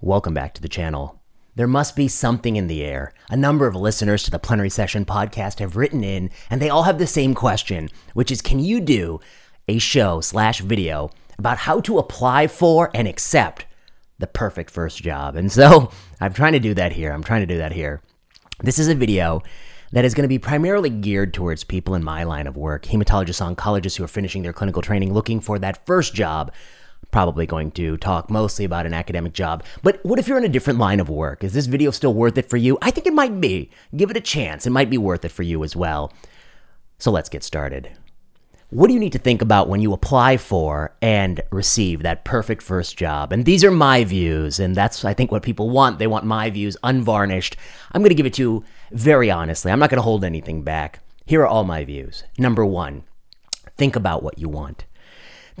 Welcome 0.00 0.32
back 0.32 0.54
to 0.54 0.62
the 0.62 0.68
channel. 0.68 1.20
There 1.56 1.66
must 1.66 1.96
be 1.96 2.06
something 2.06 2.54
in 2.54 2.68
the 2.68 2.84
air. 2.84 3.12
A 3.30 3.36
number 3.36 3.66
of 3.66 3.74
listeners 3.74 4.22
to 4.22 4.30
the 4.30 4.38
Plenary 4.38 4.70
Session 4.70 5.04
podcast 5.04 5.58
have 5.58 5.74
written 5.74 6.04
in, 6.04 6.30
and 6.48 6.62
they 6.62 6.70
all 6.70 6.84
have 6.84 6.98
the 6.98 7.06
same 7.08 7.34
question, 7.34 7.88
which 8.14 8.30
is 8.30 8.40
can 8.40 8.60
you 8.60 8.80
do 8.80 9.18
a 9.66 9.78
show 9.78 10.20
slash 10.20 10.60
video 10.60 11.10
about 11.36 11.58
how 11.58 11.80
to 11.80 11.98
apply 11.98 12.46
for 12.46 12.92
and 12.94 13.08
accept 13.08 13.66
the 14.20 14.28
perfect 14.28 14.70
first 14.70 15.02
job? 15.02 15.34
And 15.34 15.50
so 15.50 15.90
I'm 16.20 16.32
trying 16.32 16.52
to 16.52 16.60
do 16.60 16.74
that 16.74 16.92
here. 16.92 17.10
I'm 17.10 17.24
trying 17.24 17.40
to 17.40 17.52
do 17.52 17.58
that 17.58 17.72
here. 17.72 18.00
This 18.60 18.78
is 18.78 18.86
a 18.86 18.94
video 18.94 19.42
that 19.90 20.04
is 20.04 20.14
going 20.14 20.22
to 20.22 20.28
be 20.28 20.38
primarily 20.38 20.90
geared 20.90 21.34
towards 21.34 21.64
people 21.64 21.96
in 21.96 22.04
my 22.04 22.22
line 22.22 22.46
of 22.46 22.56
work, 22.56 22.84
hematologists, 22.84 23.44
oncologists 23.44 23.96
who 23.96 24.04
are 24.04 24.08
finishing 24.08 24.42
their 24.42 24.52
clinical 24.52 24.80
training 24.80 25.12
looking 25.12 25.40
for 25.40 25.58
that 25.58 25.84
first 25.86 26.14
job 26.14 26.52
probably 27.10 27.46
going 27.46 27.70
to 27.72 27.96
talk 27.96 28.30
mostly 28.30 28.64
about 28.64 28.86
an 28.86 28.94
academic 28.94 29.32
job. 29.32 29.64
But 29.82 30.04
what 30.04 30.18
if 30.18 30.28
you're 30.28 30.38
in 30.38 30.44
a 30.44 30.48
different 30.48 30.78
line 30.78 31.00
of 31.00 31.08
work? 31.08 31.42
Is 31.42 31.54
this 31.54 31.66
video 31.66 31.90
still 31.90 32.14
worth 32.14 32.38
it 32.38 32.48
for 32.48 32.56
you? 32.56 32.78
I 32.82 32.90
think 32.90 33.06
it 33.06 33.14
might 33.14 33.40
be. 33.40 33.70
Give 33.96 34.10
it 34.10 34.16
a 34.16 34.20
chance. 34.20 34.66
It 34.66 34.70
might 34.70 34.90
be 34.90 34.98
worth 34.98 35.24
it 35.24 35.32
for 35.32 35.42
you 35.42 35.64
as 35.64 35.74
well. 35.74 36.12
So 36.98 37.10
let's 37.10 37.28
get 37.28 37.42
started. 37.42 37.90
What 38.70 38.88
do 38.88 38.92
you 38.92 39.00
need 39.00 39.12
to 39.12 39.18
think 39.18 39.40
about 39.40 39.70
when 39.70 39.80
you 39.80 39.94
apply 39.94 40.36
for 40.36 40.94
and 41.00 41.40
receive 41.50 42.02
that 42.02 42.24
perfect 42.24 42.60
first 42.60 42.98
job? 42.98 43.32
And 43.32 43.46
these 43.46 43.64
are 43.64 43.70
my 43.70 44.04
views, 44.04 44.60
and 44.60 44.74
that's, 44.74 45.06
I 45.06 45.14
think, 45.14 45.32
what 45.32 45.42
people 45.42 45.70
want. 45.70 45.98
They 45.98 46.06
want 46.06 46.26
my 46.26 46.50
views 46.50 46.76
unvarnished. 46.82 47.56
I'm 47.92 48.02
going 48.02 48.10
to 48.10 48.14
give 48.14 48.26
it 48.26 48.34
to 48.34 48.42
you 48.42 48.64
very 48.92 49.30
honestly. 49.30 49.72
I'm 49.72 49.78
not 49.78 49.88
going 49.88 49.96
to 49.96 50.02
hold 50.02 50.22
anything 50.22 50.64
back. 50.64 51.00
Here 51.24 51.40
are 51.40 51.46
all 51.46 51.64
my 51.64 51.82
views. 51.82 52.24
Number 52.36 52.66
one, 52.66 53.04
think 53.78 53.96
about 53.96 54.22
what 54.22 54.38
you 54.38 54.50
want. 54.50 54.84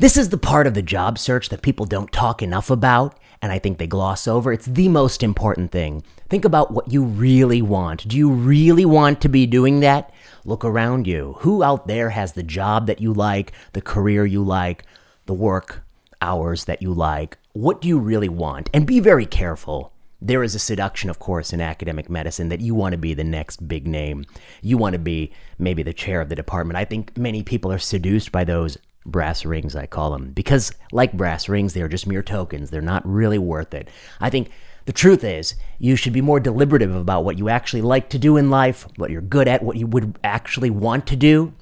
This 0.00 0.16
is 0.16 0.28
the 0.28 0.38
part 0.38 0.68
of 0.68 0.74
the 0.74 0.82
job 0.82 1.18
search 1.18 1.48
that 1.48 1.60
people 1.60 1.84
don't 1.84 2.12
talk 2.12 2.40
enough 2.40 2.70
about, 2.70 3.18
and 3.42 3.50
I 3.50 3.58
think 3.58 3.78
they 3.78 3.88
gloss 3.88 4.28
over. 4.28 4.52
It's 4.52 4.66
the 4.66 4.88
most 4.88 5.24
important 5.24 5.72
thing. 5.72 6.04
Think 6.28 6.44
about 6.44 6.70
what 6.70 6.92
you 6.92 7.02
really 7.02 7.62
want. 7.62 8.06
Do 8.06 8.16
you 8.16 8.30
really 8.30 8.84
want 8.84 9.20
to 9.22 9.28
be 9.28 9.44
doing 9.44 9.80
that? 9.80 10.12
Look 10.44 10.64
around 10.64 11.08
you. 11.08 11.34
Who 11.40 11.64
out 11.64 11.88
there 11.88 12.10
has 12.10 12.34
the 12.34 12.44
job 12.44 12.86
that 12.86 13.00
you 13.00 13.12
like, 13.12 13.50
the 13.72 13.80
career 13.80 14.24
you 14.24 14.44
like, 14.44 14.84
the 15.26 15.34
work 15.34 15.82
hours 16.22 16.66
that 16.66 16.80
you 16.80 16.94
like? 16.94 17.36
What 17.52 17.80
do 17.80 17.88
you 17.88 17.98
really 17.98 18.28
want? 18.28 18.70
And 18.72 18.86
be 18.86 19.00
very 19.00 19.26
careful. 19.26 19.92
There 20.22 20.44
is 20.44 20.54
a 20.54 20.60
seduction, 20.60 21.10
of 21.10 21.18
course, 21.18 21.52
in 21.52 21.60
academic 21.60 22.08
medicine 22.08 22.50
that 22.50 22.60
you 22.60 22.72
want 22.72 22.92
to 22.92 22.98
be 22.98 23.14
the 23.14 23.24
next 23.24 23.66
big 23.66 23.88
name. 23.88 24.26
You 24.62 24.78
want 24.78 24.92
to 24.92 25.00
be 25.00 25.32
maybe 25.58 25.82
the 25.82 25.92
chair 25.92 26.20
of 26.20 26.28
the 26.28 26.36
department. 26.36 26.76
I 26.76 26.84
think 26.84 27.16
many 27.16 27.42
people 27.42 27.72
are 27.72 27.78
seduced 27.78 28.30
by 28.30 28.44
those 28.44 28.78
brass 29.10 29.44
rings, 29.44 29.74
I 29.74 29.86
call 29.86 30.10
them, 30.10 30.32
because 30.32 30.72
like 30.92 31.12
brass 31.12 31.48
rings, 31.48 31.74
they 31.74 31.82
are 31.82 31.88
just 31.88 32.06
mere 32.06 32.22
tokens. 32.22 32.70
They're 32.70 32.80
not 32.80 33.06
really 33.06 33.38
worth 33.38 33.74
it. 33.74 33.88
I 34.20 34.30
think 34.30 34.50
the 34.88 34.92
truth 34.92 35.22
is, 35.22 35.54
you 35.78 35.96
should 35.96 36.14
be 36.14 36.22
more 36.22 36.40
deliberative 36.40 36.94
about 36.94 37.24
what 37.24 37.36
you 37.36 37.48
actually 37.48 37.82
like 37.82 38.08
to 38.08 38.18
do 38.18 38.36
in 38.36 38.48
life, 38.48 38.86
what 38.96 39.10
you're 39.10 39.20
good 39.20 39.46
at, 39.46 39.62
what 39.62 39.76
you 39.76 39.86
would 39.86 40.18
actually 40.24 40.70
want 40.70 41.06
to 41.08 41.16
do, 41.16 41.52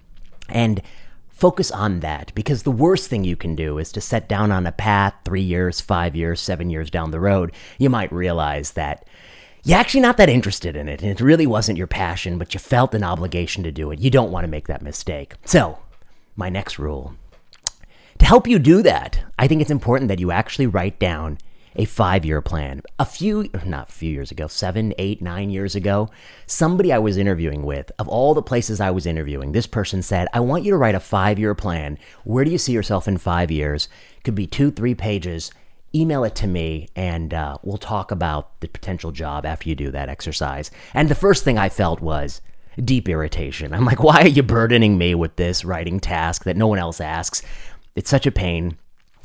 and 0.49 0.81
focus 1.29 1.73
on 1.73 2.01
that. 2.01 2.33
Because 2.35 2.63
the 2.63 2.71
worst 2.71 3.11
thing 3.11 3.25
you 3.25 3.35
can 3.35 3.57
do 3.57 3.79
is 3.79 3.91
to 3.93 4.01
set 4.01 4.29
down 4.29 4.53
on 4.53 4.65
a 4.65 4.71
path 4.71 5.13
three 5.25 5.43
years, 5.43 5.81
five 5.81 6.15
years, 6.15 6.41
seven 6.41 6.71
years 6.71 6.89
down 6.89 7.11
the 7.11 7.19
road. 7.19 7.53
You 7.79 7.91
might 7.91 8.13
realize 8.13 8.73
that 8.73 9.07
you're 9.65 9.79
actually 9.81 10.03
not 10.03 10.19
that 10.19 10.29
interested 10.29 10.77
in 10.77 10.89
it, 10.89 11.03
and 11.03 11.11
it 11.11 11.21
really 11.21 11.49
wasn't 11.49 11.79
your 11.79 11.89
passion, 11.89 12.39
but 12.39 12.55
you 12.55 12.61
felt 12.61 12.95
an 12.95 13.03
obligation 13.03 13.65
to 13.65 13.73
do 13.73 13.91
it. 13.91 13.99
You 13.99 14.11
don't 14.11 14.31
want 14.31 14.45
to 14.45 14.49
make 14.49 14.69
that 14.69 14.83
mistake. 14.83 15.35
So, 15.45 15.81
my 16.37 16.49
next 16.49 16.79
rule 16.79 17.17
to 18.19 18.25
help 18.25 18.47
you 18.47 18.59
do 18.59 18.83
that, 18.83 19.25
I 19.39 19.47
think 19.47 19.61
it's 19.61 19.70
important 19.70 20.09
that 20.09 20.20
you 20.20 20.31
actually 20.31 20.67
write 20.67 20.98
down 20.98 21.39
a 21.77 21.84
five 21.84 22.25
year 22.25 22.41
plan. 22.41 22.83
A 22.98 23.05
few, 23.05 23.48
not 23.64 23.89
a 23.89 23.92
few 23.92 24.11
years 24.11 24.31
ago, 24.31 24.47
seven, 24.47 24.95
eight, 24.98 25.20
nine 25.20 25.50
years 25.50 25.75
ago, 25.75 26.11
somebody 26.47 26.92
I 26.92 26.98
was 26.98 27.17
interviewing 27.17 27.64
with, 27.64 27.92
of 27.98 28.09
all 28.09 28.34
the 28.34 28.42
places 28.42 28.81
I 28.81 28.91
was 28.91 29.06
interviewing, 29.06 29.53
this 29.53 29.67
person 29.67 30.03
said, 30.03 30.28
I 30.33 30.41
want 30.41 30.65
you 30.65 30.71
to 30.72 30.76
write 30.76 30.94
a 30.94 31.00
five 31.00 31.38
year 31.38 31.55
plan. 31.55 31.99
Where 32.25 32.44
do 32.44 32.50
you 32.50 32.59
see 32.59 32.72
yourself 32.72 33.06
in 33.06 33.19
five 33.19 33.50
years? 33.50 33.88
Could 34.25 34.34
be 34.34 34.47
two, 34.47 34.71
three 34.71 34.94
pages. 34.94 35.53
Email 35.94 36.25
it 36.25 36.34
to 36.37 36.47
me 36.47 36.88
and 36.97 37.32
uh, 37.32 37.59
we'll 37.62 37.78
talk 37.78 38.10
about 38.10 38.60
the 38.60 38.69
potential 38.69 39.12
job 39.12 39.47
after 39.47 39.69
you 39.69 39.75
do 39.75 39.91
that 39.91 40.09
exercise. 40.09 40.71
And 40.94 41.09
the 41.09 41.15
first 41.15 41.44
thing 41.44 41.59
I 41.59 41.69
felt 41.69 42.00
was, 42.00 42.41
deep 42.84 43.09
irritation. 43.09 43.72
I'm 43.72 43.87
like, 43.87 44.03
why 44.03 44.21
are 44.22 44.28
you 44.28 44.43
burdening 44.43 44.99
me 44.99 45.15
with 45.15 45.37
this 45.37 45.65
writing 45.65 45.99
task 45.99 46.44
that 46.44 46.59
no 46.59 46.66
one 46.66 46.78
else 46.78 47.00
asks? 47.00 47.43
It's 47.97 48.11
such 48.11 48.27
a 48.27 48.33
pain. 48.33 48.79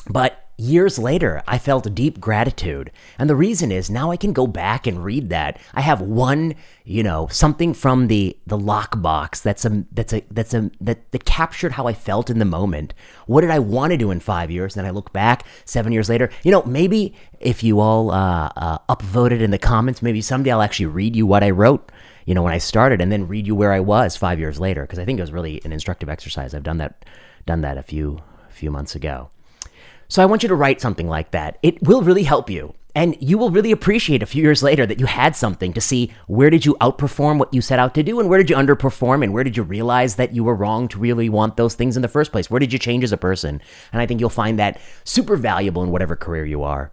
But 0.09 0.47
years 0.57 0.99
later, 0.99 1.41
I 1.47 1.57
felt 1.57 1.93
deep 1.93 2.19
gratitude. 2.19 2.91
And 3.19 3.29
the 3.29 3.35
reason 3.35 3.71
is 3.71 3.89
now 3.89 4.11
I 4.11 4.17
can 4.17 4.31
go 4.33 4.47
back 4.47 4.87
and 4.87 5.03
read 5.03 5.29
that. 5.29 5.59
I 5.73 5.81
have 5.81 6.01
one, 6.01 6.55
you 6.85 7.03
know, 7.03 7.27
something 7.27 7.73
from 7.73 8.07
the 8.07 8.37
the 8.47 8.57
lockbox 8.57 9.41
that's 9.41 9.65
a 9.65 9.85
that's 9.91 10.13
a 10.13 10.23
that's 10.31 10.53
a 10.53 10.71
that, 10.79 11.11
that 11.11 11.25
captured 11.25 11.73
how 11.73 11.87
I 11.87 11.93
felt 11.93 12.29
in 12.29 12.39
the 12.39 12.45
moment. 12.45 12.93
What 13.27 13.41
did 13.41 13.51
I 13.51 13.59
want 13.59 13.91
to 13.91 13.97
do 13.97 14.11
in 14.11 14.19
five 14.19 14.49
years? 14.49 14.75
And 14.75 14.83
then 14.83 14.89
I 14.89 14.95
look 14.95 15.11
back 15.13 15.45
seven 15.65 15.91
years 15.91 16.09
later. 16.09 16.29
You 16.43 16.51
know, 16.51 16.63
maybe 16.63 17.13
if 17.39 17.63
you 17.63 17.79
all 17.79 18.11
uh, 18.11 18.49
uh, 18.55 18.77
upvoted 18.89 19.41
in 19.41 19.51
the 19.51 19.57
comments, 19.57 20.01
maybe 20.01 20.21
someday 20.21 20.51
I'll 20.51 20.61
actually 20.61 20.87
read 20.87 21.15
you 21.15 21.25
what 21.25 21.43
I 21.43 21.49
wrote. 21.49 21.91
You 22.25 22.35
know, 22.35 22.43
when 22.43 22.53
I 22.53 22.59
started, 22.59 23.01
and 23.01 23.11
then 23.11 23.27
read 23.27 23.47
you 23.47 23.55
where 23.55 23.73
I 23.73 23.79
was 23.79 24.15
five 24.15 24.39
years 24.39 24.59
later, 24.59 24.83
because 24.83 24.99
I 24.99 25.05
think 25.05 25.17
it 25.17 25.23
was 25.23 25.31
really 25.31 25.59
an 25.65 25.73
instructive 25.73 26.07
exercise. 26.07 26.53
I've 26.53 26.63
done 26.63 26.77
that 26.77 27.03
done 27.47 27.61
that 27.61 27.77
a 27.77 27.83
few 27.83 28.19
few 28.61 28.71
months 28.71 28.95
ago. 28.95 29.29
So 30.07 30.21
I 30.21 30.25
want 30.27 30.43
you 30.43 30.49
to 30.49 30.55
write 30.55 30.79
something 30.79 31.07
like 31.07 31.31
that. 31.31 31.57
It 31.63 31.81
will 31.81 32.03
really 32.03 32.23
help 32.23 32.49
you. 32.49 32.75
And 32.93 33.15
you 33.19 33.37
will 33.37 33.49
really 33.49 33.71
appreciate 33.71 34.21
a 34.21 34.25
few 34.25 34.43
years 34.43 34.61
later 34.61 34.85
that 34.85 34.99
you 34.99 35.05
had 35.05 35.35
something 35.35 35.73
to 35.73 35.81
see 35.81 36.11
where 36.27 36.49
did 36.49 36.65
you 36.65 36.75
outperform 36.81 37.39
what 37.39 37.53
you 37.53 37.61
set 37.61 37.79
out 37.79 37.95
to 37.95 38.03
do 38.03 38.19
and 38.19 38.29
where 38.29 38.37
did 38.37 38.49
you 38.49 38.55
underperform 38.55 39.23
and 39.23 39.33
where 39.33 39.45
did 39.45 39.57
you 39.57 39.63
realize 39.63 40.17
that 40.17 40.35
you 40.35 40.43
were 40.43 40.53
wrong 40.53 40.87
to 40.89 40.99
really 40.99 41.29
want 41.29 41.55
those 41.55 41.73
things 41.73 41.95
in 41.95 42.01
the 42.01 42.09
first 42.09 42.31
place? 42.31 42.51
Where 42.51 42.59
did 42.59 42.73
you 42.73 42.79
change 42.79 43.03
as 43.03 43.13
a 43.13 43.17
person? 43.17 43.61
And 43.93 44.01
I 44.01 44.05
think 44.05 44.19
you'll 44.19 44.29
find 44.29 44.59
that 44.59 44.79
super 45.05 45.37
valuable 45.37 45.83
in 45.83 45.91
whatever 45.91 46.15
career 46.15 46.45
you 46.45 46.61
are. 46.63 46.91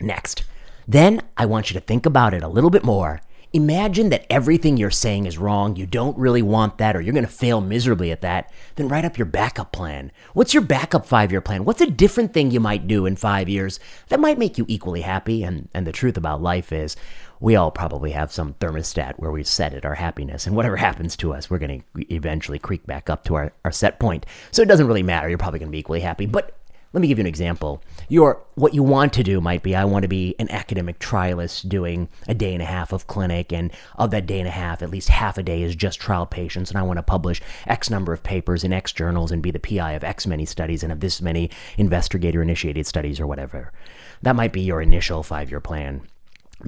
Next, 0.00 0.42
then 0.88 1.20
I 1.36 1.46
want 1.46 1.70
you 1.70 1.74
to 1.74 1.86
think 1.86 2.06
about 2.06 2.34
it 2.34 2.42
a 2.42 2.48
little 2.48 2.70
bit 2.70 2.84
more 2.84 3.20
Imagine 3.56 4.10
that 4.10 4.26
everything 4.28 4.76
you're 4.76 4.90
saying 4.90 5.24
is 5.24 5.38
wrong, 5.38 5.76
you 5.76 5.86
don't 5.86 6.18
really 6.18 6.42
want 6.42 6.76
that, 6.76 6.94
or 6.94 7.00
you're 7.00 7.14
going 7.14 7.24
to 7.24 7.32
fail 7.32 7.62
miserably 7.62 8.12
at 8.12 8.20
that. 8.20 8.52
Then 8.74 8.86
write 8.86 9.06
up 9.06 9.16
your 9.16 9.24
backup 9.24 9.72
plan. 9.72 10.12
What's 10.34 10.52
your 10.52 10.62
backup 10.62 11.06
five 11.06 11.32
year 11.32 11.40
plan? 11.40 11.64
What's 11.64 11.80
a 11.80 11.90
different 11.90 12.34
thing 12.34 12.50
you 12.50 12.60
might 12.60 12.86
do 12.86 13.06
in 13.06 13.16
five 13.16 13.48
years 13.48 13.80
that 14.08 14.20
might 14.20 14.36
make 14.36 14.58
you 14.58 14.66
equally 14.68 15.00
happy? 15.00 15.42
And, 15.42 15.70
and 15.72 15.86
the 15.86 15.92
truth 15.92 16.18
about 16.18 16.42
life 16.42 16.70
is, 16.70 16.96
we 17.40 17.56
all 17.56 17.70
probably 17.70 18.10
have 18.10 18.30
some 18.30 18.52
thermostat 18.60 19.14
where 19.16 19.32
we 19.32 19.42
set 19.42 19.72
it, 19.72 19.86
our 19.86 19.94
happiness, 19.94 20.46
and 20.46 20.54
whatever 20.54 20.76
happens 20.88 21.16
to 21.16 21.32
us, 21.32 21.48
we're 21.48 21.56
going 21.56 21.82
to 21.94 22.14
eventually 22.14 22.58
creak 22.58 22.84
back 22.84 23.08
up 23.08 23.24
to 23.24 23.36
our, 23.36 23.54
our 23.64 23.72
set 23.72 23.98
point. 23.98 24.26
So 24.50 24.60
it 24.60 24.68
doesn't 24.68 24.86
really 24.86 25.02
matter. 25.02 25.30
You're 25.30 25.38
probably 25.38 25.60
going 25.60 25.70
to 25.70 25.76
be 25.76 25.78
equally 25.78 26.00
happy. 26.00 26.26
But 26.26 26.54
let 26.96 27.02
me 27.02 27.08
give 27.08 27.18
you 27.18 27.24
an 27.24 27.26
example. 27.26 27.82
Your 28.08 28.42
what 28.54 28.72
you 28.72 28.82
want 28.82 29.12
to 29.12 29.22
do 29.22 29.38
might 29.38 29.62
be 29.62 29.76
I 29.76 29.84
want 29.84 30.04
to 30.04 30.08
be 30.08 30.34
an 30.38 30.50
academic 30.50 30.98
trialist 30.98 31.68
doing 31.68 32.08
a 32.26 32.32
day 32.32 32.54
and 32.54 32.62
a 32.62 32.64
half 32.64 32.90
of 32.90 33.06
clinic 33.06 33.52
and 33.52 33.70
of 33.96 34.10
that 34.12 34.24
day 34.24 34.38
and 34.38 34.48
a 34.48 34.50
half 34.50 34.82
at 34.82 34.88
least 34.88 35.10
half 35.10 35.36
a 35.36 35.42
day 35.42 35.60
is 35.60 35.76
just 35.76 36.00
trial 36.00 36.24
patients 36.24 36.70
and 36.70 36.78
I 36.78 36.82
want 36.82 36.96
to 36.96 37.02
publish 37.02 37.42
X 37.66 37.90
number 37.90 38.14
of 38.14 38.22
papers 38.22 38.64
in 38.64 38.72
X 38.72 38.92
journals 38.92 39.30
and 39.30 39.42
be 39.42 39.50
the 39.50 39.58
PI 39.58 39.92
of 39.92 40.04
X 40.04 40.26
many 40.26 40.46
studies 40.46 40.82
and 40.82 40.90
of 40.90 41.00
this 41.00 41.20
many 41.20 41.50
investigator 41.76 42.40
initiated 42.40 42.86
studies 42.86 43.20
or 43.20 43.26
whatever. 43.26 43.74
That 44.22 44.34
might 44.34 44.54
be 44.54 44.62
your 44.62 44.80
initial 44.80 45.22
5-year 45.22 45.60
plan 45.60 46.00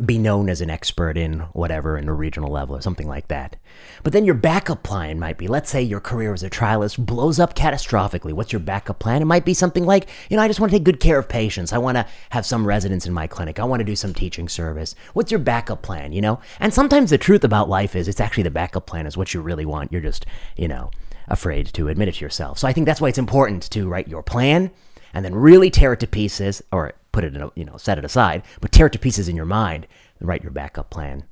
be 0.05 0.19
known 0.19 0.51
as 0.51 0.61
an 0.61 0.69
expert 0.69 1.17
in 1.17 1.41
whatever 1.53 1.97
in 1.97 2.09
a 2.09 2.13
regional 2.13 2.53
level 2.53 2.77
or 2.77 2.81
something 2.83 3.09
like 3.09 3.29
that. 3.29 3.57
But 4.03 4.13
then 4.13 4.27
your 4.27 4.35
backup 4.35 4.83
plan 4.83 5.19
might 5.19 5.39
be 5.39 5.49
let's 5.49 5.71
say 5.71 5.83
your 5.83 6.01
career 6.01 6.35
as 6.35 6.43
a 6.43 6.51
trialist 6.51 7.05
blows 7.05 7.41
up 7.41 7.55
catastrophically. 7.55 8.33
What's 8.33 8.53
your 8.53 8.61
backup 8.61 8.99
plan? 8.99 9.23
It 9.23 9.27
might 9.27 9.47
be 9.47 9.55
something 9.55 9.87
like, 9.87 10.09
you 10.29 10.37
know, 10.37 10.43
I 10.43 10.49
just 10.49 10.61
want 10.61 10.71
to 10.71 10.79
take 10.79 10.85
good 10.85 11.01
care 11.01 11.19
of 11.19 11.29
patients. 11.29 11.73
I 11.73 11.79
want 11.79 11.97
to 11.97 12.07
have 12.31 12.45
some 12.45 12.67
residents 12.67 13.07
in 13.07 13.15
my 13.15 13.27
clinic. 13.27 13.59
I 13.59 13.65
want 13.65 13.81
to 13.81 13.85
do 13.85 13.97
some 13.97 14.13
teaching 14.13 14.49
service. 14.49 14.95
What's 15.15 15.33
your 15.33 15.41
backup 15.41 15.83
plan, 15.83 16.13
you 16.13 16.21
know? 16.21 16.41
And 16.61 16.73
sometimes 16.73 17.11
the 17.11 17.19
truth 17.19 17.43
about 17.43 17.69
life 17.71 17.97
is 17.97 18.09
it's 18.09 18.21
actually 18.21 18.43
the 18.43 18.51
backup 18.51 18.87
plan 18.87 19.07
is 19.07 19.17
what 19.17 19.33
you 19.33 19.41
really 19.41 19.65
want. 19.65 19.91
You're 19.91 20.03
just, 20.03 20.27
you 20.57 20.69
know, 20.69 20.91
afraid 21.29 21.67
to 21.67 21.89
admit 21.89 22.09
it 22.09 22.17
to 22.17 22.25
yourself. 22.25 22.59
So 22.59 22.69
I 22.69 22.73
think 22.73 22.87
that's 22.87 23.01
why 23.01 23.09
it's 23.09 23.19
important 23.19 23.71
to 23.71 23.89
write 23.89 24.09
your 24.09 24.23
plan 24.23 24.71
and 25.15 25.25
then 25.25 25.35
really 25.35 25.71
tear 25.71 25.95
it 25.95 26.01
to 26.01 26.07
pieces 26.07 26.63
or 26.73 26.93
put 27.19 27.25
it 27.25 27.35
in 27.35 27.43
a, 27.43 27.51
you 27.57 27.65
know, 27.65 27.77
set 27.77 27.99
it 27.99 28.05
aside, 28.05 28.45
but 28.61 28.71
tear 28.71 28.87
it 28.87 28.93
to 28.93 28.99
pieces 28.99 29.29
in 29.29 29.35
your 29.35 29.45
mind 29.45 29.89
and 30.21 30.29
write 30.29 30.45
your 30.45 30.53
backup 30.53 30.89
plan. 30.89 31.25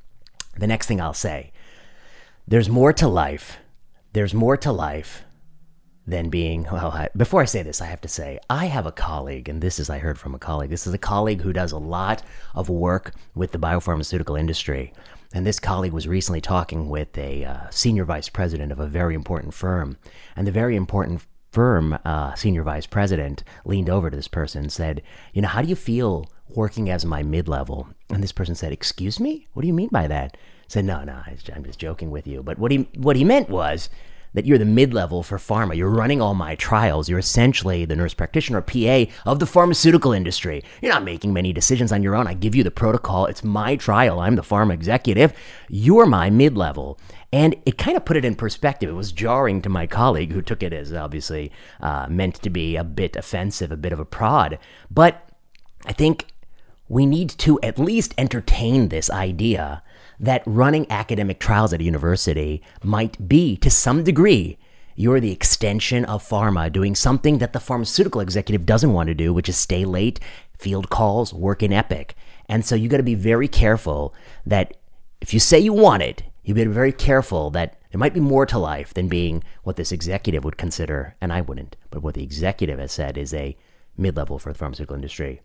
The 0.58 0.66
next 0.66 0.88
thing 0.88 1.00
I'll 1.00 1.14
say, 1.14 1.52
there's 2.48 2.68
more 2.68 2.92
to 2.94 3.06
life. 3.06 3.58
There's 4.12 4.34
more 4.34 4.56
to 4.56 4.72
life 4.72 5.22
than 6.04 6.28
being, 6.28 6.66
well, 6.72 6.90
I, 6.90 7.08
before 7.16 7.40
I 7.40 7.44
say 7.44 7.62
this, 7.62 7.80
I 7.80 7.84
have 7.84 8.00
to 8.00 8.08
say, 8.08 8.40
I 8.50 8.64
have 8.64 8.84
a 8.84 8.90
colleague, 8.90 9.48
and 9.48 9.62
this 9.62 9.78
is, 9.78 9.88
I 9.88 9.98
heard 9.98 10.18
from 10.18 10.34
a 10.34 10.40
colleague, 10.40 10.70
this 10.70 10.88
is 10.88 10.94
a 10.94 10.98
colleague 10.98 11.42
who 11.42 11.52
does 11.52 11.70
a 11.70 11.78
lot 11.78 12.20
of 12.56 12.68
work 12.68 13.14
with 13.36 13.52
the 13.52 13.58
biopharmaceutical 13.58 14.36
industry. 14.36 14.92
And 15.34 15.46
this 15.46 15.60
colleague 15.60 15.92
was 15.92 16.08
recently 16.08 16.40
talking 16.40 16.88
with 16.88 17.16
a 17.16 17.44
uh, 17.44 17.70
senior 17.70 18.04
vice 18.04 18.28
president 18.28 18.72
of 18.72 18.80
a 18.80 18.88
very 18.88 19.14
important 19.14 19.54
firm. 19.54 19.98
And 20.34 20.48
the 20.48 20.52
very 20.52 20.74
important 20.74 21.24
firm 21.56 21.98
uh, 22.04 22.34
senior 22.34 22.62
vice 22.62 22.84
president 22.84 23.42
leaned 23.64 23.88
over 23.88 24.10
to 24.10 24.16
this 24.16 24.28
person 24.28 24.64
and 24.64 24.72
said, 24.72 25.00
You 25.32 25.40
know, 25.40 25.48
how 25.48 25.62
do 25.62 25.68
you 25.68 25.74
feel 25.74 26.28
working 26.50 26.90
as 26.90 27.04
my 27.04 27.22
mid 27.22 27.48
level. 27.48 27.88
And 28.10 28.22
this 28.22 28.32
person 28.32 28.54
said, 28.54 28.72
Excuse 28.72 29.18
me? 29.18 29.48
What 29.54 29.62
do 29.62 29.68
you 29.68 29.74
mean 29.74 29.88
by 29.90 30.06
that? 30.06 30.36
I 30.36 30.68
said, 30.68 30.84
No, 30.84 31.02
no, 31.02 31.22
I'm 31.54 31.64
just 31.64 31.78
joking 31.78 32.10
with 32.10 32.26
you. 32.26 32.42
But 32.42 32.58
what 32.58 32.70
he, 32.72 32.88
what 32.96 33.16
he 33.16 33.24
meant 33.24 33.48
was, 33.48 33.88
that 34.34 34.44
you're 34.44 34.58
the 34.58 34.66
mid 34.66 34.92
level 34.92 35.22
for 35.22 35.38
pharma. 35.38 35.74
You're 35.74 35.88
running 35.88 36.20
all 36.20 36.34
my 36.34 36.56
trials. 36.56 37.08
You're 37.08 37.18
essentially 37.18 37.86
the 37.86 37.96
nurse 37.96 38.12
practitioner, 38.12 38.60
PA 38.60 39.04
of 39.24 39.38
the 39.38 39.46
pharmaceutical 39.46 40.12
industry. 40.12 40.62
You're 40.82 40.92
not 40.92 41.04
making 41.04 41.32
many 41.32 41.54
decisions 41.54 41.90
on 41.90 42.02
your 42.02 42.14
own. 42.14 42.26
I 42.26 42.34
give 42.34 42.54
you 42.54 42.62
the 42.62 42.70
protocol. 42.70 43.24
It's 43.24 43.42
my 43.42 43.76
trial. 43.76 44.20
I'm 44.20 44.36
the 44.36 44.42
pharma 44.42 44.74
executive. 44.74 45.32
You're 45.70 46.04
my 46.04 46.28
mid 46.28 46.54
level. 46.54 46.98
And 47.36 47.54
it 47.66 47.76
kind 47.76 47.98
of 47.98 48.06
put 48.06 48.16
it 48.16 48.24
in 48.24 48.34
perspective. 48.34 48.88
It 48.88 48.94
was 48.94 49.12
jarring 49.12 49.60
to 49.60 49.68
my 49.68 49.86
colleague 49.86 50.32
who 50.32 50.40
took 50.40 50.62
it 50.62 50.72
as 50.72 50.94
obviously 50.94 51.52
uh, 51.82 52.06
meant 52.08 52.36
to 52.36 52.48
be 52.48 52.76
a 52.76 52.82
bit 52.82 53.14
offensive, 53.14 53.70
a 53.70 53.76
bit 53.76 53.92
of 53.92 54.00
a 54.00 54.06
prod. 54.06 54.58
But 54.90 55.28
I 55.84 55.92
think 55.92 56.28
we 56.88 57.04
need 57.04 57.28
to 57.28 57.60
at 57.60 57.78
least 57.78 58.14
entertain 58.16 58.88
this 58.88 59.10
idea 59.10 59.82
that 60.18 60.44
running 60.46 60.90
academic 60.90 61.38
trials 61.38 61.74
at 61.74 61.82
a 61.82 61.84
university 61.84 62.62
might 62.82 63.28
be, 63.28 63.58
to 63.58 63.68
some 63.70 64.02
degree, 64.02 64.56
you're 64.94 65.20
the 65.20 65.30
extension 65.30 66.06
of 66.06 66.26
pharma 66.26 66.72
doing 66.72 66.94
something 66.94 67.36
that 67.36 67.52
the 67.52 67.60
pharmaceutical 67.60 68.22
executive 68.22 68.64
doesn't 68.64 68.94
want 68.94 69.08
to 69.08 69.14
do, 69.14 69.34
which 69.34 69.50
is 69.50 69.58
stay 69.58 69.84
late, 69.84 70.20
field 70.56 70.88
calls, 70.88 71.34
work 71.34 71.62
in 71.62 71.70
Epic. 71.70 72.14
And 72.48 72.64
so 72.64 72.74
you 72.74 72.88
got 72.88 72.96
to 72.96 73.02
be 73.02 73.14
very 73.14 73.46
careful 73.46 74.14
that 74.46 74.78
if 75.20 75.34
you 75.34 75.40
say 75.40 75.58
you 75.58 75.74
want 75.74 76.02
it, 76.02 76.22
you 76.46 76.54
better 76.54 76.70
be 76.70 76.74
very 76.74 76.92
careful 76.92 77.50
that 77.50 77.78
there 77.90 77.98
might 77.98 78.14
be 78.14 78.20
more 78.20 78.46
to 78.46 78.58
life 78.58 78.94
than 78.94 79.08
being 79.08 79.42
what 79.64 79.76
this 79.76 79.90
executive 79.90 80.44
would 80.44 80.56
consider, 80.56 81.16
and 81.20 81.32
I 81.32 81.40
wouldn't, 81.40 81.76
but 81.90 82.02
what 82.02 82.14
the 82.14 82.22
executive 82.22 82.78
has 82.78 82.92
said 82.92 83.18
is 83.18 83.34
a 83.34 83.56
mid 83.98 84.16
level 84.16 84.38
for 84.38 84.52
the 84.52 84.58
pharmaceutical 84.58 84.94
industry. 84.94 85.42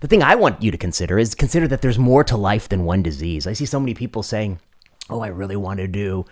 The 0.00 0.08
thing 0.08 0.22
I 0.22 0.36
want 0.36 0.62
you 0.62 0.70
to 0.70 0.78
consider 0.78 1.18
is 1.18 1.34
consider 1.34 1.68
that 1.68 1.82
there's 1.82 1.98
more 1.98 2.24
to 2.24 2.36
life 2.36 2.68
than 2.68 2.84
one 2.84 3.02
disease. 3.02 3.46
I 3.46 3.52
see 3.52 3.66
so 3.66 3.78
many 3.78 3.92
people 3.92 4.22
saying, 4.22 4.58
"Oh, 5.10 5.20
I 5.20 5.26
really 5.26 5.56
want 5.56 5.80
to 5.80 5.86
do, 5.86 6.24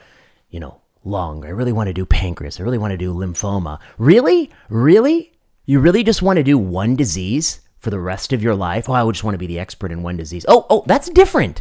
you 0.48 0.60
know, 0.60 0.80
lung. 1.04 1.44
I 1.44 1.50
really 1.50 1.72
want 1.72 1.88
to 1.88 1.92
do 1.92 2.06
pancreas. 2.06 2.58
I 2.58 2.62
really 2.62 2.78
want 2.78 2.92
to 2.92 2.96
do 2.96 3.12
lymphoma." 3.12 3.78
Really? 3.98 4.50
Really? 4.70 5.32
You 5.66 5.78
really 5.80 6.02
just 6.02 6.22
want 6.22 6.38
to 6.38 6.42
do 6.42 6.56
one 6.56 6.96
disease 6.96 7.60
for 7.76 7.90
the 7.90 8.00
rest 8.00 8.32
of 8.32 8.42
your 8.42 8.54
life? 8.54 8.88
Oh, 8.88 8.94
I 8.94 9.02
would 9.02 9.14
just 9.14 9.24
want 9.24 9.34
to 9.34 9.38
be 9.38 9.46
the 9.46 9.58
expert 9.58 9.92
in 9.92 10.02
one 10.02 10.16
disease. 10.16 10.46
Oh, 10.48 10.64
oh, 10.70 10.84
that's 10.86 11.10
different. 11.10 11.60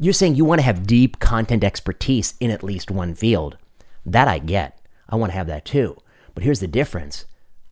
You're 0.00 0.12
saying 0.12 0.36
you 0.36 0.44
want 0.44 0.60
to 0.60 0.64
have 0.64 0.86
deep 0.86 1.18
content 1.18 1.64
expertise 1.64 2.34
in 2.38 2.52
at 2.52 2.62
least 2.62 2.88
one 2.88 3.16
field. 3.16 3.58
That 4.06 4.28
I 4.28 4.38
get. 4.38 4.78
I 5.08 5.16
want 5.16 5.32
to 5.32 5.36
have 5.36 5.48
that 5.48 5.64
too. 5.64 5.96
But 6.34 6.44
here's 6.44 6.60
the 6.60 6.68
difference. 6.68 7.24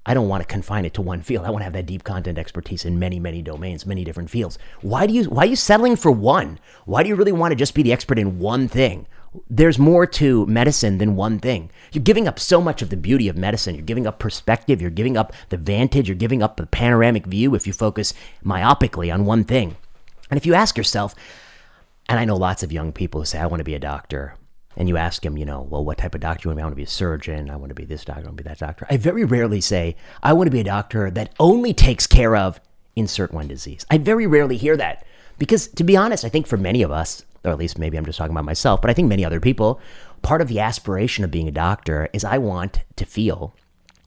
I 0.05 0.13
don't 0.13 0.29
want 0.29 0.43
to 0.43 0.49
confine 0.49 0.85
it 0.85 0.95
to 0.95 1.03
one 1.03 1.23
field. 1.23 1.47
I 1.47 1.51
want 1.51 1.61
to 1.61 1.65
have 1.65 1.73
that 1.75 1.87
deep 1.87 2.03
content 2.03 2.37
expertise 2.37 2.85
in 2.85 2.99
many, 2.99 3.21
many 3.21 3.43
domains, 3.43 3.87
many 3.87 4.03
different 4.03 4.31
fields. 4.31 4.59
Why 4.81 5.07
do 5.07 5.15
you 5.15 5.25
why 5.25 5.45
are 5.45 5.47
you 5.47 5.57
settling 5.57 5.95
for 5.95 6.11
one? 6.11 6.59
Why 6.85 7.05
do 7.05 7.09
you 7.09 7.15
really 7.15 7.31
want 7.31 7.53
to 7.53 7.57
just 7.57 7.75
be 7.75 7.85
the 7.85 7.93
expert 7.93 8.19
in 8.19 8.41
one 8.41 8.67
thing? 8.67 9.07
There's 9.49 9.79
more 9.79 10.07
to 10.07 10.47
medicine 10.47 10.99
than 10.99 11.15
one 11.15 11.39
thing. 11.39 11.71
You're 11.93 12.03
giving 12.03 12.27
up 12.27 12.41
so 12.41 12.61
much 12.61 12.83
of 12.83 12.91
the 12.91 12.97
beauty 12.97 13.29
of 13.29 13.37
medicine. 13.37 13.77
You're 13.77 13.85
giving 13.85 14.07
up 14.07 14.19
perspective, 14.19 14.81
you're 14.81 14.91
giving 14.91 15.17
up 15.17 15.33
the 15.51 15.57
vantage, 15.57 16.09
you're 16.09 16.17
giving 16.17 16.43
up 16.43 16.57
the 16.57 16.67
panoramic 16.67 17.27
view 17.27 17.55
if 17.55 17.69
you 17.69 17.73
focus 17.73 18.15
myopically 18.45 19.13
on 19.15 19.27
one 19.27 19.45
thing. 19.45 19.77
And 20.31 20.39
if 20.39 20.47
you 20.47 20.55
ask 20.55 20.77
yourself, 20.77 21.15
and 22.09 22.19
I 22.19 22.25
know 22.25 22.37
lots 22.37 22.63
of 22.63 22.73
young 22.73 22.93
people 22.93 23.21
who 23.21 23.27
say, 23.27 23.39
I 23.39 23.47
want 23.47 23.61
to 23.61 23.65
be 23.65 23.75
a 23.75 23.81
doctor 23.81 24.37
and 24.77 24.89
you 24.89 24.97
ask 24.97 25.23
them, 25.23 25.39
you 25.39 25.47
know, 25.47 25.63
well, 25.63 25.85
what 25.85 25.99
type 25.99 26.15
of 26.15 26.21
doctor 26.21 26.49
you 26.49 26.51
want 26.51 26.57
to 26.57 26.61
be? 26.61 26.63
I 26.63 26.67
want 26.67 26.73
to 26.73 26.77
be 26.77 26.83
a 26.83 26.87
surgeon. 26.87 27.51
I 27.51 27.57
want 27.57 27.71
to 27.71 27.75
be 27.75 27.87
this 27.87 28.05
doctor. 28.05 28.23
I 28.23 28.25
want 28.25 28.37
to 28.37 28.45
be 28.45 28.49
that 28.49 28.59
doctor. 28.59 28.87
I 28.91 28.99
very 28.99 29.25
rarely 29.25 29.61
say, 29.61 29.97
I 30.23 30.35
want 30.35 30.49
to 30.49 30.53
be 30.53 30.61
a 30.61 30.65
doctor 30.65 31.11
that 31.11 31.35
only 31.41 31.73
takes 31.73 32.07
care 32.07 32.37
of 32.37 32.61
insert 32.95 33.33
one 33.33 33.49
disease. 33.49 33.87
I 33.91 33.99
very 33.99 34.27
rarely 34.27 34.57
hear 34.57 34.77
that 34.77 35.07
because, 35.39 35.69
to 35.69 35.85
be 35.85 35.97
honest, 35.97 36.25
I 36.25 36.29
think 36.29 36.47
for 36.47 36.57
many 36.57 36.83
of 36.83 36.91
us, 36.91 37.25
or 37.45 37.51
at 37.51 37.59
least 37.59 37.79
maybe 37.79 37.97
I'm 37.97 38.05
just 38.05 38.19
talking 38.19 38.33
about 38.33 38.45
myself, 38.45 38.83
but 38.83 38.91
I 38.91 38.95
think 38.95 39.09
many 39.09 39.25
other 39.25 39.41
people, 39.41 39.81
part 40.23 40.43
of 40.43 40.49
the 40.49 40.61
aspiration 40.61 41.25
of 41.25 41.31
being 41.31 41.49
a 41.49 41.53
doctor 41.53 42.09
is 42.13 42.25
I 42.25 42.39
want 42.39 42.81
to 42.97 43.07
feel, 43.07 43.55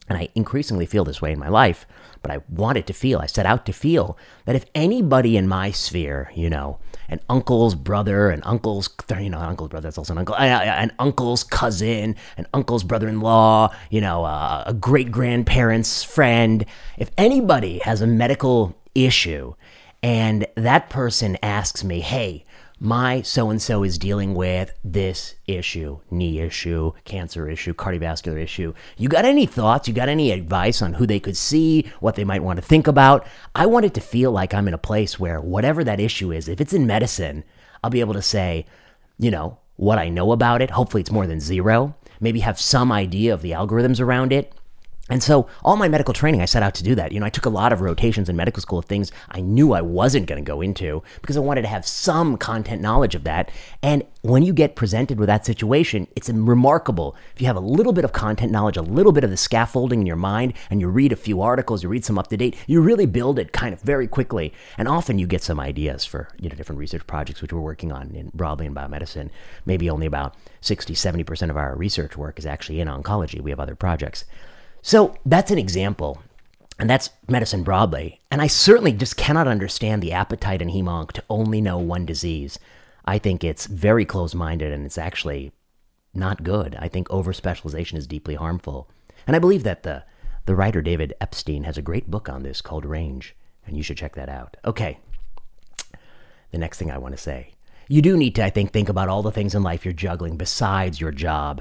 and 0.08 0.18
I 0.18 0.28
increasingly 0.34 0.86
feel 0.86 1.04
this 1.04 1.22
way 1.22 1.32
in 1.32 1.38
my 1.38 1.48
life, 1.48 1.86
but 2.22 2.30
I 2.30 2.42
wanted 2.48 2.86
to 2.86 2.92
feel, 2.92 3.18
I 3.18 3.26
set 3.26 3.46
out 3.46 3.66
to 3.66 3.72
feel 3.72 4.16
that 4.44 4.56
if 4.56 4.66
anybody 4.74 5.36
in 5.36 5.48
my 5.48 5.70
sphere, 5.70 6.30
you 6.34 6.50
know, 6.50 6.78
an 7.10 7.20
uncle's 7.28 7.74
brother, 7.74 8.30
an 8.30 8.42
uncle's, 8.44 8.88
you 9.18 9.28
know, 9.28 9.38
uncle's 9.38 9.68
brother, 9.68 9.88
that's 9.88 9.98
also 9.98 10.14
an 10.14 10.18
uncle, 10.18 10.36
an 10.36 10.92
uncle's 10.98 11.44
cousin, 11.44 12.16
an 12.38 12.46
uncle's 12.54 12.84
brother 12.84 13.08
in 13.08 13.20
law, 13.20 13.74
you 13.90 14.00
know, 14.00 14.24
uh, 14.24 14.64
a 14.66 14.72
great 14.72 15.10
grandparent's 15.10 16.02
friend. 16.02 16.64
If 16.96 17.10
anybody 17.18 17.80
has 17.80 18.00
a 18.00 18.06
medical 18.06 18.78
issue 18.94 19.54
and 20.02 20.46
that 20.54 20.88
person 20.88 21.36
asks 21.42 21.84
me, 21.84 22.00
hey, 22.00 22.44
my 22.82 23.20
so 23.20 23.50
and 23.50 23.60
so 23.60 23.82
is 23.82 23.98
dealing 23.98 24.34
with 24.34 24.72
this 24.82 25.34
issue, 25.46 26.00
knee 26.10 26.40
issue, 26.40 26.92
cancer 27.04 27.46
issue, 27.46 27.74
cardiovascular 27.74 28.42
issue. 28.42 28.72
You 28.96 29.10
got 29.10 29.26
any 29.26 29.44
thoughts? 29.44 29.86
You 29.86 29.92
got 29.92 30.08
any 30.08 30.32
advice 30.32 30.80
on 30.80 30.94
who 30.94 31.06
they 31.06 31.20
could 31.20 31.36
see, 31.36 31.92
what 32.00 32.14
they 32.14 32.24
might 32.24 32.42
want 32.42 32.56
to 32.56 32.64
think 32.64 32.86
about? 32.86 33.26
I 33.54 33.66
want 33.66 33.84
it 33.84 33.92
to 33.94 34.00
feel 34.00 34.32
like 34.32 34.54
I'm 34.54 34.66
in 34.66 34.72
a 34.72 34.78
place 34.78 35.20
where 35.20 35.42
whatever 35.42 35.84
that 35.84 36.00
issue 36.00 36.32
is, 36.32 36.48
if 36.48 36.58
it's 36.58 36.72
in 36.72 36.86
medicine, 36.86 37.44
I'll 37.84 37.90
be 37.90 38.00
able 38.00 38.14
to 38.14 38.22
say, 38.22 38.64
you 39.18 39.30
know, 39.30 39.58
what 39.76 39.98
I 39.98 40.08
know 40.08 40.32
about 40.32 40.62
it. 40.62 40.70
Hopefully, 40.70 41.02
it's 41.02 41.10
more 41.10 41.26
than 41.26 41.40
zero. 41.40 41.94
Maybe 42.18 42.40
have 42.40 42.58
some 42.58 42.90
idea 42.90 43.34
of 43.34 43.42
the 43.42 43.52
algorithms 43.52 44.00
around 44.00 44.32
it. 44.32 44.54
And 45.10 45.22
so, 45.22 45.48
all 45.64 45.76
my 45.76 45.88
medical 45.88 46.14
training, 46.14 46.40
I 46.40 46.44
set 46.44 46.62
out 46.62 46.74
to 46.74 46.84
do 46.84 46.94
that. 46.94 47.10
You 47.10 47.18
know, 47.18 47.26
I 47.26 47.30
took 47.30 47.46
a 47.46 47.50
lot 47.50 47.72
of 47.72 47.80
rotations 47.80 48.28
in 48.28 48.36
medical 48.36 48.62
school 48.62 48.78
of 48.78 48.84
things 48.84 49.10
I 49.28 49.40
knew 49.40 49.72
I 49.72 49.80
wasn't 49.80 50.26
going 50.26 50.42
to 50.42 50.48
go 50.48 50.60
into 50.60 51.02
because 51.20 51.36
I 51.36 51.40
wanted 51.40 51.62
to 51.62 51.68
have 51.68 51.84
some 51.84 52.36
content 52.36 52.80
knowledge 52.80 53.16
of 53.16 53.24
that. 53.24 53.50
And 53.82 54.04
when 54.22 54.44
you 54.44 54.52
get 54.52 54.76
presented 54.76 55.18
with 55.18 55.26
that 55.26 55.44
situation, 55.44 56.06
it's 56.14 56.28
remarkable. 56.28 57.16
If 57.34 57.40
you 57.40 57.48
have 57.48 57.56
a 57.56 57.60
little 57.60 57.92
bit 57.92 58.04
of 58.04 58.12
content 58.12 58.52
knowledge, 58.52 58.76
a 58.76 58.82
little 58.82 59.12
bit 59.12 59.24
of 59.24 59.30
the 59.30 59.36
scaffolding 59.36 60.00
in 60.00 60.06
your 60.06 60.16
mind, 60.16 60.54
and 60.70 60.80
you 60.80 60.88
read 60.88 61.10
a 61.12 61.16
few 61.16 61.40
articles, 61.42 61.82
you 61.82 61.88
read 61.88 62.04
some 62.04 62.18
up 62.18 62.28
to 62.28 62.36
date, 62.36 62.56
you 62.68 62.80
really 62.80 63.06
build 63.06 63.38
it 63.38 63.52
kind 63.52 63.74
of 63.74 63.80
very 63.80 64.06
quickly. 64.06 64.52
And 64.78 64.86
often 64.86 65.18
you 65.18 65.26
get 65.26 65.42
some 65.42 65.58
ideas 65.58 66.04
for, 66.04 66.28
you 66.38 66.48
know, 66.48 66.54
different 66.54 66.78
research 66.78 67.06
projects, 67.06 67.42
which 67.42 67.52
we're 67.52 67.60
working 67.60 67.90
on 67.90 68.14
in, 68.14 68.30
broadly 68.32 68.66
in 68.66 68.74
biomedicine. 68.74 69.30
Maybe 69.66 69.90
only 69.90 70.06
about 70.06 70.36
60, 70.60 70.94
70% 70.94 71.50
of 71.50 71.56
our 71.56 71.74
research 71.74 72.16
work 72.16 72.38
is 72.38 72.46
actually 72.46 72.80
in 72.80 72.88
oncology. 72.88 73.40
We 73.40 73.50
have 73.50 73.60
other 73.60 73.74
projects. 73.74 74.24
So 74.82 75.16
that's 75.26 75.50
an 75.50 75.58
example. 75.58 76.22
And 76.78 76.88
that's 76.88 77.10
medicine 77.28 77.62
broadly. 77.62 78.20
And 78.30 78.40
I 78.40 78.46
certainly 78.46 78.92
just 78.92 79.16
cannot 79.16 79.46
understand 79.46 80.02
the 80.02 80.12
appetite 80.12 80.62
in 80.62 80.68
hemonc 80.68 81.12
to 81.12 81.24
only 81.28 81.60
know 81.60 81.78
one 81.78 82.06
disease. 82.06 82.58
I 83.04 83.18
think 83.18 83.44
it's 83.44 83.66
very 83.66 84.04
close 84.04 84.34
minded 84.34 84.72
and 84.72 84.86
it's 84.86 84.98
actually 84.98 85.52
not 86.14 86.42
good. 86.42 86.76
I 86.78 86.88
think 86.88 87.10
over 87.10 87.32
specialization 87.32 87.98
is 87.98 88.06
deeply 88.06 88.34
harmful. 88.34 88.88
And 89.26 89.36
I 89.36 89.40
believe 89.40 89.62
that 89.64 89.82
the, 89.82 90.04
the 90.46 90.54
writer 90.54 90.80
David 90.80 91.12
Epstein 91.20 91.64
has 91.64 91.76
a 91.76 91.82
great 91.82 92.10
book 92.10 92.28
on 92.28 92.42
this 92.42 92.62
called 92.62 92.84
Range, 92.84 93.36
and 93.66 93.76
you 93.76 93.82
should 93.82 93.98
check 93.98 94.14
that 94.14 94.28
out. 94.28 94.56
Okay. 94.64 94.98
The 96.50 96.58
next 96.58 96.78
thing 96.78 96.90
I 96.90 96.98
want 96.98 97.14
to 97.14 97.22
say 97.22 97.52
you 97.90 98.00
do 98.00 98.16
need 98.16 98.36
to, 98.36 98.44
I 98.44 98.50
think, 98.50 98.70
think 98.70 98.88
about 98.88 99.08
all 99.08 99.20
the 99.20 99.32
things 99.32 99.52
in 99.52 99.64
life 99.64 99.84
you're 99.84 99.92
juggling 99.92 100.36
besides 100.36 101.00
your 101.00 101.10
job 101.10 101.60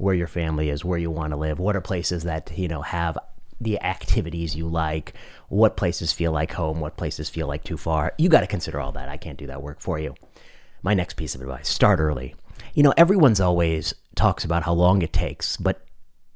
where 0.00 0.14
your 0.14 0.26
family 0.26 0.70
is, 0.70 0.82
where 0.82 0.98
you 0.98 1.10
want 1.10 1.30
to 1.30 1.36
live, 1.36 1.58
what 1.58 1.76
are 1.76 1.80
places 1.82 2.24
that, 2.24 2.50
you 2.56 2.68
know, 2.68 2.80
have 2.80 3.18
the 3.60 3.78
activities 3.82 4.56
you 4.56 4.66
like, 4.66 5.12
what 5.50 5.76
places 5.76 6.10
feel 6.10 6.32
like 6.32 6.52
home, 6.52 6.80
what 6.80 6.96
places 6.96 7.28
feel 7.28 7.46
like 7.46 7.62
too 7.62 7.76
far. 7.76 8.14
You 8.16 8.30
got 8.30 8.40
to 8.40 8.46
consider 8.46 8.80
all 8.80 8.92
that. 8.92 9.10
I 9.10 9.18
can't 9.18 9.36
do 9.36 9.46
that 9.48 9.62
work 9.62 9.78
for 9.78 9.98
you. 9.98 10.14
My 10.82 10.94
next 10.94 11.14
piece 11.14 11.34
of 11.34 11.42
advice 11.42 11.68
start 11.68 12.00
early. 12.00 12.34
You 12.72 12.82
know, 12.82 12.94
everyone's 12.96 13.42
always 13.42 13.92
talks 14.14 14.42
about 14.42 14.62
how 14.62 14.72
long 14.72 15.02
it 15.02 15.12
takes, 15.12 15.58
but 15.58 15.84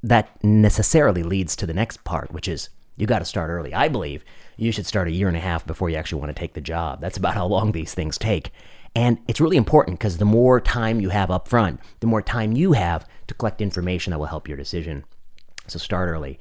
that 0.02 0.44
necessarily 0.44 1.22
leads 1.22 1.56
to 1.56 1.66
the 1.66 1.72
next 1.72 2.04
part, 2.04 2.30
which 2.32 2.48
is 2.48 2.68
you 2.98 3.06
got 3.06 3.20
to 3.20 3.24
start 3.24 3.48
early. 3.48 3.72
I 3.72 3.88
believe 3.88 4.26
you 4.58 4.72
should 4.72 4.84
start 4.84 5.08
a 5.08 5.12
year 5.12 5.28
and 5.28 5.38
a 5.38 5.40
half 5.40 5.66
before 5.66 5.88
you 5.88 5.96
actually 5.96 6.20
want 6.20 6.36
to 6.36 6.38
take 6.38 6.52
the 6.52 6.60
job. 6.60 7.00
That's 7.00 7.16
about 7.16 7.34
how 7.34 7.46
long 7.46 7.72
these 7.72 7.94
things 7.94 8.18
take. 8.18 8.50
And 8.94 9.18
it's 9.26 9.40
really 9.40 9.56
important 9.56 9.98
because 9.98 10.18
the 10.18 10.24
more 10.24 10.60
time 10.60 11.00
you 11.00 11.10
have 11.10 11.30
up 11.30 11.48
front, 11.48 11.80
the 12.00 12.06
more 12.06 12.22
time 12.22 12.52
you 12.52 12.72
have 12.72 13.06
to 13.26 13.34
collect 13.34 13.60
information 13.60 14.12
that 14.12 14.18
will 14.18 14.26
help 14.26 14.48
your 14.48 14.56
decision. 14.56 15.04
So 15.66 15.78
start 15.78 16.08
early. 16.08 16.38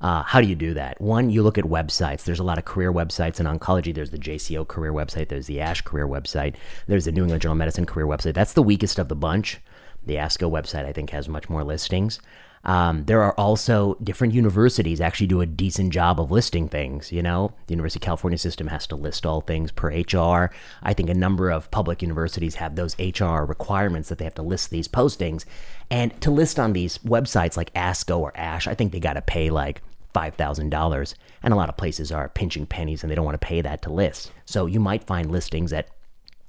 Uh, 0.00 0.22
how 0.22 0.40
do 0.40 0.46
you 0.46 0.54
do 0.54 0.74
that? 0.74 1.00
One, 1.00 1.30
you 1.30 1.42
look 1.42 1.58
at 1.58 1.64
websites. 1.64 2.24
There's 2.24 2.38
a 2.38 2.44
lot 2.44 2.58
of 2.58 2.64
career 2.64 2.92
websites 2.92 3.40
in 3.40 3.46
oncology. 3.46 3.94
There's 3.94 4.10
the 4.10 4.18
JCO 4.18 4.68
career 4.68 4.92
website. 4.92 5.28
There's 5.28 5.46
the 5.46 5.60
ASH 5.60 5.80
career 5.82 6.06
website. 6.06 6.54
There's 6.86 7.06
the 7.06 7.12
New 7.12 7.22
England 7.22 7.42
Journal 7.42 7.54
of 7.54 7.58
Medicine 7.58 7.86
career 7.86 8.06
website. 8.06 8.34
That's 8.34 8.52
the 8.52 8.62
weakest 8.62 8.98
of 8.98 9.08
the 9.08 9.16
bunch. 9.16 9.58
The 10.04 10.16
ASCO 10.16 10.50
website, 10.50 10.84
I 10.84 10.92
think, 10.92 11.10
has 11.10 11.28
much 11.28 11.48
more 11.48 11.64
listings. 11.64 12.20
Um, 12.66 13.04
there 13.04 13.22
are 13.22 13.32
also 13.34 13.96
different 14.02 14.34
universities 14.34 15.00
actually 15.00 15.28
do 15.28 15.40
a 15.40 15.46
decent 15.46 15.92
job 15.92 16.20
of 16.20 16.32
listing 16.32 16.68
things. 16.68 17.12
You 17.12 17.22
know, 17.22 17.52
the 17.68 17.74
University 17.74 18.00
of 18.00 18.02
California 18.02 18.36
system 18.36 18.66
has 18.66 18.88
to 18.88 18.96
list 18.96 19.24
all 19.24 19.40
things 19.40 19.70
per 19.70 19.88
HR. 19.88 20.50
I 20.82 20.92
think 20.92 21.08
a 21.08 21.14
number 21.14 21.48
of 21.48 21.70
public 21.70 22.02
universities 22.02 22.56
have 22.56 22.74
those 22.74 22.98
HR 22.98 23.44
requirements 23.44 24.08
that 24.08 24.18
they 24.18 24.24
have 24.24 24.34
to 24.34 24.42
list 24.42 24.70
these 24.70 24.88
postings. 24.88 25.44
And 25.90 26.20
to 26.20 26.32
list 26.32 26.58
on 26.58 26.72
these 26.72 26.98
websites 26.98 27.56
like 27.56 27.72
ASCO 27.74 28.18
or 28.18 28.36
ASH, 28.36 28.66
I 28.66 28.74
think 28.74 28.90
they 28.90 29.00
got 29.00 29.14
to 29.14 29.22
pay 29.22 29.48
like 29.48 29.80
$5,000. 30.12 31.14
And 31.44 31.54
a 31.54 31.56
lot 31.56 31.68
of 31.68 31.76
places 31.76 32.10
are 32.10 32.28
pinching 32.30 32.66
pennies 32.66 33.04
and 33.04 33.10
they 33.10 33.14
don't 33.14 33.24
want 33.24 33.40
to 33.40 33.46
pay 33.46 33.60
that 33.60 33.82
to 33.82 33.92
list. 33.92 34.32
So 34.44 34.66
you 34.66 34.80
might 34.80 35.04
find 35.04 35.30
listings 35.30 35.72
at 35.72 35.88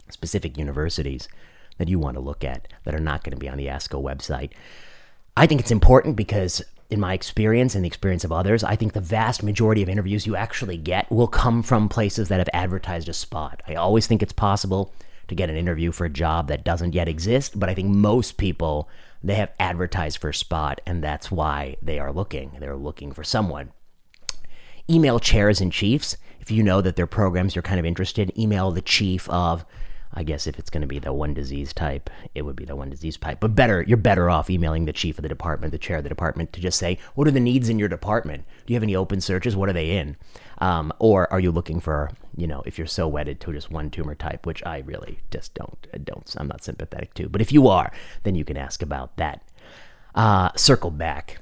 specific 0.10 0.58
universities 0.58 1.28
that 1.78 1.90
you 1.90 2.00
want 2.00 2.16
to 2.16 2.22
look 2.22 2.44
at 2.44 2.68
that 2.86 2.96
are 2.96 3.00
not 3.00 3.24
going 3.24 3.34
to 3.34 3.40
be 3.40 3.50
on 3.50 3.60
the 3.60 3.68
ASCO 3.68 4.02
website. 4.02 4.54
I 5.38 5.46
think 5.46 5.62
it's 5.62 5.70
important 5.70 6.16
because, 6.16 6.64
in 6.90 7.00
my 7.00 7.14
experience 7.14 7.76
and 7.76 7.84
the 7.84 7.88
experience 7.88 8.24
of 8.24 8.32
others, 8.32 8.64
I 8.64 8.76
think 8.76 8.94
the 8.94 9.02
vast 9.02 9.44
majority 9.44 9.84
of 9.84 9.88
interviews 9.88 10.26
you 10.26 10.36
actually 10.36 10.78
get 10.78 11.12
will 11.12 11.28
come 11.28 11.62
from 11.62 11.90
places 11.90 12.28
that 12.30 12.40
have 12.40 12.50
advertised 12.54 13.08
a 13.08 13.14
spot. 13.14 13.62
I 13.68 13.76
always 13.76 14.08
think 14.08 14.24
it's 14.24 14.34
possible 14.34 14.96
to 15.28 15.36
get 15.36 15.52
an 15.52 15.56
interview 15.56 15.92
for 15.92 16.06
a 16.06 16.10
job 16.10 16.48
that 16.48 16.64
doesn't 16.64 16.96
yet 16.96 17.08
exist, 17.08 17.60
but 17.60 17.70
I 17.70 17.76
think 17.76 17.90
most 17.90 18.38
people 18.38 18.90
they 19.24 19.36
have 19.36 19.54
advertised 19.60 20.18
for 20.18 20.30
a 20.30 20.34
spot 20.34 20.82
and 20.88 21.04
that's 21.04 21.30
why 21.30 21.78
they 21.84 22.00
are 22.00 22.12
looking. 22.12 22.58
They're 22.60 22.76
looking 22.76 23.12
for 23.12 23.24
someone. 23.24 23.74
Email 24.90 25.20
chairs 25.20 25.62
and 25.62 25.72
chiefs. 25.72 26.18
If 26.40 26.50
you 26.50 26.64
know 26.64 26.82
that 26.82 26.96
their 26.96 27.06
programs 27.06 27.56
you're 27.56 27.62
kind 27.62 27.80
of 27.80 27.86
interested, 27.86 28.36
email 28.40 28.72
the 28.72 28.82
chief 28.82 29.30
of 29.30 29.66
I 30.14 30.24
guess 30.24 30.48
if 30.48 30.58
it's 30.58 30.70
going 30.70 30.82
to 30.82 30.88
be 30.88 31.00
the 31.00 31.14
one 31.14 31.34
disease 31.34 31.74
type, 31.74 32.10
it 32.34 32.44
would 32.44 32.56
be 32.56 32.66
the 32.66 32.76
one 32.76 32.90
disease 32.90 33.18
type. 33.18 33.40
But 33.40 33.56
better, 33.56 33.84
you're 33.84 33.98
better 33.98 34.30
off 34.30 34.50
emailing 34.50 34.86
the 34.86 34.94
chief 34.94 35.18
of 35.18 35.24
the 35.24 35.30
department, 35.30 35.72
the 35.72 35.78
chair 35.78 35.98
of 35.98 36.04
the 36.04 36.10
department, 36.10 36.54
to 36.54 36.62
just 36.62 36.80
say, 36.80 36.98
what 37.16 37.28
are 37.28 37.32
the 37.32 37.40
needs 37.40 37.70
in 37.70 37.80
your 37.80 37.90
department? 37.90 38.46
Do 38.66 38.74
you 38.74 38.76
have 38.76 38.84
any 38.84 38.96
open 38.96 39.22
searches? 39.22 39.56
What 39.56 39.70
are 39.70 39.74
they 39.74 39.92
in? 39.92 40.18
Um, 40.60 40.92
or 41.00 41.32
are 41.32 41.40
you 41.40 41.52
looking 41.52 41.80
for, 41.80 42.12
you 42.36 42.48
know, 42.48 42.64
if 42.66 42.78
you're 42.78 42.88
so 42.88 43.08
wedded 43.08 43.40
to 43.42 43.54
just 43.54 43.70
one 43.70 43.90
tumor 43.90 44.16
type, 44.16 44.46
which 44.46 44.66
I 44.66 44.80
really 44.80 45.20
just 45.32 45.54
don't, 45.54 45.88
don't, 46.04 46.36
I'm 46.38 46.48
not 46.48 46.64
sympathetic 46.64 47.14
to. 47.16 47.30
But 47.30 47.42
if 47.42 47.52
you 47.52 47.68
are, 47.68 47.92
then 48.24 48.36
you 48.36 48.46
can 48.46 48.58
ask 48.58 48.82
about 48.82 49.18
that. 49.18 49.44
Uh, 50.16 50.50
circle 50.56 50.90
back 50.90 51.40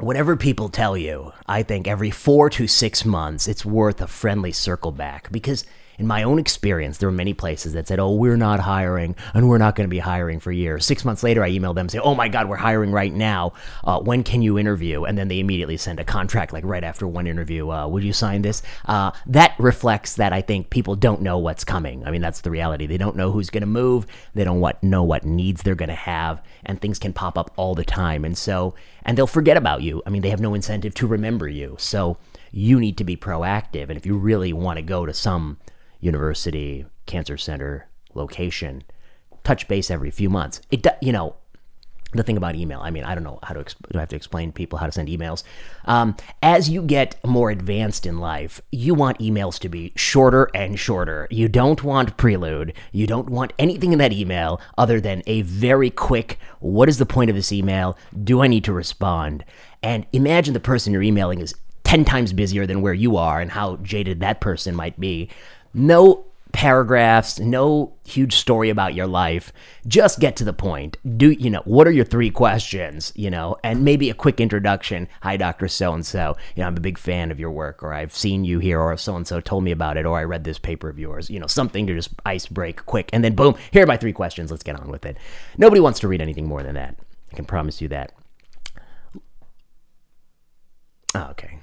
whatever 0.00 0.36
people 0.36 0.68
tell 0.68 0.96
you, 0.96 1.32
I 1.46 1.62
think 1.62 1.86
every 1.86 2.10
four 2.10 2.50
to 2.50 2.66
six 2.66 3.04
months, 3.04 3.46
it's 3.46 3.64
worth 3.64 4.00
a 4.00 4.06
friendly 4.06 4.52
circle 4.52 4.92
back 4.92 5.30
because 5.30 5.64
in 6.00 6.06
my 6.06 6.22
own 6.22 6.38
experience, 6.38 6.96
there 6.96 7.08
were 7.10 7.12
many 7.12 7.34
places 7.34 7.74
that 7.74 7.86
said, 7.86 8.00
"Oh, 8.00 8.14
we're 8.14 8.38
not 8.38 8.58
hiring, 8.58 9.14
and 9.34 9.50
we're 9.50 9.58
not 9.58 9.76
going 9.76 9.86
to 9.86 9.90
be 9.90 9.98
hiring 9.98 10.40
for 10.40 10.50
years." 10.50 10.86
Six 10.86 11.04
months 11.04 11.22
later, 11.22 11.44
I 11.44 11.50
emailed 11.50 11.74
them 11.74 11.90
say, 11.90 11.98
"Oh 11.98 12.14
my 12.14 12.26
God, 12.26 12.48
we're 12.48 12.56
hiring 12.56 12.90
right 12.90 13.12
now. 13.12 13.52
Uh, 13.84 14.00
when 14.00 14.22
can 14.22 14.40
you 14.40 14.58
interview?" 14.58 15.04
And 15.04 15.18
then 15.18 15.28
they 15.28 15.38
immediately 15.40 15.76
send 15.76 16.00
a 16.00 16.04
contract 16.04 16.54
like 16.54 16.64
right 16.64 16.82
after 16.82 17.06
one 17.06 17.26
interview. 17.26 17.70
Uh, 17.70 17.86
would 17.86 18.02
you 18.02 18.14
sign 18.14 18.40
this? 18.40 18.62
Uh, 18.86 19.10
that 19.26 19.54
reflects 19.58 20.16
that 20.16 20.32
I 20.32 20.40
think 20.40 20.70
people 20.70 20.96
don't 20.96 21.20
know 21.20 21.36
what's 21.36 21.64
coming. 21.64 22.02
I 22.06 22.10
mean, 22.10 22.22
that's 22.22 22.40
the 22.40 22.50
reality. 22.50 22.86
They 22.86 22.96
don't 22.96 23.14
know 23.14 23.30
who's 23.30 23.50
going 23.50 23.60
to 23.60 23.66
move. 23.66 24.06
They 24.34 24.44
don't 24.44 24.60
what, 24.60 24.82
know 24.82 25.02
what 25.02 25.26
needs 25.26 25.62
they're 25.62 25.74
going 25.74 25.90
to 25.90 25.94
have, 25.94 26.42
and 26.64 26.80
things 26.80 26.98
can 26.98 27.12
pop 27.12 27.36
up 27.36 27.52
all 27.56 27.74
the 27.74 27.84
time. 27.84 28.24
And 28.24 28.38
so, 28.38 28.74
and 29.04 29.18
they'll 29.18 29.26
forget 29.26 29.58
about 29.58 29.82
you. 29.82 30.02
I 30.06 30.10
mean, 30.10 30.22
they 30.22 30.30
have 30.30 30.40
no 30.40 30.54
incentive 30.54 30.94
to 30.94 31.06
remember 31.06 31.46
you. 31.46 31.76
So 31.78 32.16
you 32.52 32.80
need 32.80 32.96
to 32.96 33.04
be 33.04 33.18
proactive. 33.18 33.90
And 33.90 33.98
if 33.98 34.06
you 34.06 34.16
really 34.16 34.54
want 34.54 34.78
to 34.78 34.82
go 34.82 35.04
to 35.04 35.12
some 35.12 35.58
university, 36.00 36.86
cancer 37.06 37.36
center 37.36 37.88
location, 38.14 38.82
touch 39.44 39.68
base 39.68 39.90
every 39.90 40.10
few 40.10 40.30
months. 40.30 40.60
It, 40.70 40.86
you 41.00 41.12
know, 41.12 41.36
the 42.12 42.24
thing 42.24 42.36
about 42.36 42.56
email, 42.56 42.80
I 42.80 42.90
mean, 42.90 43.04
I 43.04 43.14
don't 43.14 43.22
know 43.22 43.38
how 43.42 43.54
to, 43.54 43.62
do 43.62 43.96
I 43.96 44.00
have 44.00 44.08
to 44.08 44.16
explain 44.16 44.48
to 44.48 44.52
people 44.52 44.78
how 44.78 44.86
to 44.86 44.92
send 44.92 45.08
emails? 45.08 45.44
Um, 45.84 46.16
as 46.42 46.68
you 46.68 46.82
get 46.82 47.24
more 47.24 47.50
advanced 47.50 48.04
in 48.04 48.18
life, 48.18 48.60
you 48.72 48.94
want 48.94 49.20
emails 49.20 49.60
to 49.60 49.68
be 49.68 49.92
shorter 49.94 50.50
and 50.52 50.78
shorter. 50.78 51.28
You 51.30 51.48
don't 51.48 51.84
want 51.84 52.16
prelude. 52.16 52.72
You 52.90 53.06
don't 53.06 53.30
want 53.30 53.52
anything 53.60 53.92
in 53.92 54.00
that 54.00 54.12
email 54.12 54.60
other 54.76 55.00
than 55.00 55.22
a 55.26 55.42
very 55.42 55.90
quick, 55.90 56.40
what 56.58 56.88
is 56.88 56.98
the 56.98 57.06
point 57.06 57.30
of 57.30 57.36
this 57.36 57.52
email? 57.52 57.96
Do 58.24 58.42
I 58.42 58.48
need 58.48 58.64
to 58.64 58.72
respond? 58.72 59.44
And 59.80 60.04
imagine 60.12 60.52
the 60.52 60.60
person 60.60 60.92
you're 60.92 61.02
emailing 61.02 61.40
is 61.40 61.54
10 61.84 62.04
times 62.04 62.32
busier 62.32 62.66
than 62.66 62.82
where 62.82 62.94
you 62.94 63.16
are 63.16 63.40
and 63.40 63.50
how 63.50 63.76
jaded 63.76 64.20
that 64.20 64.40
person 64.40 64.74
might 64.74 64.98
be. 64.98 65.28
No 65.72 66.24
paragraphs, 66.52 67.38
no 67.38 67.92
huge 68.04 68.36
story 68.36 68.70
about 68.70 68.94
your 68.94 69.06
life. 69.06 69.52
Just 69.86 70.18
get 70.18 70.36
to 70.36 70.44
the 70.44 70.52
point. 70.52 70.96
Do 71.16 71.30
you 71.30 71.50
know 71.50 71.62
what 71.64 71.86
are 71.86 71.92
your 71.92 72.04
three 72.04 72.30
questions, 72.30 73.12
you 73.14 73.30
know, 73.30 73.56
and 73.62 73.84
maybe 73.84 74.10
a 74.10 74.14
quick 74.14 74.40
introduction. 74.40 75.08
Hi 75.22 75.36
Dr. 75.36 75.68
So 75.68 75.94
and 75.94 76.04
so. 76.04 76.36
You 76.56 76.62
know, 76.62 76.66
I'm 76.66 76.76
a 76.76 76.80
big 76.80 76.98
fan 76.98 77.30
of 77.30 77.38
your 77.38 77.50
work 77.50 77.82
or 77.82 77.92
I've 77.92 78.14
seen 78.14 78.44
you 78.44 78.58
here 78.58 78.80
or 78.80 78.96
so 78.96 79.16
and 79.16 79.26
so 79.26 79.40
told 79.40 79.64
me 79.64 79.70
about 79.70 79.96
it 79.96 80.06
or 80.06 80.18
I 80.18 80.24
read 80.24 80.44
this 80.44 80.58
paper 80.58 80.88
of 80.88 80.98
yours. 80.98 81.30
You 81.30 81.38
know, 81.38 81.46
something 81.46 81.86
to 81.86 81.94
just 81.94 82.10
ice 82.26 82.46
break 82.46 82.84
quick 82.86 83.10
and 83.12 83.22
then 83.24 83.34
boom, 83.34 83.54
here 83.70 83.84
are 83.84 83.86
my 83.86 83.96
three 83.96 84.12
questions. 84.12 84.50
Let's 84.50 84.62
get 84.64 84.78
on 84.78 84.90
with 84.90 85.06
it. 85.06 85.16
Nobody 85.56 85.80
wants 85.80 86.00
to 86.00 86.08
read 86.08 86.20
anything 86.20 86.46
more 86.46 86.62
than 86.62 86.74
that. 86.74 86.96
I 87.32 87.36
can 87.36 87.44
promise 87.44 87.80
you 87.80 87.88
that. 87.88 88.12
Ah, 91.14 91.30
okay. 91.30 91.58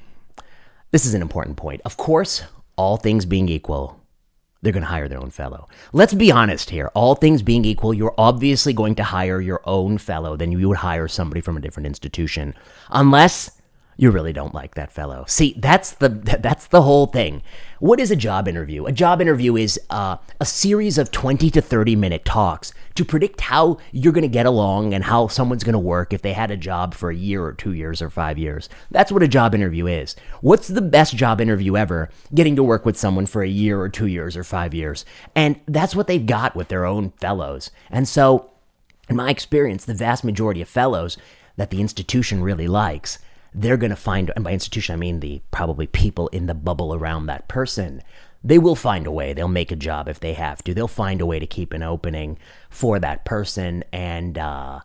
This 0.91 1.05
is 1.05 1.13
an 1.13 1.21
important 1.21 1.57
point. 1.57 1.81
Of 1.83 1.97
course, 1.97 2.43
all 2.77 2.97
things 2.97 3.25
being 3.25 3.49
equal, 3.49 3.99
they're 4.61 4.71
going 4.71 4.83
to 4.83 4.87
hire 4.87 5.07
their 5.07 5.21
own 5.21 5.29
fellow. 5.29 5.67
Let's 5.93 6.13
be 6.13 6.31
honest 6.31 6.69
here. 6.69 6.91
All 6.95 7.15
things 7.15 7.41
being 7.41 7.65
equal, 7.65 7.93
you're 7.93 8.15
obviously 8.17 8.73
going 8.73 8.95
to 8.95 9.03
hire 9.03 9.39
your 9.41 9.61
own 9.65 9.97
fellow 9.97 10.35
than 10.35 10.51
you 10.51 10.67
would 10.69 10.77
hire 10.77 11.07
somebody 11.07 11.41
from 11.41 11.57
a 11.57 11.61
different 11.61 11.87
institution. 11.87 12.53
Unless 12.89 13.56
you 13.97 14.11
really 14.11 14.31
don't 14.31 14.53
like 14.53 14.75
that 14.75 14.91
fellow. 14.91 15.25
See, 15.27 15.55
that's 15.57 15.91
the 15.91 16.09
that's 16.39 16.67
the 16.67 16.83
whole 16.83 17.07
thing. 17.07 17.41
What 17.79 17.99
is 17.99 18.09
a 18.09 18.15
job 18.15 18.47
interview? 18.47 18.85
A 18.85 18.91
job 18.91 19.21
interview 19.21 19.55
is 19.55 19.79
uh, 19.89 20.17
a 20.39 20.45
series 20.45 20.97
of 20.97 21.11
20 21.11 21.51
to 21.51 21.61
30 21.61 21.95
minute 21.95 22.25
talks 22.25 22.73
to 22.95 23.05
predict 23.05 23.41
how 23.41 23.77
you're 23.91 24.13
going 24.13 24.23
to 24.23 24.27
get 24.27 24.47
along 24.47 24.95
and 24.95 25.03
how 25.03 25.27
someone's 25.27 25.63
going 25.63 25.73
to 25.73 25.79
work 25.79 26.11
if 26.11 26.23
they 26.23 26.33
had 26.33 26.49
a 26.49 26.57
job 26.57 26.95
for 26.95 27.11
a 27.11 27.15
year 27.15 27.43
or 27.43 27.53
two 27.53 27.73
years 27.73 28.01
or 28.01 28.09
five 28.09 28.37
years. 28.39 28.69
That's 28.89 29.11
what 29.11 29.21
a 29.21 29.27
job 29.27 29.53
interview 29.53 29.85
is. 29.85 30.15
What's 30.41 30.67
the 30.67 30.81
best 30.81 31.15
job 31.15 31.39
interview 31.39 31.77
ever? 31.77 32.09
Getting 32.33 32.55
to 32.55 32.63
work 32.63 32.85
with 32.85 32.97
someone 32.97 33.27
for 33.27 33.43
a 33.43 33.47
year 33.47 33.79
or 33.79 33.89
two 33.89 34.07
years 34.07 34.35
or 34.35 34.43
five 34.43 34.73
years. 34.73 35.05
And 35.35 35.59
that's 35.67 35.95
what 35.95 36.07
they've 36.07 36.25
got 36.25 36.55
with 36.55 36.69
their 36.69 36.85
own 36.85 37.11
fellows. 37.11 37.69
And 37.91 38.07
so, 38.07 38.49
in 39.09 39.15
my 39.15 39.29
experience, 39.29 39.85
the 39.85 39.93
vast 39.93 40.23
majority 40.23 40.61
of 40.61 40.67
fellows 40.67 41.17
that 41.55 41.69
the 41.69 41.79
institution 41.79 42.43
really 42.43 42.67
likes 42.67 43.19
they're 43.57 43.77
going 43.77 43.89
to 43.89 43.95
find, 43.95 44.31
and 44.35 44.43
by 44.43 44.53
institution, 44.53 44.93
I 44.93 44.97
mean 44.97 45.19
the 45.19 45.41
probably 45.49 45.87
people 45.87 46.27
in 46.27 46.45
the 46.45 46.53
bubble 46.53 46.93
around 46.93 47.25
that 47.25 47.47
person. 47.47 48.03
They 48.43 48.59
will 48.59 48.75
find 48.75 49.07
a 49.07 49.11
way. 49.11 49.33
They'll 49.33 49.47
make 49.47 49.71
a 49.71 49.75
job 49.75 50.07
if 50.07 50.19
they 50.19 50.33
have 50.33 50.63
to. 50.63 50.73
They'll 50.73 50.87
find 50.87 51.21
a 51.21 51.25
way 51.25 51.39
to 51.39 51.47
keep 51.47 51.73
an 51.73 51.81
opening 51.81 52.37
for 52.69 52.99
that 52.99 53.25
person, 53.25 53.83
and 53.91 54.37
uh, 54.37 54.81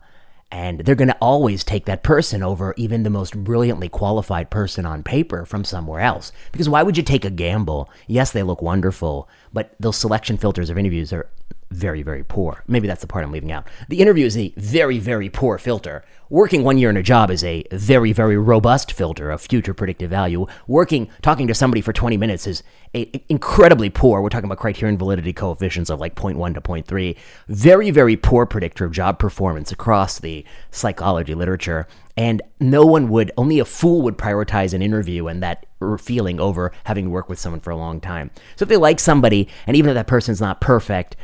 and 0.51 0.79
they're 0.79 0.95
going 0.95 1.07
to 1.09 1.17
always 1.21 1.63
take 1.63 1.85
that 1.85 2.03
person 2.03 2.41
over 2.41 2.73
even 2.77 3.03
the 3.03 3.09
most 3.11 3.35
brilliantly 3.35 3.89
qualified 3.89 4.49
person 4.49 4.85
on 4.85 5.03
paper 5.03 5.45
from 5.45 5.63
somewhere 5.63 6.01
else. 6.01 6.31
Because 6.51 6.67
why 6.67 6.81
would 6.81 6.97
you 6.97 7.03
take 7.03 7.25
a 7.25 7.29
gamble? 7.29 7.89
Yes, 8.07 8.31
they 8.31 8.43
look 8.43 8.61
wonderful, 8.61 9.29
but 9.53 9.75
those 9.79 9.97
selection 9.97 10.37
filters 10.37 10.69
of 10.71 10.77
interviews 10.77 11.13
are 11.13 11.29
very, 11.73 12.03
very 12.03 12.23
poor. 12.23 12.63
Maybe 12.67 12.87
that's 12.87 13.01
the 13.01 13.07
part 13.07 13.23
I'm 13.23 13.31
leaving 13.31 13.51
out. 13.51 13.67
The 13.89 13.99
interview 13.99 14.25
is 14.25 14.37
a 14.37 14.53
very, 14.57 14.99
very 14.99 15.29
poor 15.29 15.57
filter. 15.57 16.03
Working 16.29 16.63
one 16.63 16.77
year 16.77 16.89
in 16.89 16.97
a 16.97 17.03
job 17.03 17.29
is 17.29 17.43
a 17.43 17.63
very, 17.71 18.11
very 18.11 18.37
robust 18.37 18.91
filter 18.91 19.29
of 19.29 19.41
future 19.41 19.73
predictive 19.73 20.09
value. 20.09 20.47
Working, 20.67 21.09
talking 21.21 21.47
to 21.47 21.53
somebody 21.53 21.81
for 21.81 21.93
20 21.93 22.17
minutes 22.17 22.47
is 22.47 22.63
a, 22.95 23.21
incredibly 23.29 23.89
poor. 23.89 24.21
We're 24.21 24.29
talking 24.29 24.45
about 24.45 24.57
criterion 24.57 24.97
validity 24.97 25.33
coefficients 25.33 25.89
of 25.89 25.99
like 25.99 26.15
0.1 26.15 26.55
to 26.55 26.61
0.3. 26.61 27.17
Very, 27.47 27.91
very 27.91 28.15
poor 28.15 28.45
predictor 28.45 28.85
of 28.85 28.91
job 28.91 29.19
performance 29.19 29.71
across 29.71 30.19
the 30.19 30.45
psychology 30.71 31.35
literature. 31.35 31.87
And 32.17 32.41
no 32.59 32.85
one 32.85 33.09
would, 33.09 33.31
only 33.37 33.59
a 33.59 33.65
fool 33.65 34.01
would 34.03 34.17
prioritize 34.17 34.73
an 34.73 34.81
interview 34.81 35.27
and 35.27 35.43
that 35.43 35.65
feeling 35.99 36.39
over 36.39 36.71
having 36.85 37.09
worked 37.11 37.29
with 37.29 37.39
someone 37.39 37.59
for 37.59 37.71
a 37.71 37.75
long 37.75 37.99
time. 37.99 38.31
So 38.55 38.63
if 38.63 38.69
they 38.69 38.77
like 38.77 38.99
somebody, 38.99 39.49
and 39.67 39.75
even 39.75 39.89
if 39.89 39.95
that 39.95 40.07
person's 40.07 40.41
not 40.41 40.61
perfect, 40.61 41.15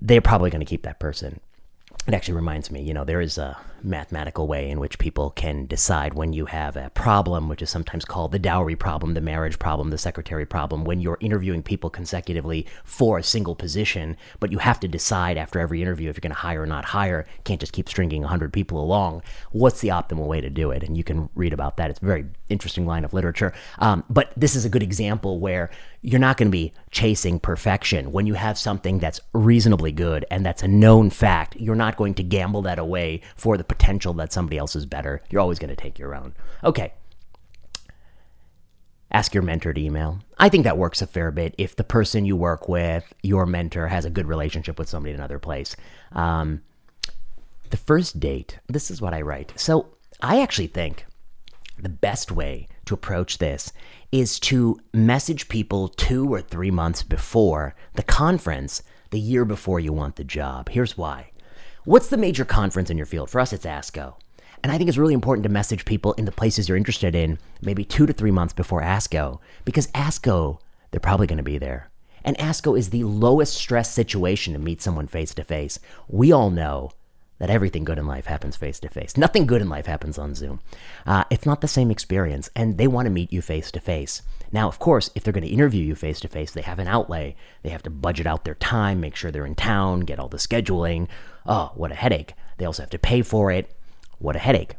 they're 0.00 0.20
probably 0.20 0.50
going 0.50 0.60
to 0.60 0.66
keep 0.66 0.82
that 0.82 0.98
person. 0.98 1.40
It 2.06 2.14
actually 2.14 2.34
reminds 2.34 2.70
me, 2.70 2.82
you 2.82 2.94
know, 2.94 3.04
there 3.04 3.20
is 3.20 3.38
a 3.38 3.58
mathematical 3.82 4.46
way 4.46 4.70
in 4.70 4.80
which 4.80 4.98
people 4.98 5.30
can 5.30 5.66
decide 5.66 6.14
when 6.14 6.32
you 6.32 6.46
have 6.46 6.76
a 6.76 6.90
problem, 6.90 7.48
which 7.48 7.62
is 7.62 7.70
sometimes 7.70 8.04
called 8.04 8.32
the 8.32 8.38
dowry 8.38 8.76
problem, 8.76 9.14
the 9.14 9.20
marriage 9.20 9.58
problem, 9.58 9.90
the 9.90 9.98
secretary 9.98 10.46
problem, 10.46 10.84
when 10.84 11.00
you're 11.00 11.18
interviewing 11.20 11.62
people 11.62 11.90
consecutively 11.90 12.66
for 12.84 13.18
a 13.18 13.22
single 13.22 13.54
position, 13.54 14.16
but 14.38 14.52
you 14.52 14.58
have 14.58 14.80
to 14.80 14.88
decide 14.88 15.36
after 15.36 15.58
every 15.60 15.82
interview 15.82 16.10
if 16.10 16.16
you're 16.16 16.20
going 16.20 16.32
to 16.32 16.38
hire 16.38 16.62
or 16.62 16.66
not 16.66 16.84
hire. 16.84 17.26
Can't 17.44 17.60
just 17.60 17.72
keep 17.72 17.88
stringing 17.88 18.22
100 18.22 18.52
people 18.52 18.82
along. 18.82 19.22
What's 19.52 19.80
the 19.80 19.88
optimal 19.88 20.26
way 20.26 20.40
to 20.40 20.50
do 20.50 20.70
it? 20.70 20.82
And 20.82 20.96
you 20.96 21.04
can 21.04 21.28
read 21.34 21.52
about 21.52 21.76
that. 21.76 21.90
It's 21.90 22.00
a 22.00 22.04
very 22.04 22.26
interesting 22.48 22.86
line 22.86 23.04
of 23.04 23.14
literature. 23.14 23.52
Um, 23.78 24.04
but 24.10 24.32
this 24.36 24.54
is 24.54 24.64
a 24.64 24.68
good 24.68 24.82
example 24.82 25.40
where 25.40 25.70
you're 26.02 26.20
not 26.20 26.36
going 26.36 26.48
to 26.48 26.52
be 26.52 26.72
chasing 26.90 27.38
perfection. 27.38 28.10
When 28.12 28.26
you 28.26 28.34
have 28.34 28.58
something 28.58 28.98
that's 28.98 29.20
reasonably 29.32 29.92
good 29.92 30.24
and 30.30 30.44
that's 30.44 30.62
a 30.62 30.68
known 30.68 31.10
fact, 31.10 31.56
you're 31.56 31.74
not 31.74 31.96
going 31.96 32.14
to 32.14 32.22
gamble 32.22 32.62
that 32.62 32.78
away 32.78 33.20
for 33.36 33.56
the 33.56 33.64
potential 33.70 34.12
that 34.14 34.32
somebody 34.32 34.58
else 34.58 34.74
is 34.74 34.84
better. 34.84 35.22
You're 35.30 35.40
always 35.40 35.60
going 35.60 35.70
to 35.70 35.76
take 35.76 35.96
your 35.96 36.12
own. 36.12 36.34
Okay. 36.64 36.92
Ask 39.12 39.32
your 39.32 39.44
mentor 39.44 39.72
to 39.72 39.80
email. 39.80 40.18
I 40.38 40.48
think 40.48 40.64
that 40.64 40.76
works 40.76 41.00
a 41.00 41.06
fair 41.06 41.30
bit 41.30 41.54
if 41.56 41.76
the 41.76 41.84
person 41.84 42.24
you 42.24 42.34
work 42.34 42.68
with, 42.68 43.04
your 43.22 43.46
mentor, 43.46 43.86
has 43.86 44.04
a 44.04 44.10
good 44.10 44.26
relationship 44.26 44.76
with 44.76 44.88
somebody 44.88 45.14
in 45.14 45.20
another 45.20 45.38
place. 45.38 45.76
Um, 46.10 46.62
the 47.70 47.76
first 47.76 48.18
date, 48.18 48.58
this 48.68 48.90
is 48.90 49.00
what 49.00 49.14
I 49.14 49.20
write. 49.20 49.52
So 49.54 49.94
I 50.20 50.42
actually 50.42 50.66
think 50.66 51.06
the 51.78 51.88
best 51.88 52.32
way 52.32 52.66
to 52.86 52.94
approach 52.94 53.38
this 53.38 53.72
is 54.10 54.40
to 54.40 54.80
message 54.92 55.48
people 55.48 55.88
two 55.88 56.28
or 56.28 56.40
three 56.40 56.72
months 56.72 57.04
before 57.04 57.76
the 57.94 58.02
conference, 58.02 58.82
the 59.10 59.20
year 59.20 59.44
before 59.44 59.78
you 59.78 59.92
want 59.92 60.16
the 60.16 60.24
job. 60.24 60.70
Here's 60.70 60.98
why. 60.98 61.30
What's 61.84 62.08
the 62.08 62.18
major 62.18 62.44
conference 62.44 62.90
in 62.90 62.98
your 62.98 63.06
field? 63.06 63.30
For 63.30 63.40
us, 63.40 63.54
it's 63.54 63.64
ASCO. 63.64 64.16
And 64.62 64.70
I 64.70 64.76
think 64.76 64.88
it's 64.88 64.98
really 64.98 65.14
important 65.14 65.44
to 65.44 65.48
message 65.48 65.86
people 65.86 66.12
in 66.12 66.26
the 66.26 66.30
places 66.30 66.68
you're 66.68 66.76
interested 66.76 67.14
in 67.14 67.38
maybe 67.62 67.86
two 67.86 68.04
to 68.04 68.12
three 68.12 68.30
months 68.30 68.52
before 68.52 68.82
ASCO, 68.82 69.38
because 69.64 69.86
ASCO, 69.88 70.60
they're 70.90 71.00
probably 71.00 71.26
going 71.26 71.38
to 71.38 71.42
be 71.42 71.56
there. 71.56 71.90
And 72.22 72.36
ASCO 72.36 72.78
is 72.78 72.90
the 72.90 73.04
lowest 73.04 73.54
stress 73.54 73.90
situation 73.90 74.52
to 74.52 74.58
meet 74.58 74.82
someone 74.82 75.06
face 75.06 75.32
to 75.32 75.42
face. 75.42 75.78
We 76.06 76.32
all 76.32 76.50
know 76.50 76.90
that 77.40 77.50
everything 77.50 77.84
good 77.84 77.98
in 77.98 78.06
life 78.06 78.26
happens 78.26 78.54
face 78.54 78.78
to 78.78 78.88
face. 78.88 79.16
Nothing 79.16 79.46
good 79.46 79.62
in 79.62 79.68
life 79.68 79.86
happens 79.86 80.18
on 80.18 80.34
Zoom. 80.34 80.60
Uh, 81.06 81.24
it's 81.30 81.46
not 81.46 81.62
the 81.62 81.68
same 81.68 81.90
experience, 81.90 82.50
and 82.54 82.78
they 82.78 82.86
want 82.86 83.06
to 83.06 83.10
meet 83.10 83.32
you 83.32 83.42
face 83.42 83.70
to 83.72 83.80
face. 83.80 84.22
Now, 84.52 84.68
of 84.68 84.78
course, 84.78 85.10
if 85.14 85.24
they're 85.24 85.32
going 85.32 85.44
to 85.44 85.50
interview 85.50 85.82
you 85.82 85.94
face 85.94 86.20
to 86.20 86.28
face, 86.28 86.52
they 86.52 86.60
have 86.60 86.78
an 86.78 86.86
outlay. 86.86 87.34
They 87.62 87.70
have 87.70 87.82
to 87.84 87.90
budget 87.90 88.26
out 88.26 88.44
their 88.44 88.56
time, 88.56 89.00
make 89.00 89.16
sure 89.16 89.30
they're 89.30 89.46
in 89.46 89.54
town, 89.54 90.00
get 90.00 90.18
all 90.18 90.28
the 90.28 90.36
scheduling. 90.36 91.08
Oh, 91.46 91.72
what 91.74 91.92
a 91.92 91.96
headache. 91.96 92.34
They 92.58 92.66
also 92.66 92.82
have 92.82 92.90
to 92.90 92.98
pay 92.98 93.22
for 93.22 93.50
it. 93.50 93.74
What 94.18 94.36
a 94.36 94.40
headache. 94.40 94.76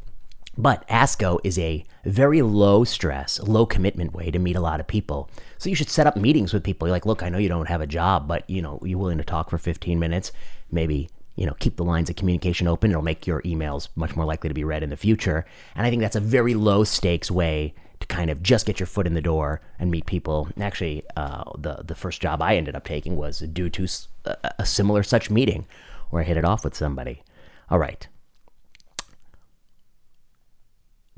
But 0.56 0.88
ASCO 0.88 1.40
is 1.44 1.58
a 1.58 1.84
very 2.06 2.44
low 2.44 2.84
stress, 2.84 3.40
low 3.40 3.66
commitment 3.66 4.14
way 4.14 4.30
to 4.30 4.38
meet 4.38 4.56
a 4.56 4.62
lot 4.62 4.80
of 4.80 4.88
people. 4.88 5.30
So 5.58 5.70
you 5.70 5.76
should 5.76 5.90
set 5.90 6.06
up 6.06 6.16
meetings 6.16 6.54
with 6.54 6.64
people. 6.64 6.88
You're 6.88 6.96
like, 6.96 7.06
look, 7.08 7.24
I 7.24 7.30
know 7.30 7.40
you 7.40 7.50
don't 7.50 7.70
have 7.70 7.82
a 7.82 7.88
job, 7.88 8.28
but 8.28 8.48
you 8.48 8.62
know, 8.62 8.80
you're 8.84 9.00
willing 9.00 9.18
to 9.18 9.24
talk 9.24 9.50
for 9.50 9.58
15 9.58 9.98
minutes, 9.98 10.32
maybe 10.70 11.10
you 11.36 11.46
know, 11.46 11.56
keep 11.60 11.78
the 11.78 11.84
lines 11.84 12.10
of 12.10 12.16
communication 12.16 12.68
open. 12.68 12.92
It'll 12.92 13.02
make 13.02 13.28
your 13.28 13.42
emails 13.42 13.90
much 13.96 14.16
more 14.16 14.26
likely 14.26 14.50
to 14.50 14.54
be 14.54 14.64
read 14.64 14.84
in 14.84 14.90
the 14.90 14.98
future. 14.98 15.46
And 15.76 15.86
I 15.86 15.90
think 15.90 16.02
that's 16.02 16.16
a 16.16 16.22
very 16.22 16.54
low 16.54 16.84
stakes 16.84 17.32
way 17.32 17.74
to 18.00 18.08
kind 18.08 18.30
of 18.30 18.44
just 18.44 18.66
get 18.66 18.80
your 18.80 18.88
foot 18.88 19.08
in 19.08 19.14
the 19.14 19.22
door 19.22 19.62
and 19.80 19.92
meet 19.92 20.06
people. 20.06 20.50
Actually, 20.60 21.04
uh, 21.16 21.44
the 21.58 21.84
the 21.86 21.96
first 21.96 22.22
job 22.22 22.42
I 22.42 22.56
ended 22.56 22.76
up 22.76 22.84
taking 22.84 23.16
was 23.16 23.40
due 23.40 23.70
to 23.70 23.88
a, 24.26 24.54
a 24.60 24.66
similar 24.66 25.04
such 25.04 25.30
meeting 25.30 25.66
where 26.10 26.22
I 26.22 26.26
hit 26.26 26.38
it 26.38 26.46
off 26.46 26.64
with 26.64 26.76
somebody. 26.76 27.24
All 27.70 27.80
right, 27.80 28.08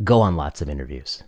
go 0.03 0.21
on 0.21 0.35
lots 0.35 0.61
of 0.61 0.69
interviews 0.69 1.23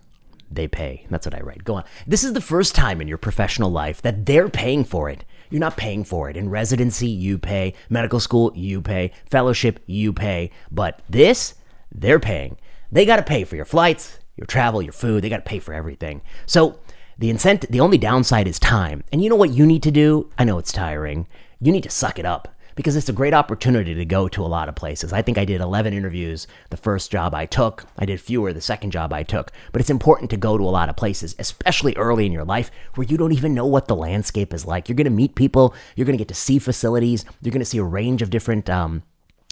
they 0.52 0.68
pay. 0.68 1.06
That's 1.10 1.26
what 1.26 1.36
I 1.36 1.42
write. 1.42 1.64
Go 1.64 1.76
on. 1.76 1.84
This 2.06 2.24
is 2.24 2.34
the 2.34 2.42
first 2.42 2.76
time 2.76 3.02
in 3.02 3.08
your 3.08 3.18
professional 3.18 3.72
life 3.72 4.02
that 4.02 4.26
they're 4.26 4.50
paying 4.50 4.84
for 4.84 5.10
it. 5.10 5.26
You're 5.56 5.62
not 5.62 5.78
paying 5.78 6.04
for 6.04 6.30
it. 6.30 6.36
In 6.36 6.50
residency, 6.50 7.08
you 7.08 7.38
pay. 7.38 7.76
Medical 7.90 8.20
school, 8.20 8.52
you 8.58 8.82
pay. 8.82 9.14
Fellowship, 9.26 9.80
you 9.86 10.12
pay. 10.12 10.52
But 10.70 11.02
this, 11.10 11.54
they're 11.94 12.20
paying. 12.20 12.58
They 12.92 13.06
got 13.06 13.16
to 13.16 13.24
pay 13.24 13.46
for 13.46 13.56
your 13.56 13.64
flights, 13.64 14.20
your 14.36 14.48
travel, 14.48 14.82
your 14.82 14.92
food. 14.92 15.24
They 15.24 15.30
got 15.30 15.38
to 15.38 15.44
pay 15.44 15.60
for 15.60 15.74
everything. 15.74 16.22
So 16.46 16.78
the 17.18 17.30
incentive, 17.30 17.72
the 17.72 17.80
only 17.80 17.98
downside 17.98 18.50
is 18.50 18.60
time. 18.60 19.06
And 19.14 19.24
you 19.24 19.30
know 19.30 19.38
what 19.38 19.52
you 19.52 19.66
need 19.66 19.82
to 19.84 19.92
do? 19.92 20.30
I 20.38 20.44
know 20.44 20.58
it's 20.58 20.74
tiring. 20.74 21.26
You 21.62 21.72
need 21.72 21.84
to 21.84 21.90
suck 21.90 22.20
it 22.20 22.26
up 22.26 22.54
because 22.76 22.96
it's 22.96 23.10
a 23.10 23.14
great 23.14 23.34
opportunity 23.34 23.94
to 23.96 24.06
go 24.06 24.28
to 24.28 24.44
a 24.44 24.48
lot 24.48 24.70
of 24.70 24.76
places. 24.76 25.14
I 25.14 25.22
think 25.22 25.38
I 25.38 25.46
did 25.46 25.62
11 25.62 25.94
interviews 25.94 26.46
the 26.70 26.78
first 26.78 27.12
job 27.12 27.34
I 27.34 27.46
took. 27.46 27.86
I 27.98 28.06
did 28.06 28.20
fewer 28.20 28.52
the 28.54 28.62
second 28.62 28.92
job 28.92 29.14
I 29.14 29.24
took. 29.24 29.52
But 29.72 29.82
it's 29.82 29.90
important 29.90 30.30
to 30.32 30.38
go 30.38 30.58
to 30.58 30.64
a 30.64 30.70
lot 30.70 30.90
of 30.90 30.98
places, 30.98 31.36
especially 31.40 31.96
early 31.96 32.26
in 32.26 32.32
your 32.32 32.44
life 32.44 32.70
where 32.96 33.08
you 33.08 33.18
don't 33.18 33.32
even 33.32 33.54
know 33.54 33.66
what 33.66 33.88
the 33.88 33.96
landscape 33.96 34.54
is 34.54 34.66
like. 34.66 34.90
You're 34.90 34.96
going 34.96 35.06
to 35.06 35.12
meet 35.12 35.36
people, 35.36 35.74
you're 35.96 36.06
going 36.06 36.18
to 36.18 36.22
get 36.22 36.28
to 36.28 36.34
see 36.34 36.60
facilities, 36.60 37.26
you're 37.42 37.54
going 37.54 37.60
to 37.60 37.66
see 37.66 37.78
a 37.78 37.84
range 37.84 38.22
of 38.22 38.30
different 38.30 38.70
um, 38.70 39.04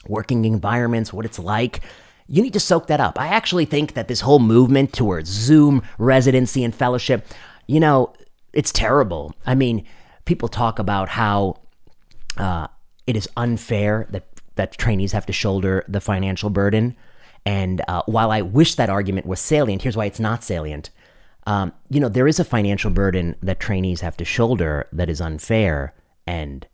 working 0.08 0.46
environments, 0.46 1.13
what 1.13 1.25
it's 1.25 1.39
like. 1.39 1.82
You 2.27 2.42
need 2.42 2.53
to 2.53 2.60
soak 2.60 2.88
that 2.88 3.00
up. 3.00 3.20
I 3.20 3.27
actually 3.27 3.65
think 3.65 3.94
that 3.94 4.08
this 4.08 4.22
whole 4.22 4.39
movement 4.39 4.94
towards 4.94 5.30
Zoom 5.30 5.82
residency 5.98 6.63
and 6.63 6.74
fellowship, 6.74 7.25
you 7.68 7.80
know, 7.80 8.13
it's 8.53 8.72
terrible. 8.72 9.34
I 9.46 9.56
mean, 9.56 9.86
people 10.25 10.48
talk 10.48 10.80
about 10.80 11.10
how 11.10 11.58
uh, 12.38 12.68
it 13.07 13.15
is 13.15 13.29
unfair 13.36 14.07
that 14.12 14.27
that 14.55 14.77
trainees 14.77 15.12
have 15.13 15.25
to 15.25 15.33
shoulder 15.33 15.83
the 15.88 16.01
financial 16.01 16.50
burden. 16.50 16.96
And 17.46 17.81
uh, 17.87 18.03
while 18.05 18.31
I 18.31 18.42
wish 18.42 18.75
that 18.75 18.89
argument 18.89 19.25
was 19.25 19.39
salient, 19.39 19.81
here's 19.81 19.98
why 19.98 20.05
it's 20.05 20.20
not 20.20 20.44
salient. 20.44 20.89
Um, 21.46 21.74
you 21.89 22.00
know, 22.00 22.07
there 22.07 22.27
is 22.27 22.39
a 22.39 22.46
financial 22.46 22.92
burden 22.92 23.35
that 23.42 23.59
trainees 23.59 24.01
have 24.01 24.16
to 24.18 24.25
shoulder 24.25 24.87
that 24.94 25.09
is 25.09 25.20
unfair, 25.20 25.94
and 26.25 26.66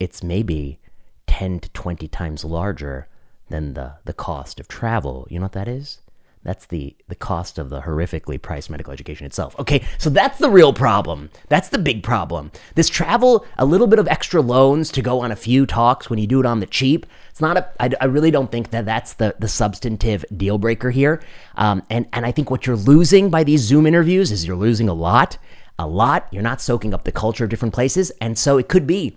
it's 0.00 0.22
maybe 0.22 0.80
10 1.28 1.60
to 1.60 1.68
20 1.70 2.08
times 2.08 2.44
larger 2.44 3.08
than 3.50 3.74
the, 3.74 3.94
the 4.04 4.12
cost 4.12 4.58
of 4.58 4.66
travel. 4.66 5.28
You 5.30 5.38
know 5.38 5.44
what 5.44 5.52
that 5.52 5.68
is? 5.68 6.00
That's 6.46 6.66
the, 6.66 6.94
the 7.08 7.16
cost 7.16 7.58
of 7.58 7.70
the 7.70 7.80
horrifically 7.80 8.40
priced 8.40 8.70
medical 8.70 8.92
education 8.92 9.26
itself. 9.26 9.58
Okay, 9.58 9.82
so 9.98 10.10
that's 10.10 10.38
the 10.38 10.48
real 10.48 10.72
problem. 10.72 11.28
That's 11.48 11.70
the 11.70 11.78
big 11.78 12.04
problem. 12.04 12.52
This 12.76 12.88
travel, 12.88 13.44
a 13.58 13.64
little 13.64 13.88
bit 13.88 13.98
of 13.98 14.06
extra 14.06 14.40
loans 14.40 14.92
to 14.92 15.02
go 15.02 15.22
on 15.22 15.32
a 15.32 15.36
few 15.36 15.66
talks 15.66 16.08
when 16.08 16.20
you 16.20 16.28
do 16.28 16.38
it 16.38 16.46
on 16.46 16.60
the 16.60 16.66
cheap, 16.66 17.04
it's 17.30 17.40
not 17.40 17.56
a, 17.56 17.68
I, 17.80 17.90
I 18.00 18.04
really 18.04 18.30
don't 18.30 18.50
think 18.50 18.70
that 18.70 18.84
that's 18.84 19.14
the, 19.14 19.34
the 19.40 19.48
substantive 19.48 20.24
deal 20.36 20.56
breaker 20.56 20.92
here. 20.92 21.20
Um, 21.56 21.82
and, 21.90 22.06
and 22.12 22.24
I 22.24 22.30
think 22.30 22.48
what 22.48 22.64
you're 22.64 22.76
losing 22.76 23.28
by 23.28 23.42
these 23.42 23.62
Zoom 23.62 23.84
interviews 23.84 24.30
is 24.30 24.46
you're 24.46 24.54
losing 24.54 24.88
a 24.88 24.94
lot. 24.94 25.38
A 25.80 25.86
lot. 25.86 26.28
You're 26.30 26.44
not 26.44 26.60
soaking 26.60 26.94
up 26.94 27.02
the 27.02 27.12
culture 27.12 27.42
of 27.42 27.50
different 27.50 27.74
places. 27.74 28.12
And 28.20 28.38
so 28.38 28.56
it 28.56 28.68
could 28.68 28.86
be 28.86 29.16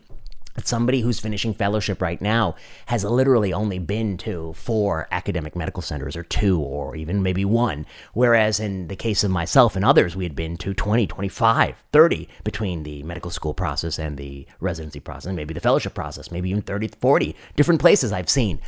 somebody 0.67 1.01
who's 1.01 1.19
finishing 1.19 1.53
fellowship 1.53 2.01
right 2.01 2.21
now 2.21 2.55
has 2.87 3.03
literally 3.03 3.53
only 3.53 3.79
been 3.79 4.17
to 4.17 4.53
four 4.53 5.07
academic 5.11 5.55
medical 5.55 5.81
centers 5.81 6.15
or 6.15 6.23
two 6.23 6.59
or 6.59 6.95
even 6.95 7.23
maybe 7.23 7.45
one. 7.45 7.85
Whereas 8.13 8.59
in 8.59 8.87
the 8.87 8.95
case 8.95 9.23
of 9.23 9.31
myself 9.31 9.75
and 9.75 9.85
others 9.85 10.15
we 10.15 10.23
had 10.23 10.35
been 10.35 10.57
to 10.57 10.73
20 10.73 11.07
25 11.07 11.83
30 11.91 12.29
between 12.43 12.83
the 12.83 13.03
medical 13.03 13.31
school 13.31 13.53
process 13.53 13.99
and 13.99 14.17
the 14.17 14.47
residency 14.59 14.99
process 14.99 15.33
maybe 15.33 15.53
the 15.53 15.59
fellowship 15.59 15.93
process 15.93 16.31
maybe 16.31 16.49
even 16.49 16.61
30 16.61 16.89
40 16.99 17.35
different 17.55 17.81
places 17.81 18.11
i've 18.11 18.29
seen. 18.29 18.59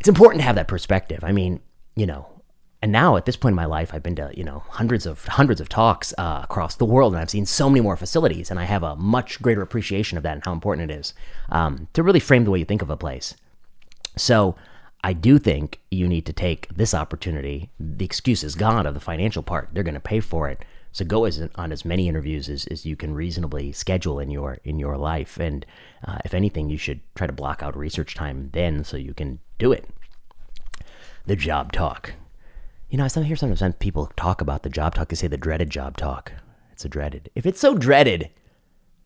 It's 0.00 0.08
important 0.08 0.40
to 0.40 0.46
have 0.46 0.56
that 0.56 0.68
perspective. 0.68 1.22
I 1.22 1.32
mean 1.32 1.60
you 1.94 2.06
know 2.06 2.31
and 2.82 2.90
now 2.90 3.16
at 3.16 3.24
this 3.24 3.36
point 3.36 3.52
in 3.52 3.56
my 3.56 3.64
life 3.64 3.94
i've 3.94 4.02
been 4.02 4.16
to 4.16 4.30
you 4.34 4.44
know 4.44 4.64
hundreds 4.68 5.06
of 5.06 5.24
hundreds 5.26 5.60
of 5.60 5.68
talks 5.68 6.12
uh, 6.18 6.40
across 6.42 6.74
the 6.74 6.84
world 6.84 7.12
and 7.12 7.22
i've 7.22 7.30
seen 7.30 7.46
so 7.46 7.70
many 7.70 7.80
more 7.80 7.96
facilities 7.96 8.50
and 8.50 8.58
i 8.58 8.64
have 8.64 8.82
a 8.82 8.96
much 8.96 9.40
greater 9.40 9.62
appreciation 9.62 10.18
of 10.18 10.24
that 10.24 10.34
and 10.34 10.44
how 10.44 10.52
important 10.52 10.90
it 10.90 10.94
is 10.94 11.14
um, 11.50 11.88
to 11.94 12.02
really 12.02 12.20
frame 12.20 12.44
the 12.44 12.50
way 12.50 12.58
you 12.58 12.64
think 12.64 12.82
of 12.82 12.90
a 12.90 12.96
place. 12.96 13.34
So 14.16 14.56
i 15.04 15.12
do 15.12 15.38
think 15.38 15.80
you 15.90 16.08
need 16.08 16.26
to 16.26 16.32
take 16.32 16.68
this 16.68 16.92
opportunity 16.92 17.70
the 17.78 18.04
excuse 18.04 18.42
is 18.42 18.54
gone 18.54 18.86
of 18.86 18.94
the 18.94 19.00
financial 19.00 19.42
part 19.42 19.70
they're 19.72 19.82
going 19.82 19.94
to 19.94 20.00
pay 20.00 20.20
for 20.20 20.48
it. 20.48 20.64
So 20.94 21.06
go 21.06 21.24
as, 21.24 21.40
on 21.54 21.72
as 21.72 21.86
many 21.86 22.06
interviews 22.06 22.50
as, 22.50 22.66
as 22.66 22.84
you 22.84 22.96
can 22.96 23.14
reasonably 23.14 23.72
schedule 23.72 24.20
in 24.20 24.30
your 24.30 24.58
in 24.64 24.78
your 24.78 24.98
life 24.98 25.38
and 25.38 25.64
uh, 26.06 26.18
if 26.24 26.34
anything 26.34 26.68
you 26.68 26.76
should 26.76 27.00
try 27.14 27.26
to 27.26 27.32
block 27.32 27.62
out 27.62 27.76
research 27.76 28.14
time 28.14 28.50
then 28.52 28.84
so 28.84 28.96
you 28.96 29.14
can 29.14 29.38
do 29.58 29.72
it. 29.72 29.88
The 31.24 31.36
job 31.36 31.72
talk 31.72 32.14
you 32.92 32.98
know, 32.98 33.04
I 33.04 33.22
hear 33.22 33.36
sometimes 33.36 33.74
people 33.76 34.12
talk 34.18 34.42
about 34.42 34.64
the 34.64 34.68
job 34.68 34.94
talk, 34.94 35.08
they 35.08 35.16
say 35.16 35.26
the 35.26 35.38
dreaded 35.38 35.70
job 35.70 35.96
talk. 35.96 36.32
It's 36.72 36.84
a 36.84 36.90
dreaded. 36.90 37.30
If 37.34 37.46
it's 37.46 37.58
so 37.58 37.74
dreaded, 37.74 38.28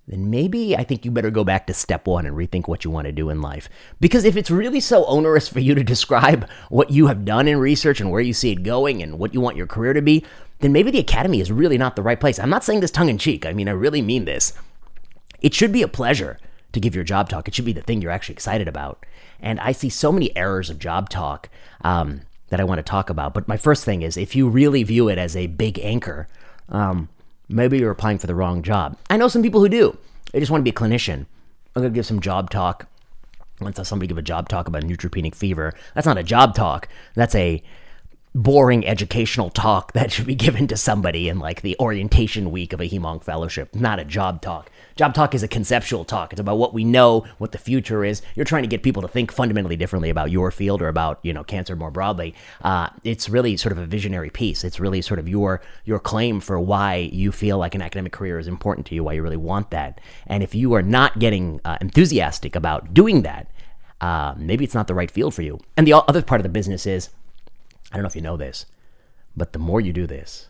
then 0.09 0.29
maybe 0.29 0.77
I 0.77 0.83
think 0.83 1.05
you 1.05 1.13
better 1.13 1.31
go 1.31 1.45
back 1.45 1.69
to 1.69 1.73
step 1.73 2.09
one 2.09 2.27
and 2.27 2.37
rethink 2.37 2.67
what 2.67 2.85
you 2.85 2.91
want 2.91 3.05
to 3.05 3.13
do 3.13 3.31
in 3.31 3.41
life. 3.41 3.69
Because 4.01 4.25
if 4.25 4.37
it's 4.37 4.51
really 4.51 4.81
so 4.81 5.05
onerous 5.05 5.47
for 5.47 5.61
you 5.61 5.73
to 5.77 5.85
describe 5.85 6.51
what 6.69 6.91
you 6.91 7.07
have 7.07 7.25
done 7.25 7.47
in 7.47 7.61
research 7.61 8.01
and 8.01 8.11
where 8.11 8.21
you 8.21 8.33
see 8.33 8.51
it 8.51 8.65
going 8.65 9.05
and 9.05 9.21
what 9.21 9.33
you 9.33 9.41
want 9.41 9.57
your 9.57 9.69
career 9.69 9.93
to 9.93 10.03
be, 10.03 10.25
then 10.59 10.73
maybe 10.73 10.91
the 10.91 10.99
academy 10.99 11.41
is 11.41 11.53
really 11.53 11.79
not 11.79 11.95
the 11.95 12.03
right 12.03 12.19
place. 12.19 12.41
I'm 12.41 12.51
not 12.51 12.65
saying 12.65 12.81
this 12.81 12.91
tongue 12.91 13.09
in 13.09 13.19
cheek. 13.19 13.47
I 13.47 13.53
mean, 13.53 13.69
I 13.69 13.73
really 13.73 14.03
mean 14.03 14.25
this. 14.25 14.53
It 15.41 15.55
should 15.55 15.71
be 15.71 15.83
a 15.83 15.89
pleasure 15.89 16.41
to 16.73 16.81
give 16.81 16.97
your 16.97 17.05
job 17.05 17.29
talk. 17.29 17.47
It 17.47 17.55
should 17.55 17.65
be 17.65 17.73
the 17.73 17.83
thing 17.83 18.03
you're 18.03 18.11
actually 18.11 18.33
excited 18.33 18.67
about. 18.67 19.07
And 19.39 19.61
I 19.61 19.71
see 19.71 19.91
so 19.91 20.11
many 20.11 20.37
errors 20.37 20.71
of 20.71 20.81
job 20.81 21.09
talk. 21.09 21.51
Um, 21.83 22.23
that 22.49 22.61
I 22.61 22.65
want 22.65 22.79
to 22.79 22.83
talk 22.83 23.11
about. 23.11 23.35
But 23.35 23.49
my 23.49 23.57
first 23.57 23.85
thing 23.85 24.03
is 24.03 24.17
if 24.17 24.37
you 24.37 24.49
really 24.49 24.83
view 24.83 25.09
it 25.09 25.19
as 25.19 25.37
a 25.37 25.47
big 25.47 25.79
anchor, 25.81 26.29
um, 26.69 27.09
maybe 27.49 27.79
you're 27.79 27.91
applying 27.91 28.19
for 28.19 28.27
the 28.27 28.35
wrong 28.35 28.63
job. 28.63 28.97
I 29.11 29.17
know 29.17 29.29
some 29.29 29.43
people 29.43 29.61
who 29.61 29.69
do. 29.69 29.97
They 30.33 30.41
just 30.41 30.51
want 30.51 30.61
to 30.61 30.65
be 30.65 30.71
a 30.71 30.73
clinician. 30.73 31.27
I'm 31.75 31.83
going 31.83 31.93
to 31.93 31.95
give 31.95 32.07
some 32.07 32.21
job 32.21 32.51
talk. 32.51 32.89
Once 33.61 33.81
somebody 33.89 34.07
give 34.07 34.19
a 34.19 34.23
job 34.23 34.49
talk 34.49 34.69
about 34.69 34.83
neutropenic 34.83 35.35
fever. 35.35 35.73
That's 35.95 36.07
not 36.07 36.19
a 36.19 36.23
job 36.23 36.55
talk. 36.55 36.89
That's 37.15 37.35
a 37.35 37.63
boring 38.37 38.87
educational 38.87 39.49
talk 39.49 39.95
that 39.95 40.13
should 40.13 40.27
be 40.27 40.35
given 40.35 40.67
to 40.67 40.77
somebody 40.77 41.29
in 41.29 41.39
like 41.39 41.63
the 41.63 41.75
orientation 41.81 42.51
week 42.51 42.75
of 42.75 42.81
a 42.83 42.89
hemonc 42.89 43.25
fellowship, 43.25 43.75
not 43.75 43.99
a 43.99 44.05
job 44.05 44.43
talk. 44.43 44.71
Job 44.95 45.15
talk 45.15 45.35
is 45.35 45.43
a 45.43 45.49
conceptual 45.49 46.05
talk. 46.05 46.33
It's 46.33 46.41
about 46.41 46.59
what 46.59 46.75
we 46.75 46.85
know, 46.85 47.27
what 47.39 47.53
the 47.53 47.59
future 47.59 48.05
is. 48.05 48.21
You're 48.35 48.45
trying 48.45 48.63
to 48.63 48.69
get 48.69 48.83
people 48.83 49.01
to 49.03 49.09
think 49.09 49.33
fundamentally 49.33 49.77
differently 49.77 50.11
about 50.11 50.31
your 50.31 50.51
field 50.51 50.83
or 50.83 50.89
about 50.89 51.19
you 51.23 51.33
know 51.33 51.45
cancer 51.45 51.77
more 51.77 51.91
broadly. 51.91 52.35
Uh, 52.61 52.91
it's 53.05 53.29
really 53.31 53.57
sort 53.57 53.73
of 53.73 53.79
a 53.79 53.87
visionary 53.87 54.31
piece. 54.31 54.65
It's 54.65 54.81
really 54.81 55.01
sort 55.01 55.19
of 55.19 55.29
your 55.29 55.63
your 55.87 55.99
claim 55.99 56.41
for 56.41 56.61
why 56.61 57.11
you 57.13 57.33
feel 57.33 57.57
like 57.57 57.75
an 57.75 57.83
academic 57.83 58.13
career 58.13 58.39
is 58.39 58.49
important 58.49 58.87
to 58.89 58.95
you, 58.95 59.03
why 59.03 59.15
you 59.15 59.23
really 59.23 59.37
want 59.39 59.71
that. 59.71 60.01
And 60.27 60.43
if 60.43 60.55
you 60.55 60.75
are 60.75 60.83
not 60.83 61.19
getting 61.19 61.61
uh, 61.65 61.79
enthusiastic 61.81 62.55
about 62.55 62.93
doing 62.93 63.23
that, 63.23 63.51
uh, 64.03 64.35
maybe 64.37 64.65
it's 64.65 64.75
not 64.75 64.89
the 64.89 64.95
right 64.95 65.11
field 65.11 65.35
for 65.35 65.43
you. 65.43 65.59
And 65.77 65.87
the 65.87 65.95
other 65.95 66.21
part 66.21 66.41
of 66.41 66.43
the 66.43 66.51
business 66.51 66.87
is, 66.87 67.09
I 67.93 67.97
don't 67.97 68.03
know 68.03 68.09
if 68.09 68.17
you 68.17 68.23
know 68.23 68.37
this, 68.37 68.67
But 69.37 69.53
the 69.53 69.59
more 69.59 69.81
you 69.81 69.93
do 69.93 70.07
this, 70.07 70.49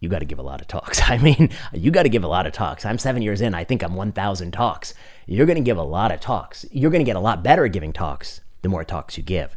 you 0.00 0.08
got 0.08 0.20
to 0.20 0.24
give 0.24 0.38
a 0.38 0.42
lot 0.42 0.60
of 0.60 0.68
talks. 0.68 1.00
I 1.10 1.18
mean, 1.18 1.50
you 1.72 1.90
got 1.90 2.04
to 2.04 2.08
give 2.08 2.24
a 2.24 2.28
lot 2.28 2.46
of 2.46 2.52
talks. 2.52 2.84
I'm 2.84 2.98
seven 2.98 3.22
years 3.22 3.40
in. 3.40 3.54
I 3.54 3.64
think 3.64 3.82
I'm 3.82 3.94
1,000 3.94 4.52
talks. 4.52 4.94
You're 5.26 5.46
going 5.46 5.56
to 5.56 5.62
give 5.62 5.78
a 5.78 5.82
lot 5.82 6.12
of 6.12 6.20
talks. 6.20 6.64
You're 6.70 6.90
going 6.90 7.04
to 7.04 7.08
get 7.08 7.16
a 7.16 7.20
lot 7.20 7.42
better 7.42 7.64
at 7.64 7.72
giving 7.72 7.92
talks 7.92 8.40
the 8.62 8.68
more 8.68 8.84
talks 8.84 9.16
you 9.16 9.22
give. 9.22 9.56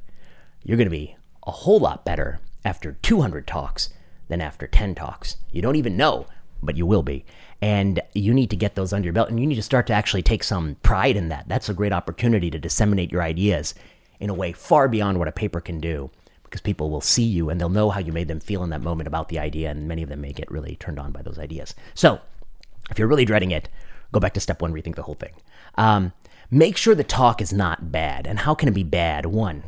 You're 0.64 0.78
going 0.78 0.88
to 0.88 0.92
be 0.92 1.16
a 1.46 1.52
whole 1.52 1.80
lot 1.80 2.04
better 2.04 2.40
after 2.66 2.94
200 3.02 3.48
talks 3.48 3.90
than 4.28 4.42
after 4.42 4.68
10 4.68 4.96
talks. 4.96 5.38
You 5.52 5.62
don't 5.62 5.78
even 5.78 5.96
know, 5.96 6.26
but 6.62 6.76
you 6.76 6.86
will 6.86 7.04
be. 7.04 7.26
And 7.62 8.02
you 8.14 8.34
need 8.34 8.50
to 8.50 8.56
get 8.56 8.76
those 8.76 8.94
under 8.94 9.06
your 9.06 9.14
belt 9.14 9.30
and 9.30 9.40
you 9.40 9.48
need 9.48 9.56
to 9.56 9.64
start 9.64 9.88
to 9.88 9.94
actually 9.94 10.24
take 10.24 10.44
some 10.44 10.76
pride 10.84 11.16
in 11.16 11.30
that. 11.30 11.48
That's 11.48 11.70
a 11.70 11.74
great 11.74 11.94
opportunity 11.94 12.52
to 12.52 12.60
disseminate 12.60 13.12
your 13.12 13.22
ideas 13.22 13.74
in 14.20 14.30
a 14.30 14.34
way 14.34 14.52
far 14.52 14.88
beyond 14.88 15.20
what 15.20 15.28
a 15.28 15.32
paper 15.32 15.62
can 15.62 15.80
do 15.80 16.12
because 16.50 16.62
people 16.62 16.90
will 16.90 17.02
see 17.02 17.24
you 17.24 17.50
and 17.50 17.60
they'll 17.60 17.70
know 17.70 17.90
how 17.90 18.00
you 18.00 18.12
made 18.12 18.28
them 18.28 18.40
feel 18.40 18.64
in 18.64 18.70
that 18.70 18.82
moment 18.82 19.08
about 19.08 19.30
the 19.30 19.40
idea, 19.40 19.70
and 19.70 19.88
many 19.88 20.02
of 20.02 20.10
them 20.10 20.22
may 20.22 20.32
get 20.32 20.50
really 20.50 20.76
turned 20.78 21.00
on 21.00 21.12
by 21.12 21.22
those 21.22 21.38
ideas. 21.38 21.76
So, 21.94 22.20
if 22.90 22.98
you're 22.98 23.08
really 23.08 23.26
dreading 23.26 23.52
it, 23.52 23.70
go 24.12 24.20
back 24.20 24.34
to 24.36 24.40
step 24.40 24.62
one, 24.62 24.74
rethink 24.74 24.96
the 24.96 25.04
whole 25.04 25.16
thing. 25.16 25.34
Um, 25.76 26.14
make 26.50 26.78
sure 26.78 26.96
the 26.96 27.04
talk 27.04 27.42
is 27.42 27.52
not 27.52 27.92
bad. 27.92 28.26
And 28.26 28.40
how 28.40 28.56
can 28.56 28.70
it 28.70 28.74
be 28.74 28.84
bad? 28.84 29.26
One, 29.26 29.64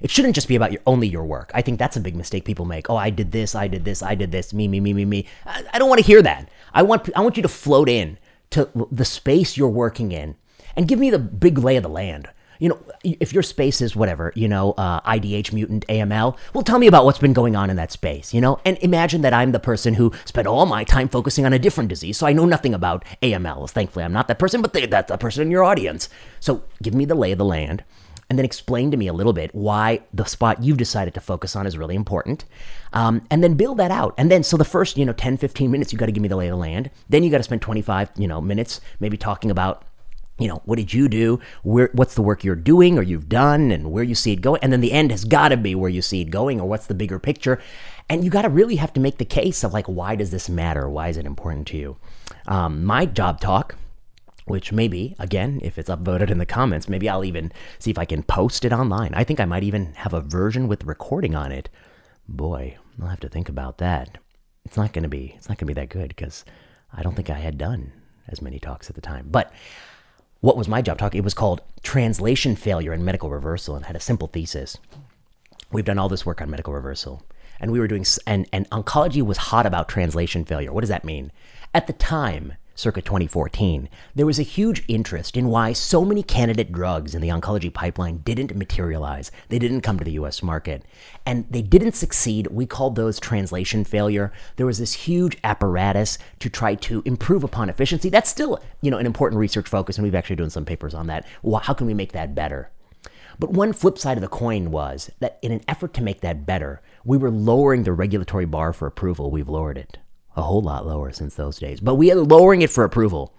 it 0.00 0.10
shouldn't 0.10 0.34
just 0.34 0.48
be 0.48 0.56
about 0.56 0.72
your, 0.72 0.80
only 0.86 1.08
your 1.08 1.24
work. 1.24 1.50
I 1.54 1.62
think 1.62 1.78
that's 1.78 1.96
a 1.96 2.00
big 2.00 2.16
mistake 2.16 2.44
people 2.44 2.64
make. 2.64 2.88
Oh, 2.88 2.96
I 2.96 3.10
did 3.10 3.32
this, 3.32 3.54
I 3.54 3.68
did 3.68 3.84
this, 3.84 4.02
I 4.02 4.14
did 4.14 4.32
this, 4.32 4.54
me, 4.54 4.68
me, 4.68 4.80
me, 4.80 4.92
me, 4.92 5.04
me. 5.04 5.26
I, 5.44 5.64
I 5.74 5.78
don't 5.78 5.88
want 5.88 6.00
to 6.00 6.06
hear 6.06 6.22
that. 6.22 6.48
I 6.72 6.82
want, 6.82 7.10
I 7.16 7.20
want 7.20 7.36
you 7.36 7.42
to 7.42 7.48
float 7.48 7.88
in 7.88 8.18
to 8.50 8.70
the 8.90 9.04
space 9.04 9.56
you're 9.56 9.68
working 9.68 10.12
in 10.12 10.36
and 10.76 10.88
give 10.88 10.98
me 10.98 11.10
the 11.10 11.18
big 11.18 11.58
lay 11.58 11.76
of 11.76 11.82
the 11.82 11.88
land 11.88 12.28
you 12.58 12.68
know, 12.68 12.78
if 13.04 13.32
your 13.32 13.42
space 13.42 13.80
is 13.80 13.94
whatever, 13.94 14.32
you 14.34 14.48
know, 14.48 14.72
uh, 14.72 15.00
IDH 15.02 15.52
mutant 15.52 15.86
AML, 15.88 16.36
well, 16.54 16.64
tell 16.64 16.78
me 16.78 16.86
about 16.86 17.04
what's 17.04 17.18
been 17.18 17.32
going 17.32 17.56
on 17.56 17.70
in 17.70 17.76
that 17.76 17.92
space, 17.92 18.34
you 18.34 18.40
know? 18.40 18.60
And 18.64 18.78
imagine 18.78 19.22
that 19.22 19.32
I'm 19.32 19.52
the 19.52 19.60
person 19.60 19.94
who 19.94 20.12
spent 20.24 20.46
all 20.46 20.66
my 20.66 20.84
time 20.84 21.08
focusing 21.08 21.46
on 21.46 21.52
a 21.52 21.58
different 21.58 21.88
disease, 21.88 22.18
so 22.18 22.26
I 22.26 22.32
know 22.32 22.46
nothing 22.46 22.74
about 22.74 23.04
AML. 23.22 23.70
Thankfully, 23.70 24.04
I'm 24.04 24.12
not 24.12 24.28
that 24.28 24.38
person, 24.38 24.62
but 24.62 24.72
they, 24.72 24.86
that's 24.86 25.10
the 25.10 25.18
person 25.18 25.42
in 25.42 25.50
your 25.50 25.64
audience. 25.64 26.08
So 26.40 26.62
give 26.82 26.94
me 26.94 27.04
the 27.04 27.14
lay 27.14 27.32
of 27.32 27.38
the 27.38 27.44
land 27.44 27.84
and 28.30 28.38
then 28.38 28.44
explain 28.44 28.90
to 28.90 28.96
me 28.96 29.06
a 29.06 29.12
little 29.12 29.32
bit 29.32 29.54
why 29.54 30.00
the 30.12 30.24
spot 30.24 30.62
you've 30.62 30.76
decided 30.76 31.14
to 31.14 31.20
focus 31.20 31.56
on 31.56 31.66
is 31.66 31.78
really 31.78 31.94
important 31.94 32.44
um, 32.92 33.22
and 33.30 33.42
then 33.42 33.54
build 33.54 33.78
that 33.78 33.90
out 33.90 34.14
and 34.18 34.30
then 34.30 34.42
so 34.42 34.56
the 34.56 34.64
first 34.64 34.96
you 34.96 35.04
know 35.04 35.12
10 35.12 35.36
15 35.36 35.70
minutes 35.70 35.92
you 35.92 35.98
got 35.98 36.06
to 36.06 36.12
give 36.12 36.22
me 36.22 36.28
the 36.28 36.36
lay 36.36 36.48
of 36.48 36.52
the 36.52 36.56
land 36.56 36.90
then 37.08 37.22
you 37.22 37.30
got 37.30 37.38
to 37.38 37.42
spend 37.42 37.62
25 37.62 38.10
you 38.16 38.28
know 38.28 38.40
minutes 38.40 38.80
maybe 39.00 39.16
talking 39.16 39.50
about 39.50 39.84
you 40.38 40.46
know, 40.46 40.62
what 40.64 40.76
did 40.76 40.92
you 40.92 41.08
do? 41.08 41.40
Where, 41.62 41.90
what's 41.92 42.14
the 42.14 42.22
work 42.22 42.44
you're 42.44 42.54
doing 42.54 42.98
or 42.98 43.02
you've 43.02 43.28
done 43.28 43.70
and 43.70 43.90
where 43.90 44.04
you 44.04 44.14
see 44.14 44.32
it 44.32 44.40
going? 44.40 44.60
And 44.62 44.72
then 44.72 44.80
the 44.80 44.92
end 44.92 45.10
has 45.10 45.24
got 45.24 45.48
to 45.48 45.56
be 45.56 45.74
where 45.74 45.90
you 45.90 46.00
see 46.00 46.20
it 46.20 46.30
going 46.30 46.60
or 46.60 46.68
what's 46.68 46.86
the 46.86 46.94
bigger 46.94 47.18
picture. 47.18 47.60
And 48.08 48.24
you 48.24 48.30
got 48.30 48.42
to 48.42 48.48
really 48.48 48.76
have 48.76 48.92
to 48.94 49.00
make 49.00 49.18
the 49.18 49.24
case 49.24 49.64
of 49.64 49.72
like, 49.72 49.86
why 49.86 50.14
does 50.14 50.30
this 50.30 50.48
matter? 50.48 50.88
Why 50.88 51.08
is 51.08 51.16
it 51.16 51.26
important 51.26 51.66
to 51.68 51.76
you? 51.76 51.96
Um, 52.46 52.84
my 52.84 53.04
job 53.04 53.40
talk, 53.40 53.76
which 54.46 54.72
maybe, 54.72 55.14
again, 55.18 55.60
if 55.62 55.76
it's 55.76 55.90
upvoted 55.90 56.30
in 56.30 56.38
the 56.38 56.46
comments, 56.46 56.88
maybe 56.88 57.08
I'll 57.08 57.24
even 57.24 57.52
see 57.78 57.90
if 57.90 57.98
I 57.98 58.04
can 58.04 58.22
post 58.22 58.64
it 58.64 58.72
online. 58.72 59.12
I 59.14 59.24
think 59.24 59.40
I 59.40 59.44
might 59.44 59.64
even 59.64 59.92
have 59.94 60.14
a 60.14 60.20
version 60.20 60.68
with 60.68 60.84
recording 60.84 61.34
on 61.34 61.52
it. 61.52 61.68
Boy, 62.28 62.78
I'll 63.02 63.08
have 63.08 63.20
to 63.20 63.28
think 63.28 63.48
about 63.48 63.78
that. 63.78 64.18
It's 64.64 64.76
not 64.76 64.92
going 64.92 65.02
to 65.02 65.08
be, 65.08 65.34
it's 65.36 65.48
not 65.48 65.58
going 65.58 65.66
to 65.66 65.74
be 65.74 65.80
that 65.80 65.90
good 65.90 66.08
because 66.08 66.44
I 66.92 67.02
don't 67.02 67.14
think 67.14 67.28
I 67.28 67.38
had 67.38 67.58
done 67.58 67.92
as 68.28 68.40
many 68.40 68.58
talks 68.58 68.88
at 68.88 68.94
the 68.94 69.02
time. 69.02 69.26
But 69.30 69.52
what 70.40 70.56
was 70.56 70.68
my 70.68 70.82
job 70.82 70.98
talk? 70.98 71.14
It 71.14 71.24
was 71.24 71.34
called 71.34 71.62
Translation 71.82 72.54
Failure 72.54 72.92
and 72.92 73.04
Medical 73.04 73.30
Reversal 73.30 73.76
and 73.76 73.86
had 73.86 73.96
a 73.96 74.00
simple 74.00 74.28
thesis. 74.28 74.78
We've 75.72 75.84
done 75.84 75.98
all 75.98 76.08
this 76.08 76.24
work 76.24 76.40
on 76.40 76.50
medical 76.50 76.72
reversal. 76.72 77.22
And 77.60 77.72
we 77.72 77.80
were 77.80 77.88
doing, 77.88 78.06
and, 78.26 78.48
and 78.52 78.70
oncology 78.70 79.20
was 79.20 79.36
hot 79.36 79.66
about 79.66 79.88
translation 79.88 80.44
failure. 80.44 80.72
What 80.72 80.82
does 80.82 80.90
that 80.90 81.04
mean? 81.04 81.32
At 81.74 81.88
the 81.88 81.92
time, 81.92 82.54
circa 82.78 83.02
2014, 83.02 83.88
there 84.14 84.24
was 84.24 84.38
a 84.38 84.44
huge 84.44 84.84
interest 84.86 85.36
in 85.36 85.48
why 85.48 85.72
so 85.72 86.04
many 86.04 86.22
candidate 86.22 86.70
drugs 86.70 87.12
in 87.12 87.20
the 87.20 87.28
oncology 87.28 87.74
pipeline 87.74 88.18
didn't 88.18 88.54
materialize. 88.54 89.32
They 89.48 89.58
didn't 89.58 89.80
come 89.80 89.98
to 89.98 90.04
the 90.04 90.12
US 90.12 90.44
market. 90.44 90.84
And 91.26 91.44
they 91.50 91.60
didn't 91.60 91.96
succeed. 91.96 92.46
We 92.46 92.66
called 92.66 92.94
those 92.94 93.18
translation 93.18 93.82
failure. 93.82 94.32
There 94.54 94.66
was 94.66 94.78
this 94.78 94.92
huge 94.92 95.36
apparatus 95.42 96.18
to 96.38 96.48
try 96.48 96.76
to 96.76 97.02
improve 97.04 97.42
upon 97.42 97.68
efficiency. 97.68 98.10
That's 98.10 98.30
still, 98.30 98.60
you 98.80 98.92
know, 98.92 98.98
an 98.98 99.06
important 99.06 99.40
research 99.40 99.68
focus, 99.68 99.98
and 99.98 100.04
we've 100.04 100.14
actually 100.14 100.36
done 100.36 100.50
some 100.50 100.64
papers 100.64 100.94
on 100.94 101.08
that. 101.08 101.26
Well, 101.42 101.60
how 101.60 101.74
can 101.74 101.88
we 101.88 101.94
make 101.94 102.12
that 102.12 102.36
better? 102.36 102.70
But 103.40 103.50
one 103.50 103.72
flip 103.72 103.98
side 103.98 104.16
of 104.16 104.22
the 104.22 104.28
coin 104.28 104.70
was 104.70 105.10
that 105.18 105.40
in 105.42 105.50
an 105.50 105.62
effort 105.66 105.94
to 105.94 106.02
make 106.02 106.20
that 106.20 106.46
better, 106.46 106.80
we 107.04 107.18
were 107.18 107.30
lowering 107.30 107.82
the 107.82 107.92
regulatory 107.92 108.46
bar 108.46 108.72
for 108.72 108.86
approval. 108.86 109.32
We've 109.32 109.48
lowered 109.48 109.78
it 109.78 109.98
a 110.38 110.42
whole 110.42 110.62
lot 110.62 110.86
lower 110.86 111.12
since 111.12 111.34
those 111.34 111.58
days. 111.58 111.80
But 111.80 111.96
we 111.96 112.12
are 112.12 112.16
lowering 112.16 112.62
it 112.62 112.70
for 112.70 112.84
approval. 112.84 113.34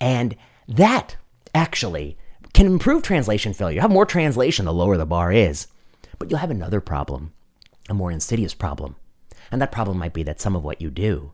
And 0.00 0.34
that 0.66 1.16
actually 1.54 2.16
can 2.54 2.66
improve 2.66 3.02
translation 3.02 3.52
failure. 3.52 3.76
You 3.76 3.80
have 3.82 3.90
more 3.90 4.06
translation 4.06 4.64
the 4.64 4.72
lower 4.72 4.96
the 4.96 5.06
bar 5.06 5.30
is. 5.30 5.68
But 6.18 6.30
you'll 6.30 6.40
have 6.40 6.50
another 6.50 6.80
problem, 6.80 7.32
a 7.88 7.94
more 7.94 8.10
insidious 8.10 8.54
problem. 8.54 8.96
And 9.52 9.62
that 9.62 9.70
problem 9.70 9.98
might 9.98 10.14
be 10.14 10.22
that 10.24 10.40
some 10.40 10.56
of 10.56 10.64
what 10.64 10.80
you 10.80 10.90
do 10.90 11.32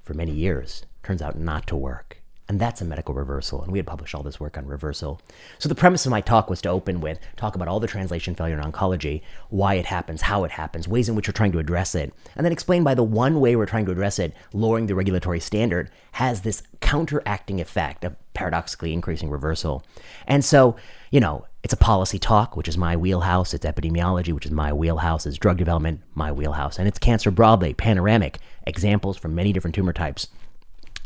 for 0.00 0.14
many 0.14 0.32
years 0.32 0.84
turns 1.02 1.22
out 1.22 1.38
not 1.38 1.66
to 1.68 1.76
work. 1.76 2.22
And 2.46 2.60
that's 2.60 2.82
a 2.82 2.84
medical 2.84 3.14
reversal. 3.14 3.62
And 3.62 3.72
we 3.72 3.78
had 3.78 3.86
published 3.86 4.14
all 4.14 4.22
this 4.22 4.38
work 4.38 4.58
on 4.58 4.66
reversal. 4.66 5.18
So 5.58 5.66
the 5.66 5.74
premise 5.74 6.04
of 6.04 6.10
my 6.10 6.20
talk 6.20 6.50
was 6.50 6.60
to 6.62 6.68
open 6.68 7.00
with 7.00 7.18
talk 7.36 7.54
about 7.54 7.68
all 7.68 7.80
the 7.80 7.86
translation 7.86 8.34
failure 8.34 8.60
in 8.60 8.70
oncology, 8.70 9.22
why 9.48 9.74
it 9.74 9.86
happens, 9.86 10.22
how 10.22 10.44
it 10.44 10.50
happens, 10.50 10.86
ways 10.86 11.08
in 11.08 11.14
which 11.14 11.26
we're 11.26 11.32
trying 11.32 11.52
to 11.52 11.58
address 11.58 11.94
it, 11.94 12.12
and 12.36 12.44
then 12.44 12.52
explain 12.52 12.84
by 12.84 12.94
the 12.94 13.02
one 13.02 13.40
way 13.40 13.56
we're 13.56 13.64
trying 13.64 13.86
to 13.86 13.92
address 13.92 14.18
it, 14.18 14.34
lowering 14.52 14.86
the 14.86 14.94
regulatory 14.94 15.40
standard, 15.40 15.90
has 16.12 16.42
this 16.42 16.62
counteracting 16.80 17.62
effect 17.62 18.04
of 18.04 18.14
paradoxically 18.34 18.92
increasing 18.92 19.30
reversal. 19.30 19.82
And 20.26 20.44
so, 20.44 20.76
you 21.10 21.20
know, 21.20 21.46
it's 21.62 21.72
a 21.72 21.78
policy 21.78 22.18
talk, 22.18 22.58
which 22.58 22.68
is 22.68 22.76
my 22.76 22.94
wheelhouse. 22.94 23.54
It's 23.54 23.64
epidemiology, 23.64 24.34
which 24.34 24.44
is 24.44 24.52
my 24.52 24.70
wheelhouse. 24.70 25.24
It's 25.24 25.38
drug 25.38 25.56
development, 25.56 26.02
my 26.14 26.30
wheelhouse. 26.30 26.78
And 26.78 26.86
it's 26.86 26.98
cancer 26.98 27.30
broadly, 27.30 27.72
panoramic, 27.72 28.38
examples 28.66 29.16
from 29.16 29.34
many 29.34 29.50
different 29.54 29.74
tumor 29.74 29.94
types. 29.94 30.28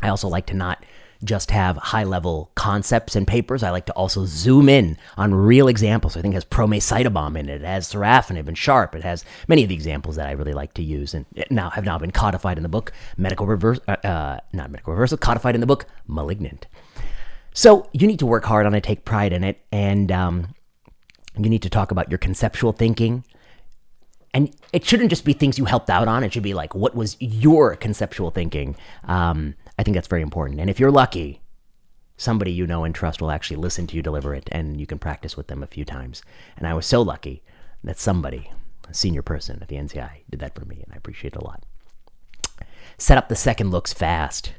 I 0.01 0.09
also 0.09 0.27
like 0.27 0.45
to 0.47 0.53
not 0.53 0.83
just 1.23 1.51
have 1.51 1.75
high 1.77 2.03
level 2.03 2.51
concepts 2.55 3.15
and 3.15 3.27
papers. 3.27 3.61
I 3.61 3.71
like 3.71 3.85
to 3.87 3.93
also 3.93 4.25
zoom 4.25 4.69
in 4.69 4.97
on 5.17 5.33
real 5.33 5.67
examples. 5.67 6.15
I 6.15 6.21
think 6.21 6.33
it 6.33 6.35
has 6.35 6.45
promacytobam 6.45 7.37
in 7.37 7.49
it. 7.49 7.61
It 7.61 7.65
has 7.65 7.91
sorafenib 7.91 8.47
and 8.47 8.57
sharp. 8.57 8.95
It 8.95 9.03
has 9.03 9.25
many 9.47 9.63
of 9.63 9.69
the 9.69 9.75
examples 9.75 10.15
that 10.15 10.27
I 10.27 10.31
really 10.31 10.53
like 10.53 10.73
to 10.75 10.83
use 10.83 11.13
and 11.13 11.25
now 11.49 11.71
have 11.71 11.83
now 11.83 11.97
been 11.97 12.11
codified 12.11 12.57
in 12.57 12.63
the 12.63 12.69
book 12.69 12.93
medical 13.17 13.45
reverse, 13.45 13.79
uh, 13.87 13.97
uh, 14.03 14.39
not 14.53 14.71
medical 14.71 14.93
reversal, 14.93 15.17
codified 15.17 15.55
in 15.55 15.61
the 15.61 15.67
book 15.67 15.85
malignant. 16.07 16.67
So 17.53 17.89
you 17.91 18.07
need 18.07 18.19
to 18.19 18.25
work 18.25 18.45
hard 18.45 18.65
on 18.65 18.73
it, 18.73 18.83
take 18.83 19.03
pride 19.03 19.33
in 19.33 19.43
it, 19.43 19.59
and 19.71 20.11
um, 20.11 20.55
you 21.37 21.49
need 21.49 21.63
to 21.63 21.69
talk 21.69 21.91
about 21.91 22.09
your 22.09 22.17
conceptual 22.17 22.71
thinking. 22.71 23.25
And 24.33 24.55
it 24.71 24.85
shouldn't 24.85 25.09
just 25.09 25.25
be 25.25 25.33
things 25.33 25.57
you 25.57 25.65
helped 25.65 25.89
out 25.89 26.07
on. 26.07 26.23
It 26.23 26.31
should 26.31 26.43
be 26.43 26.53
like, 26.53 26.75
what 26.75 26.95
was 26.95 27.17
your 27.19 27.75
conceptual 27.75 28.29
thinking? 28.29 28.75
Um, 29.05 29.55
I 29.79 29.83
think 29.83 29.95
that's 29.95 30.09
very 30.09 30.21
important. 30.21 30.59
And 30.59 30.69
if 30.69 30.77
you're 30.77 30.91
lucky, 30.91 31.41
somebody 32.17 32.51
you 32.51 32.67
know 32.67 32.83
and 32.83 32.93
trust 32.93 33.21
will 33.21 33.31
actually 33.31 33.55
listen 33.55 33.87
to 33.87 33.95
you 33.95 34.01
deliver 34.01 34.35
it 34.35 34.49
and 34.51 34.77
you 34.77 34.85
can 34.85 34.99
practice 34.99 35.37
with 35.37 35.47
them 35.47 35.63
a 35.63 35.67
few 35.67 35.85
times. 35.85 36.21
And 36.57 36.67
I 36.67 36.73
was 36.73 36.85
so 36.85 37.01
lucky 37.01 37.43
that 37.85 37.97
somebody, 37.97 38.51
a 38.89 38.93
senior 38.93 39.21
person 39.21 39.59
at 39.61 39.69
the 39.69 39.77
NCI, 39.77 40.23
did 40.29 40.41
that 40.41 40.53
for 40.53 40.65
me, 40.65 40.83
and 40.83 40.93
I 40.93 40.97
appreciate 40.97 41.33
it 41.33 41.41
a 41.41 41.45
lot. 41.45 41.63
Set 42.97 43.17
up 43.17 43.29
the 43.29 43.37
second 43.37 43.71
looks 43.71 43.93
fast 43.93 44.47
as 44.47 44.51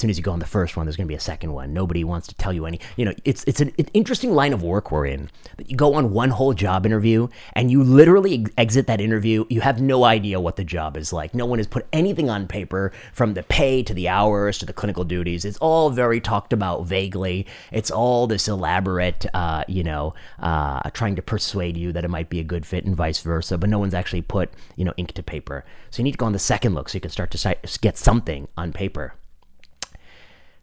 soon 0.00 0.10
as 0.10 0.16
you 0.16 0.24
go 0.24 0.32
on 0.32 0.38
the 0.38 0.46
first 0.46 0.76
one, 0.76 0.86
there's 0.86 0.96
going 0.96 1.06
to 1.06 1.12
be 1.12 1.16
a 1.16 1.20
second 1.20 1.52
one. 1.52 1.72
Nobody 1.72 2.02
wants 2.04 2.26
to 2.28 2.34
tell 2.34 2.52
you 2.52 2.66
any. 2.66 2.80
You 2.96 3.04
know, 3.04 3.14
it's 3.24 3.44
it's 3.44 3.60
an, 3.60 3.68
interesting 3.92 4.32
line 4.32 4.52
of 4.52 4.62
work 4.62 4.90
we're 4.90 5.06
in. 5.06 5.30
That 5.58 5.70
you 5.70 5.76
go 5.76 5.94
on 5.94 6.12
one 6.12 6.30
whole 6.30 6.54
job 6.54 6.86
interview 6.86 7.28
and 7.54 7.70
you 7.70 7.84
literally 7.84 8.46
exit 8.56 8.86
that 8.86 9.00
interview. 9.00 9.44
You 9.48 9.60
have 9.60 9.80
no 9.80 10.04
idea 10.04 10.40
what 10.40 10.56
the 10.56 10.64
job 10.64 10.96
is 10.96 11.12
like. 11.12 11.34
No 11.34 11.46
one 11.46 11.58
has 11.58 11.66
put 11.66 11.86
anything 11.92 12.30
on 12.30 12.46
paper, 12.46 12.92
from 13.12 13.34
the 13.34 13.42
pay 13.42 13.82
to 13.82 13.94
the 13.94 14.08
hours 14.08 14.58
to 14.58 14.66
the 14.66 14.72
clinical 14.72 15.04
duties. 15.04 15.44
It's 15.44 15.58
all 15.58 15.90
very 15.90 16.20
talked 16.20 16.52
about 16.52 16.86
vaguely. 16.86 17.46
It's 17.70 17.90
all 17.90 18.26
this 18.26 18.48
elaborate, 18.48 19.26
uh, 19.34 19.64
you 19.68 19.84
know, 19.84 20.14
uh, 20.38 20.88
trying 20.90 21.16
to 21.16 21.22
persuade 21.22 21.76
you 21.76 21.92
that 21.92 22.04
it 22.04 22.08
might 22.08 22.30
be 22.30 22.40
a 22.40 22.44
good 22.44 22.64
fit 22.64 22.84
and 22.84 22.96
vice 22.96 23.20
versa. 23.20 23.58
But 23.58 23.70
no 23.70 23.78
one's 23.78 23.94
actually 23.94 24.22
put 24.22 24.50
you 24.76 24.84
know 24.84 24.94
ink 24.96 25.12
to 25.12 25.22
paper. 25.22 25.64
So 25.90 26.00
you 26.00 26.04
need 26.04 26.12
to 26.12 26.18
go 26.18 26.26
on 26.26 26.32
the 26.32 26.38
second 26.38 26.74
look 26.74 26.88
so 26.88 26.96
you 26.96 27.00
can 27.00 27.10
start 27.10 27.30
to 27.32 27.56
get 27.80 27.98
something 27.98 28.48
on 28.56 28.72
paper 28.72 29.14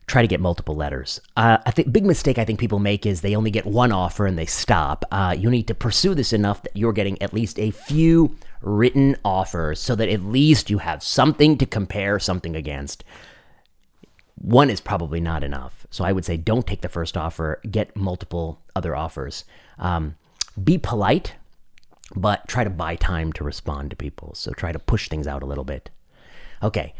try 0.08 0.22
to 0.22 0.28
get 0.28 0.40
multiple 0.40 0.76
letters. 0.76 1.20
Uh, 1.36 1.58
I 1.66 1.72
think 1.72 1.92
big 1.92 2.06
mistake 2.06 2.38
I 2.38 2.46
think 2.46 2.60
people 2.60 2.80
make 2.80 3.06
is 3.06 3.22
they 3.22 3.36
only 3.36 3.52
get 3.52 3.66
one 3.66 3.92
offer 3.92 4.26
and 4.26 4.38
they 4.38 4.46
stop. 4.46 5.06
Uh, 5.12 5.36
you 5.38 5.50
need 5.50 5.68
to 5.68 5.76
pursue 5.76 6.16
this 6.16 6.32
enough 6.32 6.64
that 6.64 6.76
you're 6.76 6.94
getting 6.94 7.22
at 7.22 7.34
least 7.34 7.60
a 7.60 7.72
few 7.72 8.36
written 8.62 9.18
offers 9.26 9.80
so 9.80 9.96
that 9.96 10.10
at 10.10 10.24
least 10.24 10.70
you 10.70 10.78
have 10.78 11.04
something 11.04 11.58
to 11.58 11.66
compare 11.66 12.20
something 12.20 12.56
against. 12.56 13.04
One 14.36 14.70
is 14.70 14.80
probably 14.80 15.20
not 15.20 15.44
enough. 15.44 15.86
So 15.92 16.06
I 16.06 16.14
would 16.14 16.24
say 16.24 16.38
don't 16.38 16.66
take 16.66 16.82
the 16.82 16.90
first 16.90 17.18
offer, 17.18 17.60
get 17.70 17.96
multiple 17.96 18.62
other 18.76 18.96
offers. 18.96 19.44
Um, 19.78 20.16
be 20.64 20.78
polite 20.78 21.36
but 22.16 22.48
try 22.48 22.64
to 22.64 22.70
buy 22.70 22.96
time 22.96 23.34
to 23.34 23.44
respond 23.44 23.90
to 23.90 23.96
people. 23.96 24.34
So 24.36 24.52
try 24.52 24.72
to 24.72 24.80
push 24.80 25.10
things 25.10 25.28
out 25.28 25.44
a 25.44 25.46
little 25.46 25.64
bit. 25.64 25.90
Okay. 26.64 26.94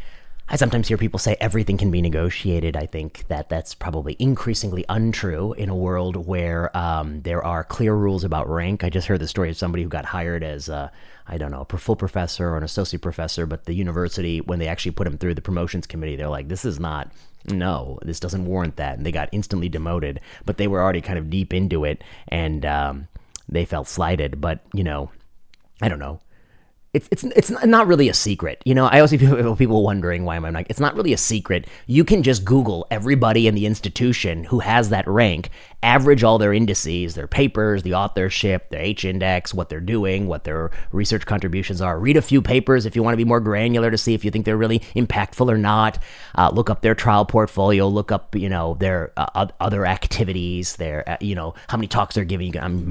I 0.50 0.56
sometimes 0.56 0.88
hear 0.88 0.96
people 0.96 1.18
say 1.18 1.36
everything 1.40 1.76
can 1.76 1.90
be 1.90 2.00
negotiated. 2.00 2.74
I 2.74 2.86
think 2.86 3.28
that 3.28 3.50
that's 3.50 3.74
probably 3.74 4.16
increasingly 4.18 4.82
untrue 4.88 5.52
in 5.52 5.68
a 5.68 5.76
world 5.76 6.16
where 6.26 6.74
um, 6.74 7.20
there 7.20 7.44
are 7.44 7.62
clear 7.62 7.94
rules 7.94 8.24
about 8.24 8.48
rank. 8.48 8.82
I 8.82 8.88
just 8.88 9.08
heard 9.08 9.20
the 9.20 9.28
story 9.28 9.50
of 9.50 9.58
somebody 9.58 9.82
who 9.82 9.90
got 9.90 10.06
hired 10.06 10.42
as, 10.42 10.70
I 10.70 10.90
don't 11.36 11.50
know, 11.50 11.66
a 11.68 11.76
full 11.76 11.96
professor 11.96 12.48
or 12.48 12.56
an 12.56 12.62
associate 12.62 13.02
professor, 13.02 13.44
but 13.44 13.66
the 13.66 13.74
university, 13.74 14.40
when 14.40 14.58
they 14.58 14.68
actually 14.68 14.92
put 14.92 15.06
him 15.06 15.18
through 15.18 15.34
the 15.34 15.42
promotions 15.42 15.86
committee, 15.86 16.16
they're 16.16 16.28
like, 16.28 16.48
this 16.48 16.64
is 16.64 16.80
not, 16.80 17.12
no, 17.50 17.98
this 18.00 18.18
doesn't 18.18 18.46
warrant 18.46 18.76
that. 18.76 18.96
And 18.96 19.04
they 19.04 19.12
got 19.12 19.28
instantly 19.32 19.68
demoted, 19.68 20.18
but 20.46 20.56
they 20.56 20.66
were 20.66 20.80
already 20.82 21.02
kind 21.02 21.18
of 21.18 21.28
deep 21.28 21.52
into 21.52 21.84
it 21.84 22.02
and 22.28 22.64
um, 22.64 23.08
they 23.50 23.66
felt 23.66 23.86
slighted. 23.86 24.40
But, 24.40 24.60
you 24.72 24.82
know, 24.82 25.10
I 25.82 25.90
don't 25.90 25.98
know 25.98 26.20
it's 27.10 27.24
it's 27.24 27.50
it's 27.50 27.64
not 27.64 27.86
really 27.86 28.08
a 28.08 28.14
secret. 28.14 28.60
You 28.64 28.74
know, 28.74 28.86
I 28.86 28.98
always 28.98 29.10
people, 29.10 29.56
people 29.56 29.82
wondering 29.82 30.24
why 30.24 30.36
am 30.36 30.44
I 30.44 30.50
like 30.50 30.66
it's 30.70 30.80
not 30.80 30.94
really 30.94 31.12
a 31.12 31.18
secret. 31.18 31.66
You 31.86 32.04
can 32.04 32.22
just 32.22 32.44
Google 32.44 32.86
everybody 32.90 33.46
in 33.46 33.54
the 33.54 33.66
institution 33.66 34.44
who 34.44 34.60
has 34.60 34.90
that 34.90 35.06
rank, 35.06 35.50
average 35.82 36.24
all 36.24 36.38
their 36.38 36.52
indices, 36.52 37.14
their 37.14 37.26
papers, 37.26 37.82
the 37.82 37.94
authorship, 37.94 38.70
their 38.70 38.80
H 38.80 39.04
index, 39.04 39.54
what 39.54 39.68
they're 39.68 39.80
doing, 39.80 40.26
what 40.26 40.44
their 40.44 40.70
research 40.92 41.26
contributions 41.26 41.80
are. 41.80 41.98
Read 41.98 42.16
a 42.16 42.22
few 42.22 42.42
papers 42.42 42.86
if 42.86 42.96
you 42.96 43.02
want 43.02 43.12
to 43.12 43.18
be 43.18 43.24
more 43.24 43.40
granular 43.40 43.90
to 43.90 43.98
see 43.98 44.14
if 44.14 44.24
you 44.24 44.30
think 44.30 44.44
they're 44.44 44.56
really 44.56 44.80
impactful 44.94 45.48
or 45.50 45.58
not. 45.58 45.98
Uh, 46.36 46.50
look 46.52 46.70
up 46.70 46.82
their 46.82 46.94
trial 46.94 47.24
portfolio. 47.24 47.86
Look 47.88 48.12
up 48.12 48.34
you 48.34 48.48
know 48.48 48.74
their 48.74 49.12
uh, 49.16 49.46
other 49.60 49.86
activities. 49.86 50.76
Their 50.76 51.08
uh, 51.08 51.16
you 51.20 51.34
know 51.34 51.54
how 51.68 51.76
many 51.76 51.88
talks 51.88 52.14
they're 52.14 52.24
giving. 52.24 52.48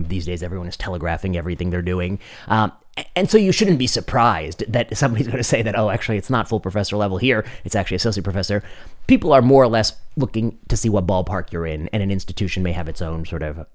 These 0.07 0.25
days, 0.25 0.43
everyone 0.43 0.67
is 0.67 0.77
telegraphing 0.77 1.37
everything 1.37 1.69
they're 1.69 1.81
doing. 1.81 2.19
Um, 2.47 2.71
and 3.15 3.29
so 3.29 3.37
you 3.37 3.51
shouldn't 3.51 3.79
be 3.79 3.87
surprised 3.87 4.63
that 4.71 4.95
somebody's 4.97 5.27
going 5.27 5.37
to 5.37 5.43
say 5.43 5.61
that, 5.61 5.77
oh, 5.77 5.89
actually, 5.89 6.17
it's 6.17 6.29
not 6.29 6.49
full 6.49 6.59
professor 6.59 6.97
level 6.97 7.17
here. 7.17 7.45
It's 7.63 7.75
actually 7.75 7.95
associate 7.95 8.23
professor. 8.23 8.63
People 9.07 9.33
are 9.33 9.41
more 9.41 9.63
or 9.63 9.67
less 9.67 9.93
looking 10.15 10.57
to 10.67 10.77
see 10.77 10.89
what 10.89 11.05
ballpark 11.07 11.51
you're 11.51 11.67
in, 11.67 11.89
and 11.89 12.01
an 12.01 12.11
institution 12.11 12.63
may 12.63 12.71
have 12.71 12.87
its 12.87 13.01
own 13.01 13.25
sort 13.25 13.43
of 13.43 13.65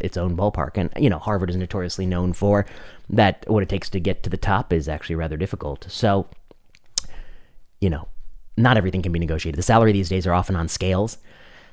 its 0.00 0.16
own 0.16 0.36
ballpark. 0.36 0.76
And 0.76 0.90
you 0.96 1.08
know, 1.08 1.18
Harvard 1.18 1.50
is 1.50 1.56
notoriously 1.56 2.06
known 2.06 2.32
for 2.32 2.66
that. 3.10 3.44
What 3.48 3.62
it 3.62 3.68
takes 3.68 3.88
to 3.90 4.00
get 4.00 4.22
to 4.24 4.30
the 4.30 4.36
top 4.36 4.72
is 4.72 4.88
actually 4.88 5.16
rather 5.16 5.36
difficult. 5.36 5.86
So, 5.88 6.26
you 7.80 7.90
know, 7.90 8.08
not 8.56 8.76
everything 8.76 9.02
can 9.02 9.12
be 9.12 9.18
negotiated. 9.18 9.58
The 9.58 9.62
salary 9.62 9.92
these 9.92 10.08
days 10.08 10.26
are 10.26 10.32
often 10.32 10.56
on 10.56 10.68
scales. 10.68 11.18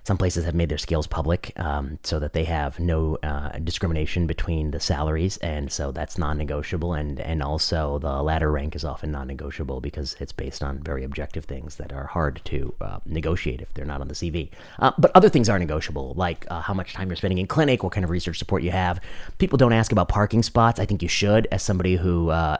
Some 0.05 0.17
places 0.17 0.45
have 0.45 0.53
made 0.53 0.69
their 0.69 0.77
scales 0.77 1.07
public 1.07 1.51
um, 1.55 1.97
so 2.03 2.19
that 2.19 2.33
they 2.33 2.43
have 2.43 2.79
no 2.79 3.17
uh, 3.23 3.57
discrimination 3.57 4.27
between 4.27 4.69
the 4.69 4.79
salaries, 4.79 5.37
and 5.37 5.71
so 5.71 5.91
that's 5.91 6.19
non-negotiable. 6.19 6.93
And 6.93 7.19
and 7.19 7.41
also 7.41 7.97
the 7.97 8.21
ladder 8.21 8.51
rank 8.51 8.75
is 8.75 8.85
often 8.85 9.09
non-negotiable 9.11 9.81
because 9.81 10.15
it's 10.19 10.31
based 10.31 10.61
on 10.61 10.77
very 10.83 11.03
objective 11.03 11.45
things 11.45 11.77
that 11.77 11.91
are 11.91 12.05
hard 12.05 12.39
to 12.45 12.75
uh, 12.81 12.99
negotiate 13.07 13.61
if 13.61 13.73
they're 13.73 13.83
not 13.83 13.99
on 13.99 14.07
the 14.07 14.13
CV. 14.13 14.51
Uh, 14.77 14.91
but 14.99 15.09
other 15.15 15.27
things 15.27 15.49
are 15.49 15.57
negotiable, 15.57 16.13
like 16.15 16.45
uh, 16.51 16.61
how 16.61 16.75
much 16.75 16.93
time 16.93 17.09
you're 17.09 17.15
spending 17.15 17.39
in 17.39 17.47
clinic, 17.47 17.81
what 17.81 17.91
kind 17.91 18.03
of 18.03 18.11
research 18.11 18.37
support 18.37 18.61
you 18.61 18.69
have. 18.69 18.99
People 19.39 19.57
don't 19.57 19.73
ask 19.73 19.91
about 19.91 20.07
parking 20.07 20.43
spots. 20.43 20.79
I 20.79 20.85
think 20.85 21.01
you 21.01 21.09
should, 21.09 21.47
as 21.51 21.63
somebody 21.63 21.95
who 21.95 22.29
uh, 22.29 22.57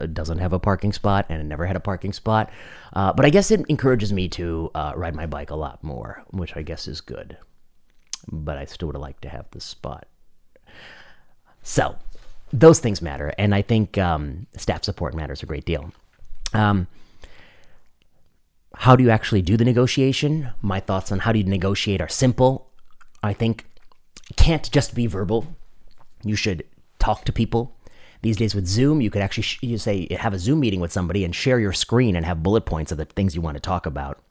uh, 0.00 0.06
doesn't 0.06 0.38
have 0.38 0.52
a 0.52 0.58
parking 0.58 0.92
spot 0.92 1.26
and 1.28 1.48
never 1.48 1.66
had 1.66 1.76
a 1.76 1.80
parking 1.80 2.12
spot. 2.12 2.50
But 2.92 3.24
I 3.24 3.30
guess 3.30 3.52
it 3.52 3.64
encourages 3.68 4.12
me 4.12 4.28
to 4.30 4.72
ride 4.74 5.14
my 5.14 5.26
bike 5.26 5.50
a 5.50 5.56
lot 5.56 5.82
more, 5.84 6.24
which 6.30 6.56
I 6.56 6.63
guess 6.64 6.88
is 6.88 7.00
good. 7.00 7.36
But 8.30 8.58
I 8.58 8.64
still 8.64 8.86
would 8.88 8.96
have 8.96 9.02
liked 9.02 9.22
to 9.22 9.28
have 9.28 9.46
the 9.50 9.60
spot. 9.60 10.06
So 11.62 11.96
those 12.52 12.78
things 12.78 13.02
matter, 13.02 13.32
and 13.38 13.54
I 13.54 13.62
think 13.62 13.98
um, 13.98 14.46
staff 14.56 14.84
support 14.84 15.14
matters 15.14 15.42
a 15.42 15.46
great 15.46 15.64
deal. 15.64 15.92
Um, 16.52 16.86
how 18.76 18.96
do 18.96 19.04
you 19.04 19.10
actually 19.10 19.42
do 19.42 19.56
the 19.56 19.64
negotiation? 19.64 20.50
My 20.62 20.80
thoughts 20.80 21.12
on 21.12 21.20
how 21.20 21.32
do 21.32 21.38
you 21.38 21.44
negotiate 21.44 22.00
are 22.00 22.08
simple. 22.08 22.70
I 23.22 23.32
think 23.32 23.66
can't 24.36 24.70
just 24.70 24.94
be 24.94 25.06
verbal. 25.06 25.46
You 26.22 26.36
should 26.36 26.64
talk 26.98 27.24
to 27.24 27.32
people. 27.32 27.76
These 28.22 28.36
days 28.38 28.54
with 28.54 28.66
Zoom, 28.66 29.00
you 29.00 29.10
could 29.10 29.22
actually 29.22 29.42
sh- 29.42 29.58
you 29.62 29.78
say 29.78 30.08
have 30.14 30.32
a 30.32 30.38
Zoom 30.38 30.60
meeting 30.60 30.80
with 30.80 30.92
somebody 30.92 31.24
and 31.24 31.34
share 31.34 31.60
your 31.60 31.72
screen 31.72 32.16
and 32.16 32.24
have 32.24 32.42
bullet 32.42 32.64
points 32.64 32.90
of 32.90 32.98
the 32.98 33.04
things 33.04 33.34
you 33.34 33.42
want 33.42 33.56
to 33.56 33.60
talk 33.60 33.84
about. 33.84 34.22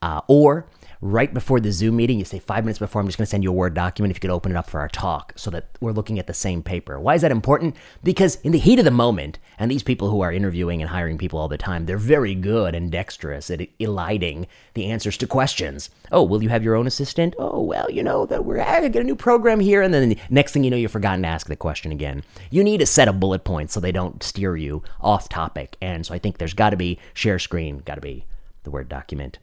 Uh, 0.00 0.20
or 0.28 0.66
right 1.00 1.32
before 1.32 1.60
the 1.60 1.72
Zoom 1.72 1.96
meeting, 1.96 2.18
you 2.18 2.24
say 2.24 2.38
five 2.38 2.64
minutes 2.64 2.78
before, 2.78 3.00
I'm 3.00 3.06
just 3.06 3.18
going 3.18 3.26
to 3.26 3.30
send 3.30 3.44
you 3.44 3.50
a 3.50 3.54
Word 3.54 3.74
document 3.74 4.10
if 4.10 4.16
you 4.16 4.20
could 4.20 4.30
open 4.30 4.52
it 4.52 4.56
up 4.56 4.68
for 4.68 4.80
our 4.80 4.88
talk 4.88 5.32
so 5.36 5.50
that 5.50 5.68
we're 5.80 5.92
looking 5.92 6.18
at 6.18 6.26
the 6.26 6.34
same 6.34 6.62
paper. 6.62 6.98
Why 6.98 7.14
is 7.14 7.22
that 7.22 7.30
important? 7.30 7.76
Because 8.02 8.36
in 8.42 8.52
the 8.52 8.58
heat 8.58 8.78
of 8.78 8.84
the 8.84 8.90
moment, 8.90 9.38
and 9.58 9.70
these 9.70 9.82
people 9.82 10.10
who 10.10 10.20
are 10.20 10.32
interviewing 10.32 10.80
and 10.80 10.90
hiring 10.90 11.18
people 11.18 11.38
all 11.38 11.48
the 11.48 11.58
time, 11.58 11.86
they're 11.86 11.96
very 11.96 12.34
good 12.34 12.74
and 12.74 12.90
dexterous 12.90 13.50
at 13.50 13.66
eliding 13.78 14.46
the 14.74 14.86
answers 14.86 15.16
to 15.18 15.26
questions. 15.26 15.90
Oh, 16.10 16.22
will 16.22 16.42
you 16.42 16.48
have 16.48 16.64
your 16.64 16.74
own 16.74 16.86
assistant? 16.86 17.34
Oh, 17.38 17.60
well, 17.62 17.90
you 17.90 18.02
know, 18.02 18.26
that 18.26 18.44
we're 18.44 18.56
to 18.56 18.88
get 18.88 19.02
a 19.02 19.04
new 19.04 19.16
program 19.16 19.60
here. 19.60 19.82
And 19.82 19.92
then 19.92 20.10
the 20.10 20.18
next 20.30 20.52
thing 20.52 20.64
you 20.64 20.70
know, 20.70 20.76
you've 20.76 20.92
forgotten 20.92 21.22
to 21.22 21.28
ask 21.28 21.46
the 21.46 21.56
question 21.56 21.92
again. 21.92 22.22
You 22.50 22.62
need 22.62 22.82
a 22.82 22.86
set 22.86 23.08
of 23.08 23.20
bullet 23.20 23.44
points 23.44 23.72
so 23.72 23.80
they 23.80 23.92
don't 23.92 24.22
steer 24.22 24.56
you 24.56 24.82
off 25.00 25.28
topic. 25.28 25.76
And 25.80 26.06
so 26.06 26.14
I 26.14 26.18
think 26.18 26.38
there's 26.38 26.54
got 26.54 26.70
to 26.70 26.76
be 26.76 26.98
share 27.14 27.38
screen, 27.38 27.78
got 27.78 27.96
to 27.96 28.00
be 28.00 28.24
the 28.62 28.70
Word 28.70 28.88
document 28.88 29.38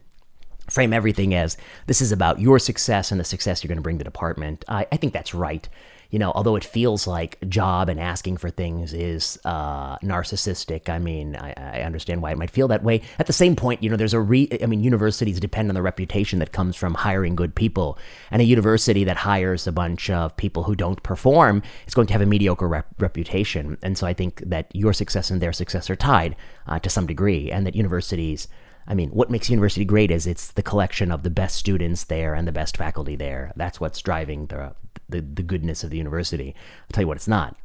frame 0.68 0.92
everything 0.92 1.34
as 1.34 1.56
this 1.86 2.00
is 2.00 2.12
about 2.12 2.40
your 2.40 2.58
success 2.58 3.10
and 3.10 3.20
the 3.20 3.24
success 3.24 3.62
you're 3.62 3.68
going 3.68 3.78
to 3.78 3.82
bring 3.82 3.98
the 3.98 4.04
department. 4.04 4.64
I, 4.68 4.86
I 4.90 4.96
think 4.96 5.12
that's 5.12 5.34
right. 5.34 5.68
You 6.10 6.20
know, 6.20 6.30
although 6.34 6.54
it 6.54 6.64
feels 6.64 7.06
like 7.06 7.36
job 7.48 7.88
and 7.88 7.98
asking 7.98 8.36
for 8.36 8.48
things 8.48 8.94
is 8.94 9.40
uh, 9.44 9.98
narcissistic. 9.98 10.88
I 10.88 10.98
mean, 10.98 11.34
I, 11.34 11.52
I, 11.56 11.80
understand 11.82 12.22
why 12.22 12.30
it 12.30 12.38
might 12.38 12.50
feel 12.50 12.68
that 12.68 12.84
way. 12.84 13.02
At 13.18 13.26
the 13.26 13.32
same 13.32 13.56
point, 13.56 13.82
you 13.82 13.90
know, 13.90 13.96
there's 13.96 14.14
a 14.14 14.20
re. 14.20 14.48
I 14.62 14.66
mean, 14.66 14.84
universities 14.84 15.40
depend 15.40 15.68
on 15.68 15.74
the 15.74 15.82
reputation 15.82 16.38
that 16.38 16.52
comes 16.52 16.76
from 16.76 16.94
hiring 16.94 17.34
good 17.34 17.56
people, 17.56 17.98
and 18.30 18.40
a 18.40 18.44
university 18.44 19.02
that 19.02 19.16
hires 19.16 19.66
a 19.66 19.72
bunch 19.72 20.08
of 20.08 20.36
people 20.36 20.62
who 20.62 20.76
don't 20.76 21.02
perform 21.02 21.62
is 21.88 21.94
going 21.94 22.06
to 22.06 22.12
have 22.12 22.22
a 22.22 22.26
mediocre 22.26 22.68
rep- 22.68 22.94
reputation. 23.00 23.76
And 23.82 23.98
so, 23.98 24.06
I 24.06 24.12
think 24.12 24.40
that 24.46 24.70
your 24.74 24.92
success 24.92 25.30
and 25.30 25.42
their 25.42 25.52
success 25.52 25.90
are 25.90 25.96
tied 25.96 26.36
uh, 26.68 26.78
to 26.78 26.88
some 26.88 27.06
degree, 27.06 27.50
and 27.50 27.66
that 27.66 27.74
universities 27.74 28.46
I 28.88 28.94
mean, 28.94 29.10
what 29.10 29.30
makes 29.30 29.50
university 29.50 29.84
great 29.84 30.10
is 30.10 30.26
it's 30.26 30.52
the 30.52 30.62
collection 30.62 31.10
of 31.10 31.22
the 31.22 31.30
best 31.30 31.56
students 31.56 32.04
there 32.04 32.34
and 32.34 32.46
the 32.46 32.52
best 32.52 32.76
faculty 32.76 33.16
there. 33.16 33.52
That's 33.56 33.80
what's 33.80 34.00
driving 34.00 34.46
the 34.46 34.74
the, 35.08 35.20
the 35.20 35.42
goodness 35.42 35.84
of 35.84 35.90
the 35.90 35.98
university. 35.98 36.54
I'll 36.82 36.92
tell 36.92 37.02
you 37.02 37.08
what, 37.08 37.16
it's 37.16 37.28
not. 37.28 37.56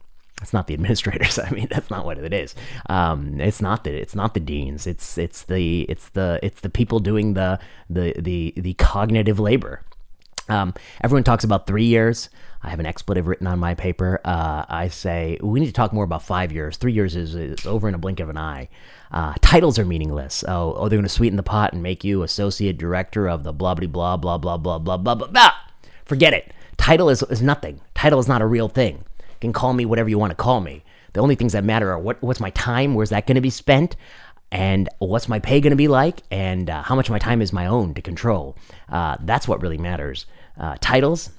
It's 0.41 0.53
not 0.53 0.67
the 0.67 0.73
administrators. 0.75 1.39
I 1.39 1.49
mean, 1.51 1.67
that's 1.69 1.89
not 1.89 2.05
what 2.05 2.17
it 2.17 2.33
is. 2.33 2.55
Um, 2.89 3.39
it's 3.39 3.61
not 3.61 3.83
the 3.83 3.93
it's 3.93 4.15
not 4.15 4.33
the 4.33 4.39
deans. 4.39 4.87
It's 4.87 5.17
it's 5.17 5.43
the 5.43 5.83
it's 5.83 6.09
the 6.09 6.39
it's 6.41 6.61
the 6.61 6.69
people 6.69 6.99
doing 6.99 7.33
the 7.33 7.59
the 7.89 8.13
the 8.17 8.53
the 8.57 8.73
cognitive 8.75 9.39
labor. 9.39 9.81
Um, 10.49 10.73
everyone 11.01 11.23
talks 11.23 11.43
about 11.43 11.67
three 11.67 11.85
years. 11.85 12.29
I 12.63 12.69
have 12.69 12.79
an 12.79 12.85
expletive 12.85 13.27
written 13.27 13.47
on 13.47 13.59
my 13.59 13.73
paper. 13.73 14.21
Uh, 14.23 14.65
I 14.69 14.89
say 14.89 15.39
we 15.41 15.59
need 15.59 15.67
to 15.67 15.73
talk 15.73 15.93
more 15.93 16.03
about 16.03 16.23
five 16.23 16.51
years. 16.51 16.77
Three 16.77 16.93
years 16.93 17.15
is, 17.15 17.33
is 17.33 17.65
over 17.65 17.87
in 17.87 17.95
a 17.95 17.97
blink 17.97 18.19
of 18.19 18.29
an 18.29 18.37
eye. 18.37 18.69
Uh, 19.11 19.33
titles 19.41 19.79
are 19.79 19.85
meaningless. 19.85 20.43
Oh, 20.47 20.73
oh, 20.73 20.87
they're 20.87 20.97
going 20.97 21.03
to 21.03 21.09
sweeten 21.09 21.37
the 21.37 21.43
pot 21.43 21.73
and 21.73 21.81
make 21.81 22.03
you 22.03 22.23
associate 22.23 22.77
director 22.77 23.27
of 23.27 23.43
the 23.43 23.51
blah 23.51 23.73
blah 23.73 23.87
blah 23.87 24.17
blah 24.17 24.37
blah 24.37 24.57
blah 24.57 24.77
blah 24.77 24.97
blah 24.97 25.15
blah 25.15 25.27
blah. 25.27 25.51
Forget 26.05 26.33
it. 26.33 26.53
Title 26.77 27.09
is, 27.09 27.23
is 27.23 27.41
nothing. 27.41 27.81
Title 27.95 28.19
is 28.19 28.27
not 28.27 28.41
a 28.41 28.47
real 28.47 28.67
thing. 28.67 29.03
You 29.19 29.35
can 29.39 29.53
call 29.53 29.73
me 29.73 29.85
whatever 29.85 30.09
you 30.09 30.19
want 30.19 30.31
to 30.31 30.35
call 30.35 30.61
me. 30.61 30.83
The 31.13 31.21
only 31.21 31.35
things 31.35 31.53
that 31.53 31.63
matter 31.63 31.91
are 31.91 31.99
what, 31.99 32.21
what's 32.21 32.39
my 32.39 32.51
time, 32.51 32.95
where's 32.95 33.09
that 33.09 33.27
going 33.27 33.35
to 33.35 33.41
be 33.41 33.49
spent, 33.49 33.95
and 34.51 34.87
what's 34.99 35.27
my 35.27 35.39
pay 35.39 35.61
going 35.61 35.71
to 35.71 35.77
be 35.77 35.87
like, 35.87 36.21
and 36.31 36.69
uh, 36.69 36.83
how 36.83 36.95
much 36.95 37.07
of 37.07 37.11
my 37.11 37.19
time 37.19 37.41
is 37.41 37.51
my 37.53 37.65
own 37.65 37.93
to 37.95 38.01
control. 38.01 38.57
Uh, 38.89 39.17
that's 39.21 39.47
what 39.47 39.61
really 39.61 39.77
matters. 39.77 40.25
Uh, 40.59 40.75
titles, 40.79 41.29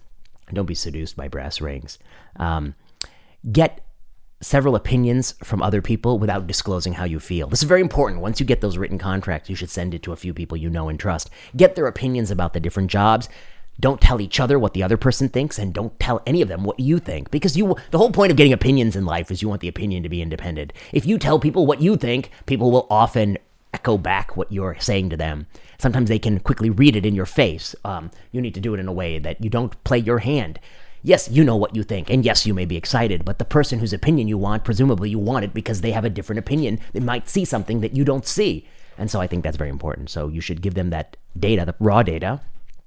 don't 0.56 0.66
be 0.66 0.74
seduced 0.74 1.16
by 1.16 1.28
brass 1.28 1.60
rings. 1.60 1.98
Um, 2.36 2.74
get 3.50 3.84
several 4.42 4.74
opinions 4.74 5.34
from 5.42 5.62
other 5.62 5.80
people 5.80 6.18
without 6.18 6.46
disclosing 6.46 6.94
how 6.94 7.04
you 7.04 7.20
feel. 7.20 7.46
This 7.46 7.62
is 7.62 7.68
very 7.68 7.80
important. 7.80 8.20
Once 8.20 8.40
you 8.40 8.46
get 8.46 8.60
those 8.60 8.76
written 8.76 8.98
contracts, 8.98 9.48
you 9.48 9.54
should 9.54 9.70
send 9.70 9.94
it 9.94 10.02
to 10.02 10.12
a 10.12 10.16
few 10.16 10.34
people 10.34 10.56
you 10.56 10.68
know 10.68 10.88
and 10.88 10.98
trust. 10.98 11.30
Get 11.56 11.76
their 11.76 11.86
opinions 11.86 12.30
about 12.30 12.52
the 12.52 12.60
different 12.60 12.90
jobs. 12.90 13.28
Don't 13.80 14.00
tell 14.00 14.20
each 14.20 14.40
other 14.40 14.58
what 14.58 14.74
the 14.74 14.82
other 14.82 14.96
person 14.96 15.28
thinks 15.28 15.58
and 15.58 15.72
don't 15.72 15.98
tell 15.98 16.22
any 16.26 16.42
of 16.42 16.48
them 16.48 16.64
what 16.64 16.78
you 16.78 16.98
think 16.98 17.30
because 17.30 17.56
you 17.56 17.74
the 17.90 17.98
whole 17.98 18.10
point 18.10 18.30
of 18.30 18.36
getting 18.36 18.52
opinions 18.52 18.96
in 18.96 19.06
life 19.06 19.30
is 19.30 19.40
you 19.40 19.48
want 19.48 19.62
the 19.62 19.68
opinion 19.68 20.02
to 20.02 20.08
be 20.08 20.20
independent. 20.20 20.72
If 20.92 21.06
you 21.06 21.18
tell 21.18 21.38
people 21.38 21.64
what 21.64 21.80
you 21.80 21.96
think, 21.96 22.30
people 22.44 22.70
will 22.70 22.86
often 22.90 23.38
echo 23.82 23.98
back 23.98 24.36
what 24.36 24.52
you're 24.52 24.76
saying 24.78 25.10
to 25.10 25.16
them. 25.16 25.46
Sometimes 25.78 26.08
they 26.08 26.18
can 26.20 26.38
quickly 26.38 26.70
read 26.70 26.94
it 26.94 27.04
in 27.04 27.16
your 27.16 27.26
face. 27.26 27.74
Um, 27.84 28.12
you 28.30 28.40
need 28.40 28.54
to 28.54 28.60
do 28.60 28.74
it 28.74 28.80
in 28.80 28.86
a 28.86 28.92
way 28.92 29.18
that 29.18 29.42
you 29.42 29.50
don't 29.50 29.82
play 29.82 29.98
your 29.98 30.20
hand. 30.20 30.60
Yes, 31.02 31.28
you 31.28 31.42
know 31.42 31.56
what 31.56 31.74
you 31.74 31.82
think, 31.82 32.08
and 32.08 32.24
yes, 32.24 32.46
you 32.46 32.54
may 32.54 32.64
be 32.64 32.76
excited, 32.76 33.24
but 33.24 33.40
the 33.40 33.44
person 33.44 33.80
whose 33.80 33.92
opinion 33.92 34.28
you 34.28 34.38
want, 34.38 34.62
presumably 34.62 35.10
you 35.10 35.18
want 35.18 35.44
it 35.44 35.52
because 35.52 35.80
they 35.80 35.90
have 35.90 36.04
a 36.04 36.10
different 36.10 36.38
opinion. 36.38 36.78
They 36.92 37.00
might 37.00 37.28
see 37.28 37.44
something 37.44 37.80
that 37.80 37.96
you 37.96 38.04
don't 38.04 38.24
see. 38.24 38.68
And 38.96 39.10
so 39.10 39.20
I 39.20 39.26
think 39.26 39.42
that's 39.42 39.56
very 39.56 39.70
important. 39.70 40.10
So 40.10 40.28
you 40.28 40.40
should 40.40 40.62
give 40.62 40.74
them 40.74 40.90
that 40.90 41.16
data, 41.36 41.64
the 41.64 41.74
raw 41.80 42.04
data, 42.04 42.40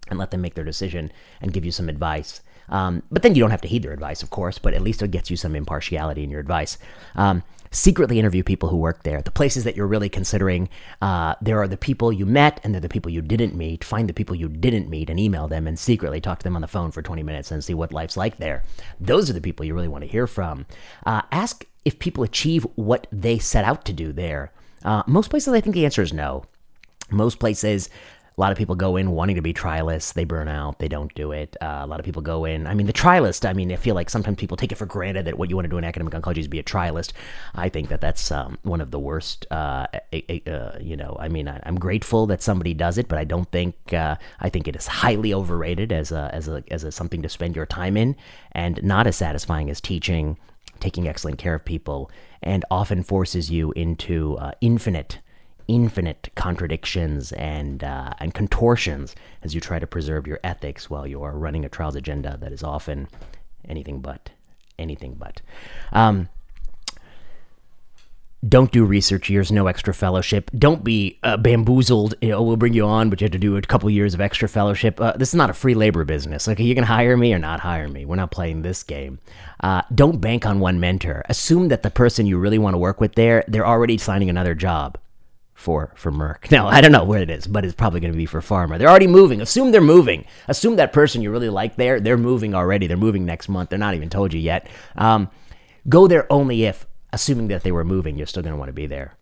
and 0.07 0.17
let 0.17 0.31
them 0.31 0.39
make 0.39 0.53
their 0.53 0.63
decision 0.63 1.11
and 1.41 1.51
give 1.51 1.65
you 1.65 1.71
some 1.71 1.89
advice. 1.89 2.39
Um, 2.69 3.03
but 3.11 3.21
then 3.21 3.35
you 3.35 3.41
don't 3.41 3.51
have 3.51 3.61
to 3.61 3.67
heed 3.67 3.83
their 3.83 3.91
advice, 3.91 4.23
of 4.23 4.29
course, 4.29 4.59
but 4.59 4.73
at 4.73 4.81
least 4.81 5.01
it 5.01 5.11
gets 5.11 5.29
you 5.29 5.35
some 5.35 5.53
impartiality 5.53 6.23
in 6.23 6.29
your 6.29 6.39
advice. 6.39 6.77
Um, 7.15 7.43
secretly 7.75 8.19
interview 8.19 8.43
people 8.43 8.69
who 8.69 8.77
work 8.77 9.03
there. 9.03 9.21
The 9.21 9.31
places 9.31 9.63
that 9.65 9.75
you're 9.75 9.87
really 9.87 10.09
considering, 10.09 10.69
uh, 11.01 11.35
there 11.41 11.61
are 11.61 11.67
the 11.67 11.77
people 11.77 12.11
you 12.11 12.25
met 12.25 12.59
and 12.63 12.73
they're 12.73 12.81
the 12.81 12.89
people 12.89 13.11
you 13.11 13.21
didn't 13.21 13.55
meet. 13.55 13.83
Find 13.83 14.09
the 14.09 14.13
people 14.13 14.35
you 14.35 14.47
didn't 14.47 14.89
meet 14.89 15.09
and 15.09 15.19
email 15.19 15.47
them 15.47 15.67
and 15.67 15.77
secretly 15.77 16.21
talk 16.21 16.39
to 16.39 16.43
them 16.43 16.55
on 16.55 16.61
the 16.61 16.67
phone 16.67 16.91
for 16.91 17.01
20 17.01 17.21
minutes 17.23 17.51
and 17.51 17.63
see 17.63 17.73
what 17.73 17.93
life's 17.93 18.17
like 18.17 18.37
there. 18.37 18.63
Those 18.99 19.29
are 19.29 19.33
the 19.33 19.41
people 19.41 19.65
you 19.65 19.73
really 19.73 19.87
want 19.87 20.03
to 20.03 20.09
hear 20.09 20.27
from. 20.27 20.65
Uh, 21.05 21.21
ask 21.31 21.65
if 21.83 21.99
people 21.99 22.23
achieve 22.23 22.65
what 22.75 23.07
they 23.11 23.37
set 23.37 23.65
out 23.65 23.85
to 23.85 23.93
do 23.93 24.11
there. 24.11 24.51
Uh, 24.83 25.03
most 25.07 25.29
places, 25.29 25.53
I 25.53 25.61
think 25.61 25.73
the 25.73 25.85
answer 25.85 26.01
is 26.01 26.13
no. 26.13 26.45
Most 27.11 27.39
places, 27.39 27.89
a 28.37 28.41
lot 28.41 28.51
of 28.51 28.57
people 28.57 28.75
go 28.75 28.97
in 28.97 29.11
wanting 29.11 29.37
to 29.37 29.41
be 29.41 29.53
trialists. 29.53 30.13
They 30.13 30.25
burn 30.25 30.49
out. 30.49 30.79
They 30.79 30.89
don't 30.89 31.13
do 31.15 31.31
it. 31.31 31.55
Uh, 31.61 31.79
a 31.81 31.87
lot 31.87 31.99
of 31.99 32.05
people 32.05 32.21
go 32.21 32.43
in. 32.43 32.67
I 32.67 32.73
mean, 32.73 32.85
the 32.85 32.93
trialist. 32.93 33.47
I 33.47 33.53
mean, 33.53 33.71
I 33.71 33.77
feel 33.77 33.95
like 33.95 34.09
sometimes 34.09 34.37
people 34.37 34.57
take 34.57 34.73
it 34.73 34.75
for 34.75 34.85
granted 34.85 35.25
that 35.25 35.37
what 35.37 35.49
you 35.49 35.55
want 35.55 35.65
to 35.65 35.69
do 35.69 35.77
in 35.77 35.85
academic 35.85 36.13
oncology 36.13 36.39
is 36.39 36.47
be 36.47 36.59
a 36.59 36.63
trialist. 36.63 37.13
I 37.53 37.69
think 37.69 37.87
that 37.89 38.01
that's 38.01 38.31
um, 38.31 38.57
one 38.63 38.81
of 38.81 38.91
the 38.91 38.99
worst. 38.99 39.47
Uh, 39.49 39.87
uh, 40.13 40.77
you 40.81 40.97
know, 40.97 41.15
I 41.19 41.29
mean, 41.29 41.47
I, 41.47 41.61
am 41.65 41.79
grateful 41.79 42.25
that 42.27 42.41
somebody 42.41 42.73
does 42.73 42.97
it, 42.97 43.07
but 43.07 43.17
I 43.17 43.23
don't 43.23 43.49
think. 43.51 43.93
Uh, 43.93 44.17
I 44.39 44.49
think 44.49 44.67
it 44.67 44.75
is 44.75 44.87
highly 44.87 45.33
overrated 45.33 45.93
as 45.93 46.11
a 46.11 46.29
as 46.33 46.49
a 46.49 46.61
as 46.69 46.83
a 46.83 46.91
something 46.91 47.21
to 47.21 47.29
spend 47.29 47.55
your 47.55 47.65
time 47.65 47.95
in, 47.95 48.17
and 48.51 48.83
not 48.83 49.07
as 49.07 49.15
satisfying 49.15 49.69
as 49.69 49.79
teaching, 49.79 50.37
taking 50.81 51.07
excellent 51.07 51.37
care 51.37 51.55
of 51.55 51.63
people, 51.63 52.11
and 52.43 52.65
often 52.69 53.01
forces 53.01 53.49
you 53.49 53.71
into 53.77 54.37
uh, 54.39 54.51
infinite 54.59 55.19
infinite 55.67 56.29
contradictions 56.35 57.31
and 57.33 57.83
uh, 57.83 58.13
and 58.19 58.33
contortions 58.33 59.15
as 59.43 59.55
you 59.55 59.61
try 59.61 59.79
to 59.79 59.87
preserve 59.87 60.27
your 60.27 60.39
ethics 60.43 60.89
while 60.89 61.07
you 61.07 61.23
are 61.23 61.37
running 61.37 61.65
a 61.65 61.69
trials 61.69 61.95
agenda 61.95 62.37
that 62.41 62.51
is 62.51 62.63
often 62.63 63.07
anything 63.67 63.99
but 64.01 64.29
anything 64.77 65.15
but. 65.15 65.41
Um, 65.91 66.29
don't 68.47 68.71
do 68.71 68.85
research 68.85 69.29
years, 69.29 69.51
no 69.51 69.65
extra 69.65 69.93
fellowship. 69.93 70.51
Don't 70.55 70.83
be 70.83 71.17
uh, 71.23 71.37
bamboozled. 71.37 72.13
You 72.21 72.29
know, 72.29 72.43
we'll 72.43 72.57
bring 72.57 72.73
you 72.73 72.85
on, 72.85 73.09
but 73.09 73.19
you 73.19 73.25
have 73.25 73.31
to 73.31 73.39
do 73.39 73.57
a 73.57 73.61
couple 73.61 73.89
years 73.89 74.13
of 74.13 74.21
extra 74.21 74.47
fellowship. 74.47 75.01
Uh, 75.01 75.13
this 75.13 75.29
is 75.29 75.35
not 75.35 75.49
a 75.49 75.53
free 75.53 75.73
labor 75.73 76.03
business. 76.03 76.45
Like, 76.45 76.59
you 76.59 76.75
can 76.75 76.83
hire 76.83 77.17
me 77.17 77.33
or 77.33 77.39
not 77.39 77.59
hire 77.59 77.87
me. 77.87 78.05
We're 78.05 78.17
not 78.17 78.29
playing 78.29 78.61
this 78.61 78.83
game. 78.83 79.19
Uh, 79.61 79.81
don't 79.95 80.21
bank 80.21 80.45
on 80.45 80.59
one 80.59 80.79
mentor. 80.79 81.23
Assume 81.27 81.69
that 81.69 81.81
the 81.81 81.89
person 81.89 82.27
you 82.27 82.37
really 82.37 82.59
want 82.59 82.75
to 82.75 82.77
work 82.77 83.01
with 83.01 83.15
there, 83.15 83.43
they're 83.47 83.65
already 83.65 83.97
signing 83.97 84.29
another 84.29 84.53
job 84.53 84.99
for 85.55 85.91
for 85.95 86.11
Merck. 86.11 86.51
Now 86.51 86.67
I 86.67 86.81
don't 86.81 86.91
know 86.91 87.05
where 87.05 87.21
it 87.21 87.29
is, 87.31 87.47
but 87.47 87.65
it's 87.65 87.73
probably 87.73 88.01
going 88.01 88.11
to 88.13 88.17
be 88.17 88.27
for 88.27 88.41
pharma. 88.41 88.77
They're 88.77 88.89
already 88.89 89.07
moving. 89.07 89.41
Assume 89.41 89.71
they're 89.71 89.81
moving. 89.81 90.25
Assume 90.47 90.75
that 90.75 90.93
person 90.93 91.21
you 91.21 91.31
really 91.31 91.49
like 91.49 91.77
there, 91.77 91.99
they're 91.99 92.17
moving 92.17 92.53
already. 92.53 92.85
They're 92.85 92.97
moving 92.97 93.25
next 93.25 93.49
month. 93.49 93.69
They're 93.69 93.79
not 93.79 93.95
even 93.95 94.09
told 94.09 94.33
you 94.33 94.39
yet. 94.39 94.67
Um, 94.95 95.29
go 95.89 96.07
there 96.07 96.31
only 96.31 96.65
if, 96.65 96.85
assuming 97.13 97.47
that 97.47 97.63
they 97.63 97.71
were 97.71 97.85
moving, 97.85 98.17
you're 98.17 98.27
still 98.27 98.43
going 98.43 98.53
to 98.53 98.59
want 98.59 98.69
to 98.69 98.73
be 98.73 98.85
there. 98.85 99.15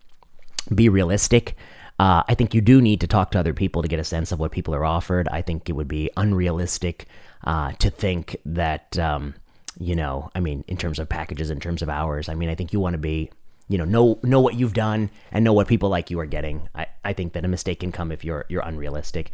Be 0.74 0.89
realistic. 0.89 1.56
Uh, 2.00 2.24
I 2.28 2.34
think 2.34 2.56
you 2.56 2.62
do 2.62 2.82
need 2.82 3.02
to 3.02 3.08
talk 3.08 3.32
to 3.32 3.39
other 3.39 3.54
people 3.54 3.84
to 3.84 3.88
get 3.88 4.00
a 4.00 4.04
sense 4.04 4.32
of 4.32 4.39
what 4.39 4.52
people 4.52 4.74
are 4.74 4.84
offered. 4.84 5.28
I 5.30 5.43
think 5.43 5.69
it 5.69 5.74
would 5.74 5.88
be 5.88 6.10
unrealistic 6.17 7.06
uh, 7.43 7.72
to 7.74 7.89
think 7.89 8.36
that. 8.46 8.98
Um, 8.98 9.36
you 9.80 9.96
know, 9.96 10.30
I 10.36 10.39
mean, 10.39 10.63
in 10.67 10.78
terms 10.78 11.00
of 11.00 11.10
packages, 11.10 11.50
in 11.50 11.60
terms 11.60 11.82
of 11.82 11.89
hours, 11.89 12.30
I 12.30 12.36
mean, 12.36 12.48
I 12.48 12.54
think 12.54 12.74
you 12.74 12.80
want 12.80 12.93
to 12.93 13.00
be 13.00 13.32
you 13.73 13.79
know 13.79 13.86
know 13.86 14.19
know 14.21 14.39
what 14.39 14.53
you've 14.53 14.75
done 14.75 15.09
and 15.31 15.43
know 15.43 15.51
what 15.51 15.67
people 15.67 15.89
like 15.89 16.12
you 16.12 16.19
are 16.19 16.27
getting. 16.27 16.69
I, 16.75 16.86
I 17.03 17.13
think 17.13 17.33
that 17.33 17.43
a 17.43 17.47
mistake 17.47 17.79
can 17.79 17.91
come 17.91 18.12
if 18.12 18.23
you're 18.23 18.45
you're 18.47 18.62
unrealistic. 18.62 19.31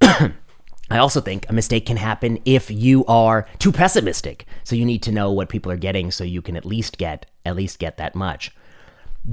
I 0.00 0.98
also 0.98 1.20
think 1.20 1.44
a 1.48 1.52
mistake 1.52 1.86
can 1.86 1.96
happen 1.96 2.38
if 2.44 2.70
you 2.70 3.04
are 3.06 3.48
too 3.58 3.72
pessimistic. 3.72 4.46
So 4.62 4.76
you 4.76 4.84
need 4.84 5.02
to 5.02 5.10
know 5.10 5.32
what 5.32 5.48
people 5.48 5.72
are 5.72 5.76
getting 5.76 6.12
so 6.12 6.22
you 6.22 6.40
can 6.40 6.56
at 6.56 6.64
least 6.64 6.98
get 6.98 7.26
at 7.44 7.56
least 7.56 7.80
get 7.80 7.96
that 7.96 8.14
much 8.14 8.52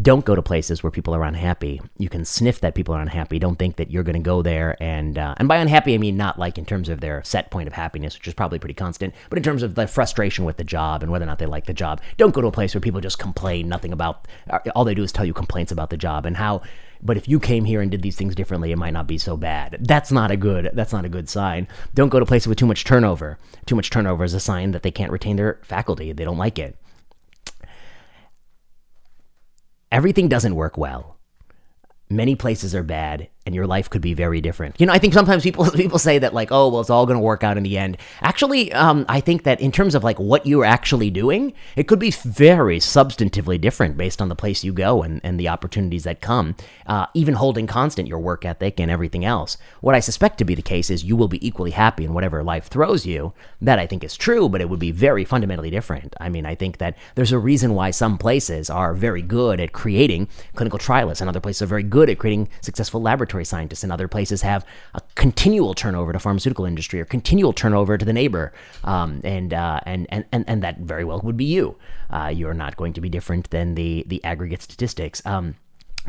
don't 0.02 0.24
go 0.24 0.36
to 0.36 0.42
places 0.42 0.84
where 0.84 0.92
people 0.92 1.16
are 1.16 1.24
unhappy. 1.24 1.82
You 1.98 2.10
can 2.10 2.24
sniff 2.24 2.62
that 2.62 2.76
people 2.76 2.94
are 2.94 3.02
unhappy. 3.02 3.40
Don't 3.40 3.58
think 3.58 3.78
that 3.78 3.90
you're 3.90 4.04
going 4.04 4.14
to 4.14 4.20
go 4.20 4.44
there 4.44 4.78
and 4.82 5.18
uh, 5.18 5.34
and 5.38 5.48
by 5.48 5.58
unhappy 5.58 5.96
I 5.96 5.98
mean 5.98 6.16
not 6.16 6.38
like 6.38 6.60
in 6.60 6.66
terms 6.66 6.90
of 6.90 7.02
their 7.02 7.24
set 7.24 7.50
point 7.50 7.68
of 7.68 7.74
happiness, 7.74 8.16
which 8.16 8.28
is 8.28 8.36
probably 8.36 8.60
pretty 8.60 8.76
constant, 8.76 9.16
but 9.30 9.38
in 9.38 9.44
terms 9.44 9.64
of 9.64 9.74
the 9.74 9.88
frustration 9.88 10.46
with 10.46 10.58
the 10.58 10.64
job 10.64 11.02
and 11.02 11.12
whether 11.12 11.24
or 11.24 11.26
not 11.26 11.40
they 11.40 11.48
like 11.48 11.66
the 11.66 11.74
job. 11.74 12.02
Don't 12.18 12.36
go 12.36 12.42
to 12.42 12.48
a 12.48 12.52
place 12.52 12.76
where 12.76 12.82
people 12.82 13.02
just 13.02 13.18
complain 13.18 13.68
nothing 13.68 13.92
about. 13.92 14.28
Uh, 14.48 14.60
all 14.76 14.86
they 14.86 14.94
do 14.94 15.04
is 15.04 15.12
tell 15.12 15.26
you 15.26 15.34
complaints 15.34 15.72
about 15.72 15.90
the 15.90 15.98
job 15.98 16.26
and 16.28 16.38
how. 16.38 16.62
But 17.02 17.18
if 17.18 17.28
you 17.28 17.40
came 17.40 17.64
here 17.64 17.82
and 17.82 17.90
did 17.90 18.02
these 18.02 18.18
things 18.18 18.36
differently, 18.36 18.72
it 18.72 18.78
might 18.78 18.94
not 18.94 19.08
be 19.08 19.18
so 19.18 19.38
bad. 19.38 19.78
That's 19.80 20.12
not 20.12 20.32
a 20.32 20.38
good. 20.38 20.70
That's 20.74 20.92
not 20.92 21.06
a 21.06 21.10
good 21.10 21.30
sign. 21.30 21.68
Don't 21.96 22.10
go 22.10 22.20
to 22.20 22.26
places 22.26 22.48
with 22.48 22.58
too 22.58 22.66
much 22.66 22.84
turnover. 22.84 23.40
Too 23.66 23.76
much 23.76 23.90
turnover 23.90 24.26
is 24.26 24.34
a 24.34 24.40
sign 24.40 24.72
that 24.72 24.84
they 24.84 24.92
can't 24.92 25.12
retain 25.12 25.38
their 25.38 25.60
faculty. 25.64 26.12
They 26.12 26.26
don't 26.26 26.38
like 26.38 26.60
it 26.60 26.78
everything 29.92 30.28
doesn't 30.28 30.56
work 30.56 30.78
well. 30.78 31.18
Many 32.10 32.36
places 32.36 32.74
are 32.74 32.84
bad, 32.84 33.30
and 33.50 33.56
your 33.56 33.66
life 33.66 33.90
could 33.90 34.04
be 34.04 34.14
very 34.14 34.42
different. 34.42 34.80
You 34.80 34.86
know, 34.86 34.94
I 34.94 35.00
think 35.00 35.16
sometimes 35.16 35.42
people 35.42 35.66
people 35.84 35.98
say 35.98 36.20
that 36.20 36.36
like, 36.36 36.52
oh, 36.52 36.70
well, 36.70 36.82
it's 36.82 36.92
all 36.92 37.08
going 37.08 37.18
to 37.18 37.22
work 37.22 37.44
out 37.44 37.58
in 37.58 37.64
the 37.64 37.80
end. 37.80 37.98
Actually, 38.22 38.72
um, 38.74 39.08
I 39.10 39.22
think 39.22 39.42
that 39.44 39.60
in 39.60 39.72
terms 39.72 39.96
of 39.96 40.04
like 40.04 40.20
what 40.20 40.46
you're 40.46 40.66
actually 40.66 41.10
doing, 41.10 41.54
it 41.76 41.88
could 41.88 41.98
be 41.98 42.12
very 42.12 42.78
substantively 42.78 43.60
different 43.60 43.98
based 43.98 44.22
on 44.22 44.30
the 44.30 44.36
place 44.36 44.64
you 44.64 44.72
go 44.72 45.02
and, 45.02 45.20
and 45.24 45.40
the 45.40 45.48
opportunities 45.48 46.04
that 46.04 46.22
come. 46.22 46.56
Uh, 46.86 47.08
even 47.16 47.34
holding 47.34 47.66
constant 47.66 48.08
your 48.08 48.20
work 48.20 48.46
ethic 48.46 48.80
and 48.80 48.92
everything 48.92 49.26
else. 49.26 49.58
What 49.82 49.96
I 49.96 50.00
suspect 50.00 50.38
to 50.38 50.46
be 50.46 50.54
the 50.54 50.62
case 50.62 50.92
is 50.92 51.04
you 51.04 51.16
will 51.16 51.28
be 51.28 51.46
equally 51.46 51.72
happy 51.72 52.06
in 52.06 52.14
whatever 52.14 52.44
life 52.44 52.68
throws 52.68 53.08
you. 53.08 53.34
That 53.62 53.80
I 53.80 53.88
think 53.88 54.04
is 54.04 54.16
true, 54.16 54.48
but 54.48 54.62
it 54.62 54.70
would 54.70 54.80
be 54.80 54.92
very 54.92 55.26
fundamentally 55.26 55.72
different. 55.72 56.16
I 56.20 56.30
mean, 56.30 56.46
I 56.46 56.54
think 56.54 56.78
that 56.78 56.96
there's 57.16 57.32
a 57.32 57.40
reason 57.40 57.74
why 57.74 57.90
some 57.90 58.20
places 58.20 58.70
are 58.70 58.94
very 58.94 59.24
good 59.24 59.60
at 59.60 59.74
creating 59.74 60.28
clinical 60.54 60.78
trialists, 60.78 61.20
and 61.20 61.30
other 61.30 61.40
places 61.40 61.64
are 61.64 61.66
very 61.66 61.84
good 61.84 62.12
at 62.12 62.20
creating 62.20 62.48
successful 62.62 63.02
laboratory 63.02 63.39
laboratory 63.40 63.46
scientists 63.46 63.84
in 63.84 63.92
other 63.92 64.08
places 64.08 64.42
have 64.42 64.66
a 64.94 65.02
continual 65.16 65.74
turnover 65.74 66.14
to 66.14 66.20
pharmaceutical 66.20 66.66
industry 66.66 67.00
or 67.00 67.06
continual 67.06 67.54
turnover 67.54 67.98
to 67.98 68.06
the 68.06 68.14
neighbor, 68.14 68.52
um, 68.84 69.22
and, 69.24 69.54
uh, 69.54 69.80
and 69.86 70.08
and 70.10 70.26
and 70.32 70.44
and 70.48 70.64
that 70.64 70.80
very 70.80 71.06
well 71.06 71.22
would 71.24 71.38
be 71.38 71.46
you. 71.46 71.76
Uh, 72.10 72.32
you're 72.34 72.54
not 72.54 72.76
going 72.76 72.94
to 72.94 73.02
be 73.02 73.10
different 73.10 73.50
than 73.50 73.76
the 73.76 74.04
the 74.08 74.24
aggregate 74.24 74.62
statistics. 74.62 75.22
Um, 75.26 75.56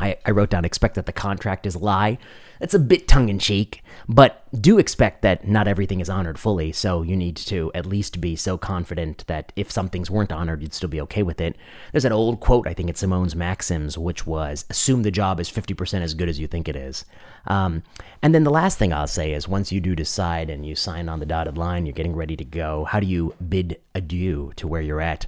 I, 0.01 0.17
I 0.25 0.31
wrote 0.31 0.49
down 0.49 0.65
expect 0.65 0.95
that 0.95 1.05
the 1.05 1.13
contract 1.13 1.65
is 1.65 1.75
a 1.75 1.79
lie. 1.79 2.17
That's 2.59 2.73
a 2.73 2.79
bit 2.79 3.07
tongue 3.07 3.29
in 3.29 3.39
cheek, 3.39 3.83
but 4.07 4.45
do 4.59 4.77
expect 4.79 5.21
that 5.21 5.47
not 5.47 5.67
everything 5.67 5.99
is 5.99 6.09
honored 6.09 6.39
fully. 6.39 6.71
So 6.71 7.01
you 7.03 7.15
need 7.15 7.37
to 7.37 7.71
at 7.73 7.85
least 7.85 8.19
be 8.19 8.35
so 8.35 8.57
confident 8.57 9.25
that 9.27 9.51
if 9.55 9.71
some 9.71 9.89
things 9.89 10.11
weren't 10.11 10.31
honored, 10.31 10.61
you'd 10.61 10.73
still 10.73 10.89
be 10.89 11.01
okay 11.01 11.23
with 11.23 11.39
it. 11.39 11.55
There's 11.91 12.05
an 12.05 12.11
old 12.11 12.39
quote, 12.39 12.67
I 12.67 12.73
think 12.73 12.89
it's 12.89 12.99
Simone's 13.01 13.35
Maxims, 13.35 13.97
which 13.97 14.27
was 14.27 14.65
assume 14.69 15.03
the 15.03 15.11
job 15.11 15.39
is 15.39 15.51
50% 15.51 16.01
as 16.01 16.13
good 16.13 16.29
as 16.29 16.39
you 16.39 16.47
think 16.47 16.67
it 16.67 16.75
is. 16.75 17.05
Um, 17.47 17.83
and 18.21 18.33
then 18.33 18.43
the 18.43 18.51
last 18.51 18.77
thing 18.77 18.93
I'll 18.93 19.07
say 19.07 19.33
is 19.33 19.47
once 19.47 19.71
you 19.71 19.79
do 19.79 19.95
decide 19.95 20.49
and 20.49 20.65
you 20.65 20.75
sign 20.75 21.09
on 21.09 21.19
the 21.19 21.25
dotted 21.25 21.57
line, 21.57 21.85
you're 21.85 21.93
getting 21.93 22.15
ready 22.15 22.35
to 22.35 22.45
go, 22.45 22.85
how 22.85 22.99
do 22.99 23.07
you 23.07 23.35
bid 23.49 23.79
adieu 23.95 24.51
to 24.57 24.67
where 24.67 24.81
you're 24.81 25.01
at? 25.01 25.27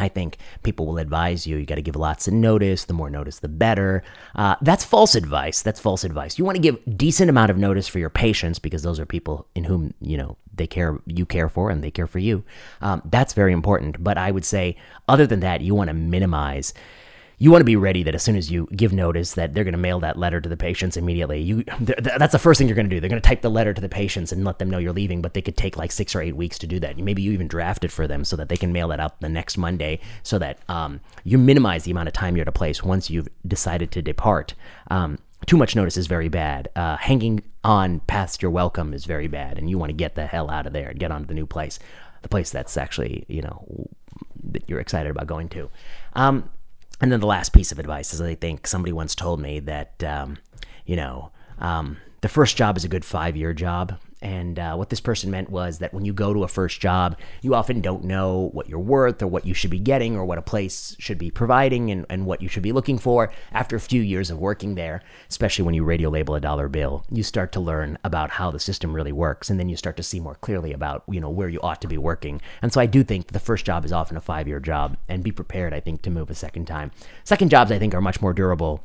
I 0.00 0.08
think 0.08 0.38
people 0.62 0.86
will 0.86 0.98
advise 0.98 1.46
you, 1.46 1.56
you 1.56 1.66
got 1.66 1.76
to 1.76 1.82
give 1.82 1.96
lots 1.96 2.26
of 2.26 2.34
notice. 2.34 2.84
The 2.84 2.94
more 2.94 3.10
notice, 3.10 3.40
the 3.40 3.48
better. 3.48 4.02
Uh, 4.34 4.56
that's 4.62 4.84
false 4.84 5.14
advice. 5.14 5.62
That's 5.62 5.80
false 5.80 6.04
advice. 6.04 6.38
You 6.38 6.44
want 6.44 6.56
to 6.56 6.62
give 6.62 6.78
decent 6.96 7.30
amount 7.30 7.50
of 7.50 7.58
notice 7.58 7.86
for 7.86 7.98
your 7.98 8.10
patients 8.10 8.58
because 8.58 8.82
those 8.82 8.98
are 8.98 9.06
people 9.06 9.46
in 9.54 9.64
whom, 9.64 9.94
you 10.00 10.16
know, 10.16 10.36
they 10.54 10.66
care, 10.66 10.98
you 11.06 11.24
care 11.24 11.48
for 11.48 11.70
and 11.70 11.82
they 11.82 11.90
care 11.90 12.06
for 12.06 12.18
you. 12.18 12.44
Um, 12.80 13.02
that's 13.04 13.34
very 13.34 13.52
important. 13.52 14.02
But 14.02 14.18
I 14.18 14.30
would 14.30 14.44
say, 14.44 14.76
other 15.08 15.26
than 15.26 15.40
that, 15.40 15.60
you 15.60 15.74
want 15.74 15.88
to 15.88 15.94
minimize 15.94 16.74
you 17.42 17.50
want 17.50 17.62
to 17.62 17.64
be 17.64 17.74
ready 17.74 18.02
that 18.02 18.14
as 18.14 18.22
soon 18.22 18.36
as 18.36 18.50
you 18.50 18.68
give 18.76 18.92
notice 18.92 19.32
that 19.32 19.54
they're 19.54 19.64
going 19.64 19.72
to 19.72 19.78
mail 19.78 19.98
that 19.98 20.18
letter 20.18 20.42
to 20.42 20.48
the 20.48 20.58
patients 20.58 20.98
immediately. 20.98 21.40
You 21.40 21.64
that's 21.88 22.32
the 22.32 22.38
first 22.38 22.58
thing 22.58 22.68
you're 22.68 22.74
going 22.74 22.88
to 22.88 22.94
do. 22.94 23.00
They're 23.00 23.08
going 23.08 23.20
to 23.20 23.26
type 23.26 23.40
the 23.40 23.50
letter 23.50 23.72
to 23.72 23.80
the 23.80 23.88
patients 23.88 24.30
and 24.30 24.44
let 24.44 24.58
them 24.58 24.68
know 24.68 24.76
you're 24.76 24.92
leaving, 24.92 25.22
but 25.22 25.32
they 25.32 25.40
could 25.40 25.56
take 25.56 25.78
like 25.78 25.90
six 25.90 26.14
or 26.14 26.20
eight 26.20 26.36
weeks 26.36 26.58
to 26.58 26.66
do 26.66 26.78
that. 26.80 26.98
Maybe 26.98 27.22
you 27.22 27.32
even 27.32 27.48
draft 27.48 27.82
it 27.82 27.90
for 27.90 28.06
them 28.06 28.24
so 28.24 28.36
that 28.36 28.50
they 28.50 28.58
can 28.58 28.74
mail 28.74 28.88
that 28.88 29.00
out 29.00 29.22
the 29.22 29.28
next 29.30 29.56
Monday, 29.56 30.00
so 30.22 30.38
that 30.38 30.58
um, 30.68 31.00
you 31.24 31.38
minimize 31.38 31.84
the 31.84 31.92
amount 31.92 32.08
of 32.08 32.12
time 32.12 32.36
you're 32.36 32.42
at 32.42 32.48
a 32.48 32.52
place 32.52 32.84
once 32.84 33.08
you've 33.08 33.28
decided 33.46 33.90
to 33.92 34.02
depart. 34.02 34.52
Um, 34.90 35.18
too 35.46 35.56
much 35.56 35.74
notice 35.74 35.96
is 35.96 36.06
very 36.08 36.28
bad. 36.28 36.68
Uh, 36.76 36.98
hanging 36.98 37.42
on 37.64 38.00
past 38.00 38.42
your 38.42 38.50
welcome 38.50 38.92
is 38.92 39.06
very 39.06 39.28
bad, 39.28 39.56
and 39.56 39.70
you 39.70 39.78
want 39.78 39.88
to 39.88 39.96
get 39.96 40.14
the 40.14 40.26
hell 40.26 40.50
out 40.50 40.66
of 40.66 40.74
there 40.74 40.90
and 40.90 41.00
get 41.00 41.10
on 41.10 41.22
to 41.22 41.26
the 41.26 41.34
new 41.34 41.46
place, 41.46 41.78
the 42.20 42.28
place 42.28 42.50
that's 42.50 42.76
actually 42.76 43.24
you 43.28 43.40
know 43.40 43.88
that 44.42 44.68
you're 44.68 44.80
excited 44.80 45.10
about 45.10 45.26
going 45.26 45.48
to. 45.48 45.70
Um, 46.12 46.50
and 47.00 47.10
then 47.10 47.20
the 47.20 47.26
last 47.26 47.52
piece 47.52 47.72
of 47.72 47.78
advice 47.78 48.12
is 48.12 48.20
I 48.20 48.34
think 48.34 48.66
somebody 48.66 48.92
once 48.92 49.14
told 49.14 49.40
me 49.40 49.60
that, 49.60 50.02
um, 50.04 50.38
you 50.84 50.96
know, 50.96 51.32
um, 51.58 51.96
the 52.20 52.28
first 52.28 52.56
job 52.56 52.76
is 52.76 52.84
a 52.84 52.88
good 52.88 53.04
five 53.04 53.36
year 53.36 53.52
job, 53.52 53.98
And 54.22 54.58
uh, 54.58 54.74
what 54.74 54.90
this 54.90 55.00
person 55.00 55.30
meant 55.30 55.50
was 55.50 55.78
that 55.78 55.94
when 55.94 56.04
you 56.04 56.12
go 56.12 56.34
to 56.34 56.44
a 56.44 56.48
first 56.48 56.80
job, 56.80 57.18
you 57.40 57.54
often 57.54 57.80
don't 57.80 58.04
know 58.04 58.50
what 58.52 58.68
you're 58.68 58.78
worth 58.78 59.22
or 59.22 59.26
what 59.26 59.46
you 59.46 59.54
should 59.54 59.70
be 59.70 59.78
getting 59.78 60.16
or 60.16 60.24
what 60.24 60.38
a 60.38 60.42
place 60.42 60.94
should 60.98 61.16
be 61.16 61.30
providing 61.30 61.90
and, 61.90 62.04
and 62.10 62.26
what 62.26 62.42
you 62.42 62.48
should 62.48 62.62
be 62.62 62.72
looking 62.72 62.98
for. 62.98 63.32
After 63.52 63.76
a 63.76 63.80
few 63.80 64.02
years 64.02 64.30
of 64.30 64.38
working 64.38 64.74
there, 64.74 65.02
especially 65.28 65.64
when 65.64 65.74
you 65.74 65.84
radio 65.84 66.10
label 66.10 66.34
a 66.34 66.40
dollar 66.40 66.68
bill, 66.68 67.04
you 67.10 67.22
start 67.22 67.52
to 67.52 67.60
learn 67.60 67.98
about 68.04 68.30
how 68.30 68.50
the 68.50 68.60
system 68.60 68.94
really 68.94 69.12
works. 69.12 69.48
And 69.48 69.58
then 69.58 69.68
you 69.68 69.76
start 69.76 69.96
to 69.96 70.02
see 70.02 70.20
more 70.20 70.34
clearly 70.36 70.72
about, 70.72 71.02
you 71.08 71.20
know, 71.20 71.30
where 71.30 71.48
you 71.48 71.60
ought 71.62 71.80
to 71.80 71.88
be 71.88 71.98
working. 71.98 72.42
And 72.60 72.72
so 72.72 72.80
I 72.80 72.86
do 72.86 73.02
think 73.02 73.28
the 73.28 73.40
first 73.40 73.64
job 73.64 73.84
is 73.84 73.92
often 73.92 74.16
a 74.16 74.20
five 74.20 74.46
year 74.46 74.60
job 74.60 74.96
and 75.08 75.24
be 75.24 75.32
prepared, 75.32 75.72
I 75.72 75.80
think, 75.80 76.02
to 76.02 76.10
move 76.10 76.28
a 76.28 76.34
second 76.34 76.66
time. 76.66 76.90
Second 77.24 77.50
jobs, 77.50 77.72
I 77.72 77.78
think, 77.78 77.94
are 77.94 78.00
much 78.02 78.20
more 78.20 78.34
durable 78.34 78.84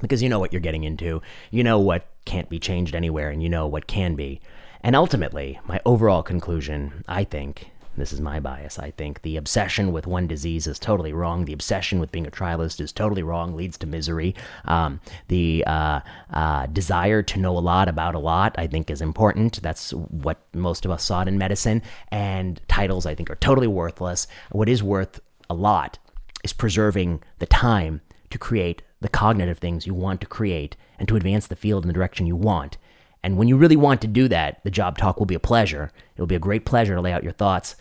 because 0.00 0.22
you 0.22 0.28
know 0.28 0.38
what 0.38 0.52
you're 0.52 0.60
getting 0.60 0.84
into. 0.84 1.20
You 1.50 1.64
know 1.64 1.78
what 1.78 2.06
can't 2.24 2.48
be 2.48 2.58
changed 2.58 2.94
anywhere, 2.94 3.30
and 3.30 3.42
you 3.42 3.48
know 3.48 3.66
what 3.66 3.86
can 3.86 4.14
be. 4.14 4.40
And 4.82 4.96
ultimately, 4.96 5.60
my 5.66 5.80
overall 5.84 6.22
conclusion, 6.22 7.04
I 7.06 7.24
think, 7.24 7.70
this 7.96 8.12
is 8.12 8.20
my 8.20 8.40
bias, 8.40 8.78
I 8.78 8.92
think 8.92 9.20
the 9.22 9.36
obsession 9.36 9.92
with 9.92 10.06
one 10.06 10.26
disease 10.26 10.66
is 10.66 10.78
totally 10.78 11.12
wrong. 11.12 11.44
The 11.44 11.52
obsession 11.52 12.00
with 12.00 12.12
being 12.12 12.26
a 12.26 12.30
trialist 12.30 12.80
is 12.80 12.92
totally 12.92 13.22
wrong, 13.22 13.54
leads 13.54 13.76
to 13.78 13.86
misery. 13.86 14.34
Um, 14.64 15.00
the 15.28 15.64
uh, 15.66 16.00
uh, 16.32 16.66
desire 16.66 17.22
to 17.22 17.38
know 17.38 17.58
a 17.58 17.60
lot 17.60 17.88
about 17.88 18.14
a 18.14 18.18
lot, 18.18 18.54
I 18.56 18.66
think, 18.66 18.90
is 18.90 19.02
important. 19.02 19.60
That's 19.60 19.92
what 19.92 20.38
most 20.54 20.84
of 20.84 20.90
us 20.90 21.04
sought 21.04 21.28
in 21.28 21.36
medicine. 21.36 21.82
And 22.10 22.60
titles, 22.68 23.06
I 23.06 23.14
think, 23.14 23.30
are 23.30 23.36
totally 23.36 23.68
worthless. 23.68 24.26
What 24.50 24.68
is 24.68 24.82
worth 24.82 25.20
a 25.50 25.54
lot 25.54 25.98
is 26.42 26.52
preserving 26.52 27.22
the 27.38 27.46
time 27.46 28.00
to 28.30 28.38
create 28.38 28.82
the 29.00 29.08
cognitive 29.08 29.58
things 29.58 29.86
you 29.86 29.94
want 29.94 30.20
to 30.20 30.26
create 30.26 30.76
and 30.98 31.08
to 31.08 31.16
advance 31.16 31.46
the 31.46 31.56
field 31.56 31.84
in 31.84 31.88
the 31.88 31.94
direction 31.94 32.26
you 32.26 32.36
want. 32.36 32.76
And 33.22 33.36
when 33.36 33.48
you 33.48 33.56
really 33.56 33.76
want 33.76 34.00
to 34.02 34.06
do 34.06 34.28
that, 34.28 34.60
the 34.64 34.70
job 34.70 34.98
talk 34.98 35.18
will 35.18 35.26
be 35.26 35.34
a 35.34 35.40
pleasure. 35.40 35.90
It'll 36.14 36.26
be 36.26 36.34
a 36.34 36.40
great 36.40 36.64
pleasure 36.64 36.94
to 36.94 37.00
lay 37.00 37.12
out 37.12 37.22
your 37.22 37.32
thoughts. 37.32 37.76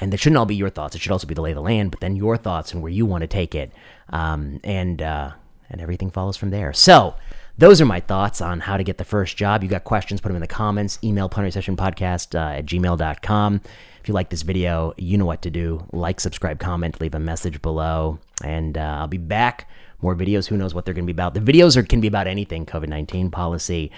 And 0.00 0.14
it 0.14 0.20
shouldn't 0.20 0.38
all 0.38 0.46
be 0.46 0.54
your 0.54 0.70
thoughts. 0.70 0.94
It 0.94 1.00
should 1.02 1.12
also 1.12 1.26
be 1.26 1.34
the 1.34 1.42
lay 1.42 1.50
of 1.50 1.56
the 1.56 1.62
land, 1.62 1.90
but 1.90 2.00
then 2.00 2.16
your 2.16 2.36
thoughts 2.36 2.72
and 2.72 2.82
where 2.82 2.92
you 2.92 3.04
want 3.04 3.22
to 3.22 3.26
take 3.26 3.54
it. 3.54 3.72
Um, 4.08 4.60
and, 4.64 5.02
uh, 5.02 5.32
and 5.68 5.80
everything 5.80 6.10
follows 6.10 6.36
from 6.36 6.50
there. 6.50 6.72
So, 6.72 7.14
those 7.58 7.82
are 7.82 7.84
my 7.84 8.00
thoughts 8.00 8.40
on 8.40 8.60
how 8.60 8.78
to 8.78 8.82
get 8.82 8.96
the 8.96 9.04
first 9.04 9.36
job. 9.36 9.62
You 9.62 9.68
got 9.68 9.84
questions, 9.84 10.22
put 10.22 10.28
them 10.28 10.36
in 10.36 10.40
the 10.40 10.46
comments. 10.46 10.98
Email 11.04 11.28
plenary 11.28 11.50
session 11.50 11.76
podcast 11.76 12.34
uh, 12.34 12.58
at 12.58 12.66
gmail.com. 12.66 13.60
If 14.00 14.08
you 14.08 14.14
like 14.14 14.30
this 14.30 14.42
video, 14.42 14.94
you 14.96 15.18
know 15.18 15.26
what 15.26 15.42
to 15.42 15.50
do. 15.50 15.86
Like, 15.92 16.18
subscribe, 16.18 16.58
comment, 16.58 17.00
leave 17.00 17.14
a 17.14 17.20
message 17.20 17.60
below. 17.60 18.18
And 18.42 18.78
uh, 18.78 18.96
I'll 19.00 19.06
be 19.06 19.18
back 19.18 19.68
more 20.02 20.14
videos. 20.14 20.48
Who 20.48 20.56
knows 20.56 20.74
what 20.74 20.84
they're 20.84 20.94
going 20.94 21.06
to 21.06 21.12
be 21.12 21.16
about? 21.16 21.34
The 21.34 21.40
videos 21.40 21.76
are, 21.76 21.82
can 21.82 22.00
be 22.00 22.08
about 22.08 22.26
anything 22.26 22.66
COVID 22.66 22.88
19 22.88 23.30
policy, 23.30 23.90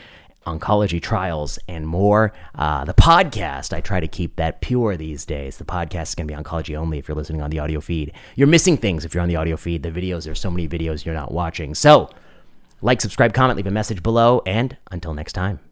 oncology 0.46 1.00
trials, 1.00 1.58
and 1.68 1.86
more. 1.86 2.32
Uh, 2.54 2.84
the 2.84 2.94
podcast, 2.94 3.72
I 3.72 3.80
try 3.80 4.00
to 4.00 4.08
keep 4.08 4.36
that 4.36 4.60
pure 4.60 4.96
these 4.96 5.24
days. 5.24 5.56
The 5.56 5.64
podcast 5.64 6.08
is 6.08 6.14
going 6.14 6.28
to 6.28 6.34
be 6.34 6.40
oncology 6.40 6.76
only 6.76 6.98
if 6.98 7.08
you're 7.08 7.16
listening 7.16 7.42
on 7.42 7.50
the 7.50 7.58
audio 7.58 7.80
feed. 7.80 8.12
You're 8.36 8.46
missing 8.46 8.76
things 8.76 9.04
if 9.04 9.14
you're 9.14 9.22
on 9.22 9.28
the 9.28 9.36
audio 9.36 9.56
feed. 9.56 9.82
The 9.82 9.90
videos, 9.90 10.24
there's 10.24 10.40
so 10.40 10.50
many 10.50 10.68
videos 10.68 11.04
you're 11.04 11.14
not 11.14 11.32
watching. 11.32 11.74
So, 11.74 12.10
like, 12.82 13.00
subscribe, 13.00 13.32
comment, 13.32 13.56
leave 13.56 13.66
a 13.66 13.70
message 13.70 14.02
below, 14.02 14.42
and 14.44 14.76
until 14.90 15.14
next 15.14 15.32
time. 15.32 15.64